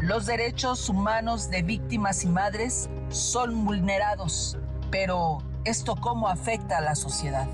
[0.00, 4.58] Los derechos humanos de víctimas y madres son vulnerados,
[4.90, 7.48] pero ¿Esto cómo afecta a la sociedad?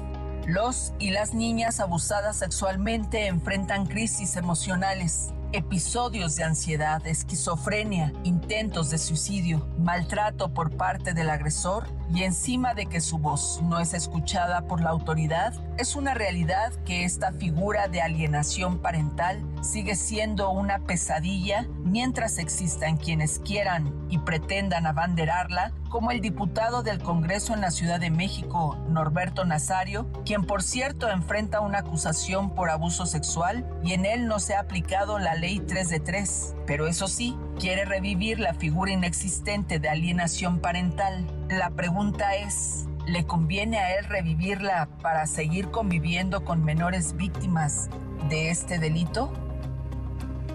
[0.44, 8.98] Los y las niñas abusadas sexualmente enfrentan crisis emocionales, episodios de ansiedad, esquizofrenia, intentos de
[8.98, 14.66] suicidio, maltrato por parte del agresor y encima de que su voz no es escuchada
[14.66, 20.80] por la autoridad, es una realidad que esta figura de alienación parental sigue siendo una
[20.80, 27.70] pesadilla mientras existan quienes quieran y pretendan abanderarla, como el diputado del Congreso en la
[27.70, 33.92] Ciudad de México, Norberto Nazario, quien por cierto enfrenta una acusación por abuso sexual y
[33.92, 36.54] en él no se ha aplicado la ley 3 de 3.
[36.66, 41.26] Pero eso sí, quiere revivir la figura inexistente de alienación parental.
[41.48, 47.88] La pregunta es, ¿le conviene a él revivirla para seguir conviviendo con menores víctimas
[48.28, 49.32] de este delito?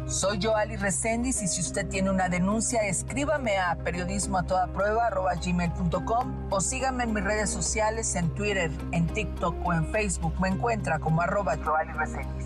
[0.08, 4.40] Soy yo, Ali Reséndiz, y si usted tiene una denuncia, escríbame a periodismo
[6.52, 10.40] o síganme en mis redes sociales, en Twitter, en TikTok o en Facebook.
[10.40, 12.46] Me encuentra como arroba Ali Reséndiz.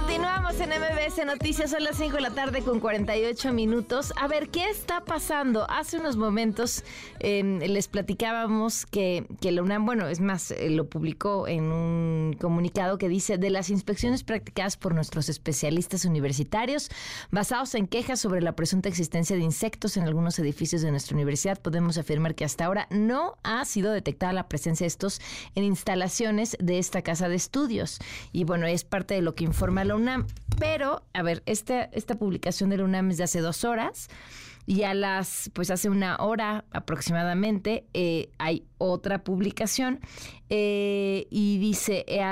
[0.00, 4.14] Continuamos en MBS Noticias, son las 5 de la tarde con 48 minutos.
[4.16, 5.70] A ver, ¿qué está pasando?
[5.70, 6.84] Hace unos momentos
[7.18, 12.34] em, les platicábamos que, que la UNAM, bueno, es más, eh, lo publicó en un
[12.40, 16.90] comunicado que dice, de las inspecciones practicadas por nuestros especialistas universitarios,
[17.30, 21.60] basados en quejas sobre la presunta existencia de insectos en algunos edificios de nuestra universidad,
[21.60, 25.20] podemos afirmar que hasta ahora no ha sido detectada la presencia de estos
[25.54, 27.98] en instalaciones de esta casa de estudios.
[28.32, 30.26] Y bueno, es parte de lo que informa la UNAM.
[30.58, 34.08] Pero, a ver, esta, esta publicación de la UNAM es de hace dos horas
[34.66, 39.98] y a las, pues hace una hora aproximadamente, eh, hay otra publicación
[40.48, 42.22] eh, y dice, eh,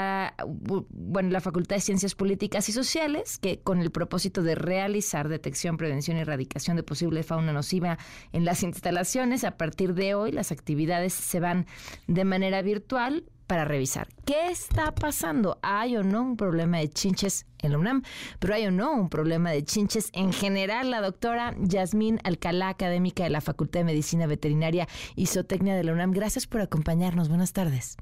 [0.46, 5.78] bueno, la Facultad de Ciencias Políticas y Sociales, que con el propósito de realizar detección,
[5.78, 7.98] prevención y erradicación de posible fauna nociva
[8.32, 11.66] en las instalaciones, a partir de hoy las actividades se van
[12.06, 15.58] de manera virtual para revisar qué está pasando.
[15.62, 18.02] ¿Hay o no un problema de chinches en la UNAM?
[18.38, 20.92] Pero hay o no un problema de chinches en general.
[20.92, 25.92] La doctora Yasmín Alcalá, académica de la Facultad de Medicina Veterinaria y Zootecnia de la
[25.92, 26.12] UNAM.
[26.12, 27.28] Gracias por acompañarnos.
[27.28, 27.96] Buenas tardes.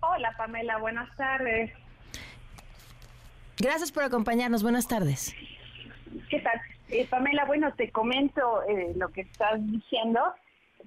[0.00, 1.72] Hola Pamela, buenas tardes.
[3.58, 4.62] Gracias por acompañarnos.
[4.62, 5.34] Buenas tardes.
[6.30, 6.60] ¿Qué tal?
[6.90, 10.20] Eh, Pamela, bueno, te comento eh, lo que estás diciendo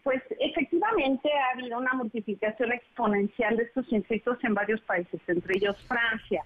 [0.06, 5.76] pues efectivamente ha habido una multiplicación exponencial de estos insectos en varios países, entre ellos
[5.88, 6.44] Francia.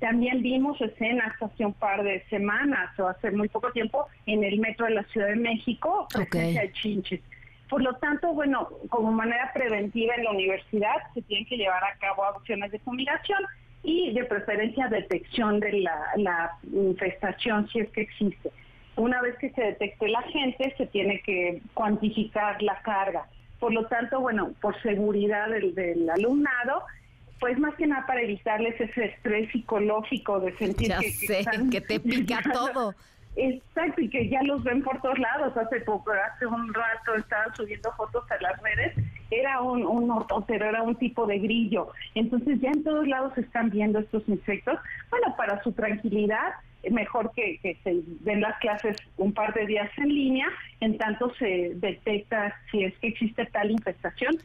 [0.00, 4.58] También vimos escenas hace un par de semanas o hace muy poco tiempo en el
[4.58, 7.20] metro de la Ciudad de México, presencia de chinches.
[7.70, 11.96] Por lo tanto, bueno, como manera preventiva en la universidad se tienen que llevar a
[12.00, 13.38] cabo acciones de fumigación
[13.84, 18.50] y de preferencia detección de la, la infestación si es que existe.
[18.96, 23.26] Una vez que se detecte la gente, se tiene que cuantificar la carga.
[23.60, 26.82] Por lo tanto, bueno, por seguridad del, alumnado,
[27.38, 32.00] pues más que nada para evitarles ese estrés psicológico de sentir que, sé, que, te
[32.00, 32.94] pica todo.
[33.36, 35.54] Exacto, y que ya los ven por todos lados.
[35.56, 38.94] Hace poco, hace un rato estaban subiendo fotos a las redes,
[39.30, 41.88] era un, un pero era un tipo de grillo.
[42.14, 44.78] Entonces ya en todos lados están viendo estos insectos.
[45.10, 46.54] Bueno, para su tranquilidad,
[46.90, 50.48] mejor que, que se den las clases un par de días en línea,
[50.80, 54.38] en tanto se detecta si es que existe tal infestación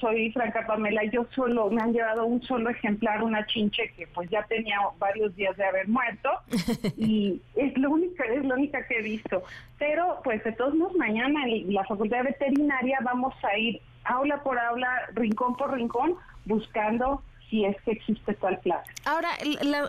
[0.00, 4.30] soy Franca Pamela, yo solo me han llevado un solo ejemplar, una chinche que pues
[4.30, 6.30] ya tenía varios días de haber muerto
[6.96, 9.42] y es lo única, es la única que he visto.
[9.78, 14.58] Pero pues de todos modos mañana en la Facultad Veterinaria vamos a ir aula por
[14.58, 17.22] aula, rincón por rincón, buscando
[17.54, 18.82] si es que existe tal plaga.
[19.04, 19.28] Ahora,
[19.62, 19.88] la,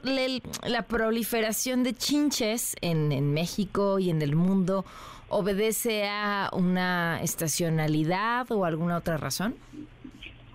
[0.64, 4.86] la, proliferación de chinches en, en México y en el mundo
[5.30, 9.56] obedece a una estacionalidad o alguna otra razón?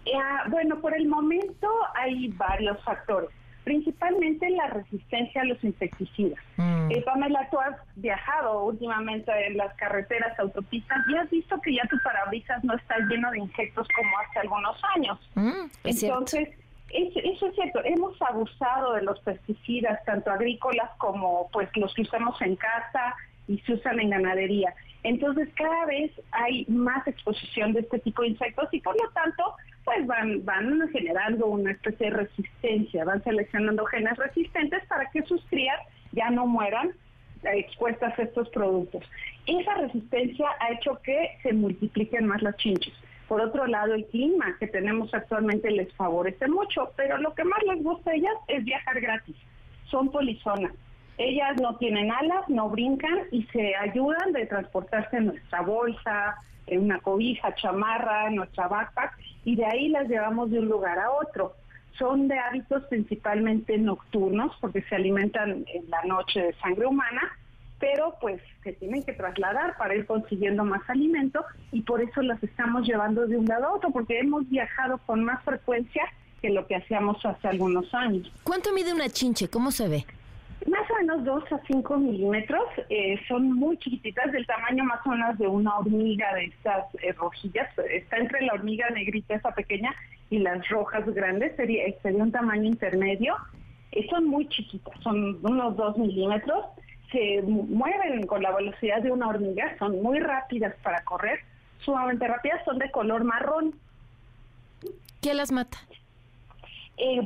[0.07, 0.13] Eh,
[0.51, 3.31] bueno, por el momento hay varios factores,
[3.65, 6.39] principalmente la resistencia a los insecticidas.
[6.59, 6.93] Mm.
[6.93, 11.83] Eh, Pamela, tú has viajado últimamente en las carreteras, autopistas y has visto que ya
[11.91, 15.19] tu parabrisas no está lleno de insectos como hace algunos años.
[15.35, 16.49] Mm, Entonces,
[16.93, 22.41] eso es cierto, hemos abusado de los pesticidas, tanto agrícolas como pues los que usamos
[22.43, 23.15] en casa,
[23.51, 24.73] y se usan en ganadería.
[25.03, 29.55] Entonces cada vez hay más exposición de este tipo de insectos y por lo tanto
[29.85, 35.45] pues van, van generando una especie de resistencia, van seleccionando genes resistentes para que sus
[35.47, 35.81] crías
[36.13, 36.93] ya no mueran
[37.43, 39.03] expuestas a estos productos.
[39.47, 42.95] Esa resistencia ha hecho que se multipliquen más las chinches.
[43.31, 47.63] Por otro lado, el clima que tenemos actualmente les favorece mucho, pero lo que más
[47.63, 49.37] les gusta a ellas es viajar gratis.
[49.85, 50.73] Son polizonas.
[51.17, 56.87] Ellas no tienen alas, no brincan y se ayudan de transportarse en nuestra bolsa, en
[56.87, 61.55] una cobija, chamarra, nuestra backpack, y de ahí las llevamos de un lugar a otro.
[62.01, 67.23] Son de hábitos principalmente nocturnos, porque se alimentan en la noche de sangre humana,
[67.81, 72.41] pero pues se tienen que trasladar para ir consiguiendo más alimento y por eso las
[72.43, 76.05] estamos llevando de un lado a otro, porque hemos viajado con más frecuencia
[76.43, 78.31] que lo que hacíamos hace algunos años.
[78.45, 79.49] ¿Cuánto mide una chinche?
[79.49, 80.05] ¿Cómo se ve?
[80.67, 85.11] Más o menos 2 a 5 milímetros, eh, son muy chiquititas, del tamaño más o
[85.11, 89.95] menos de una hormiga de estas eh, rojillas, está entre la hormiga negrita esa pequeña
[90.29, 93.37] y las rojas grandes, sería, sería un tamaño intermedio,
[93.93, 96.67] eh, son muy chiquitas, son unos 2 milímetros,
[97.11, 101.41] se mueven con la velocidad de una hormiga, son muy rápidas para correr,
[101.81, 103.75] sumamente rápidas, son de color marrón.
[105.21, 105.79] ¿Qué las mata?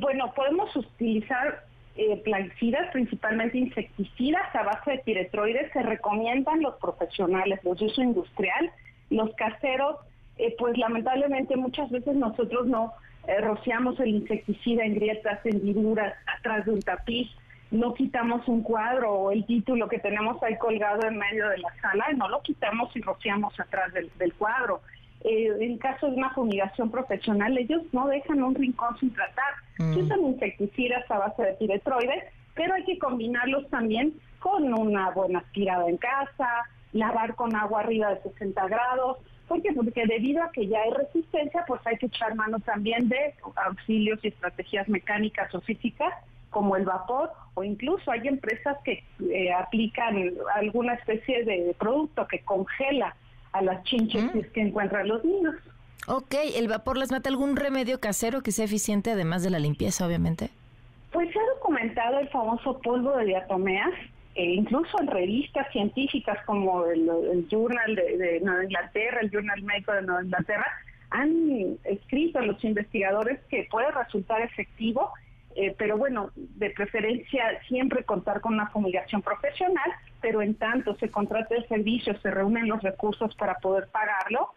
[0.01, 1.65] bueno, podemos utilizar
[1.97, 8.03] eh, plaguicidas, principalmente insecticidas a base de piretroides, se recomiendan los profesionales, los de uso
[8.03, 8.73] industrial,
[9.11, 9.97] los caseros,
[10.39, 12.93] eh, pues lamentablemente muchas veces nosotros no
[13.29, 17.31] eh, rociamos el insecticida en grietas, en hendiduras, atrás de un tapiz,
[17.71, 21.75] no quitamos un cuadro o el título que tenemos ahí colgado en medio de la
[21.81, 24.81] sala, no lo quitamos y rociamos atrás del cuadro.
[25.25, 29.55] Eh, en caso de una fumigación profesional, ellos no dejan un rincón sin tratar.
[29.79, 29.97] Mm.
[29.97, 32.25] usan insecticidas a base de piretroides,
[32.55, 36.49] pero hay que combinarlos también con una buena aspirada en casa,
[36.93, 39.19] lavar con agua arriba de 60 grados.
[39.49, 43.35] ¿Por Porque debido a que ya hay resistencia, pues hay que echar mano también de
[43.57, 46.13] auxilios y estrategias mecánicas o físicas
[46.55, 52.39] como el vapor o incluso hay empresas que eh, aplican alguna especie de producto que
[52.41, 53.17] congela
[53.53, 54.41] a las chinches mm.
[54.55, 55.57] que encuentran los niños.
[56.07, 60.07] Ok, ¿el vapor les mata algún remedio casero que sea eficiente además de la limpieza,
[60.07, 60.51] obviamente?
[61.13, 63.93] Pues se ha documentado el famoso polvo de diatomeas,
[64.35, 70.03] e incluso en revistas científicas como el, Journal de, Nueva Inglaterra, el Journal Médico de
[70.03, 70.67] Nueva Inglaterra,
[71.11, 75.13] han escrito los investigadores que puede resultar efectivo,
[75.57, 79.93] eh, pero bueno, de preferencia siempre contar con una fumigación profesional
[80.25, 84.55] pero en tanto se contrata el servicio, se reúnen los recursos para poder pagarlo,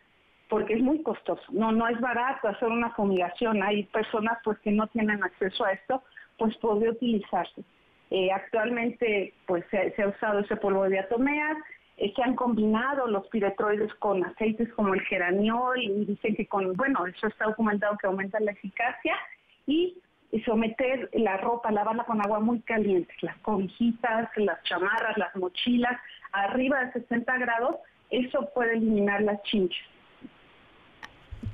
[0.48, 1.44] porque es muy costoso.
[1.49, 3.61] No, no es barato hacer una fumigación.
[3.61, 6.03] Hay personas pues que no tienen acceso a esto,
[6.38, 7.65] pues puede utilizarse.
[8.11, 11.57] Eh, actualmente pues se, ha usado ese polvo de diatomeas,
[11.98, 16.78] eh, se han combinado los piretroides con aceites como el geraniol y dicen que con,
[16.78, 19.18] bueno, eso está documentado que aumenta la eficacia
[19.65, 19.98] y
[20.32, 25.99] y someter la ropa, lavarla con agua muy caliente, las cobijitas, las chamarras, las mochilas,
[26.32, 27.76] arriba de 60 grados,
[28.10, 29.86] eso puede eliminar las chinchas.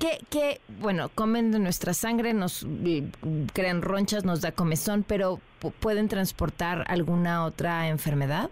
[0.00, 3.04] ¿Qué, qué, bueno, comen de nuestra sangre, nos eh,
[3.52, 5.38] crean ronchas, nos da comezón, pero
[5.80, 8.50] ¿pueden transportar alguna otra enfermedad?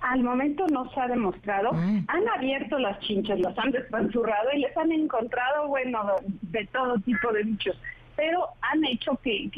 [0.00, 1.72] Al momento no se ha demostrado.
[1.72, 2.04] Mm.
[2.08, 6.06] Han abierto las chinchas, las han despanzurrado y les han encontrado, bueno,
[6.42, 7.76] de todo tipo de bichos
[8.20, 9.50] pero han hecho que,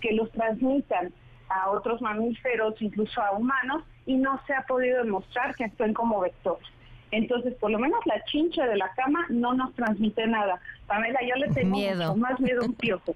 [0.00, 1.12] que, los transmitan
[1.50, 6.20] a otros mamíferos, incluso a humanos, y no se ha podido demostrar que actúen como
[6.20, 6.66] vectores.
[7.10, 10.58] Entonces, por lo menos la chincha de la cama no nos transmite nada.
[10.86, 12.16] Pamela, yo le tengo miedo.
[12.16, 13.14] más miedo a un piojo.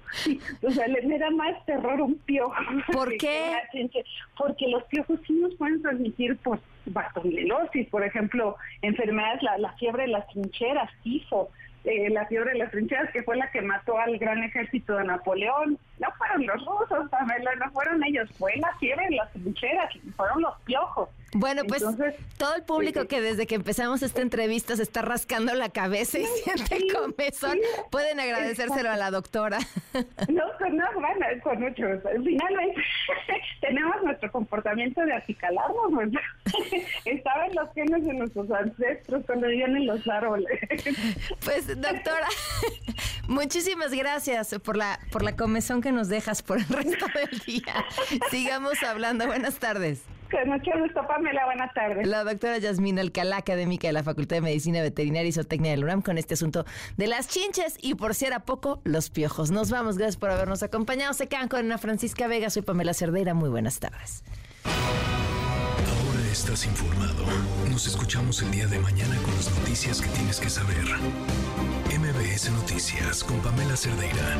[0.61, 2.53] o sea, le, me da más terror un piojo.
[2.93, 3.53] ¿Por qué?
[4.37, 10.03] Porque los piojos sí nos pueden transmitir, pues, bastomilosis, por ejemplo, enfermedades, la, la fiebre
[10.03, 11.49] de las trincheras, tifo,
[11.83, 15.05] eh, la fiebre de las trincheras, que fue la que mató al gran ejército de
[15.05, 15.79] Napoleón.
[15.99, 20.41] No fueron los rusos, Pamela, no fueron ellos, fue la fiebre de las trincheras, fueron
[20.41, 21.09] los piojos.
[21.33, 21.83] Bueno, pues
[22.37, 26.25] todo el público que desde que empezamos esta entrevista se está rascando la cabeza y
[26.25, 27.57] siente comezón,
[27.89, 29.59] pueden agradecérselo a la doctora.
[30.29, 31.83] No, pues no, bueno, con mucho.
[32.23, 32.81] Finalmente
[33.61, 36.09] tenemos nuestro comportamiento de acicalarnos, pues.
[37.05, 40.59] estaba en los genes de nuestros ancestros cuando vivían en los árboles.
[41.43, 42.27] Pues doctora,
[43.27, 47.85] muchísimas gracias por la, por la comezón que nos dejas por el resto del día.
[48.29, 49.25] Sigamos hablando.
[49.27, 50.03] Buenas tardes.
[50.45, 51.45] Mucho gusto, Pamela.
[51.45, 52.07] Buenas tardes.
[52.07, 56.01] La doctora Yasmina Alcalá, académica de la Facultad de Medicina Veterinaria y Zootecnia del UNAM,
[56.01, 56.65] con este asunto
[56.97, 59.51] de las chinches y, por si era poco, los piojos.
[59.51, 59.97] Nos vamos.
[59.97, 61.13] Gracias por habernos acompañado.
[61.13, 62.49] Se quedan con Ana Francisca Vega.
[62.49, 63.33] Soy Pamela Cerdeira.
[63.33, 64.23] Muy buenas tardes.
[64.63, 67.25] Ahora estás informado.
[67.69, 70.85] Nos escuchamos el día de mañana con las noticias que tienes que saber.
[71.97, 74.37] MBS Noticias con Pamela Cerdeira.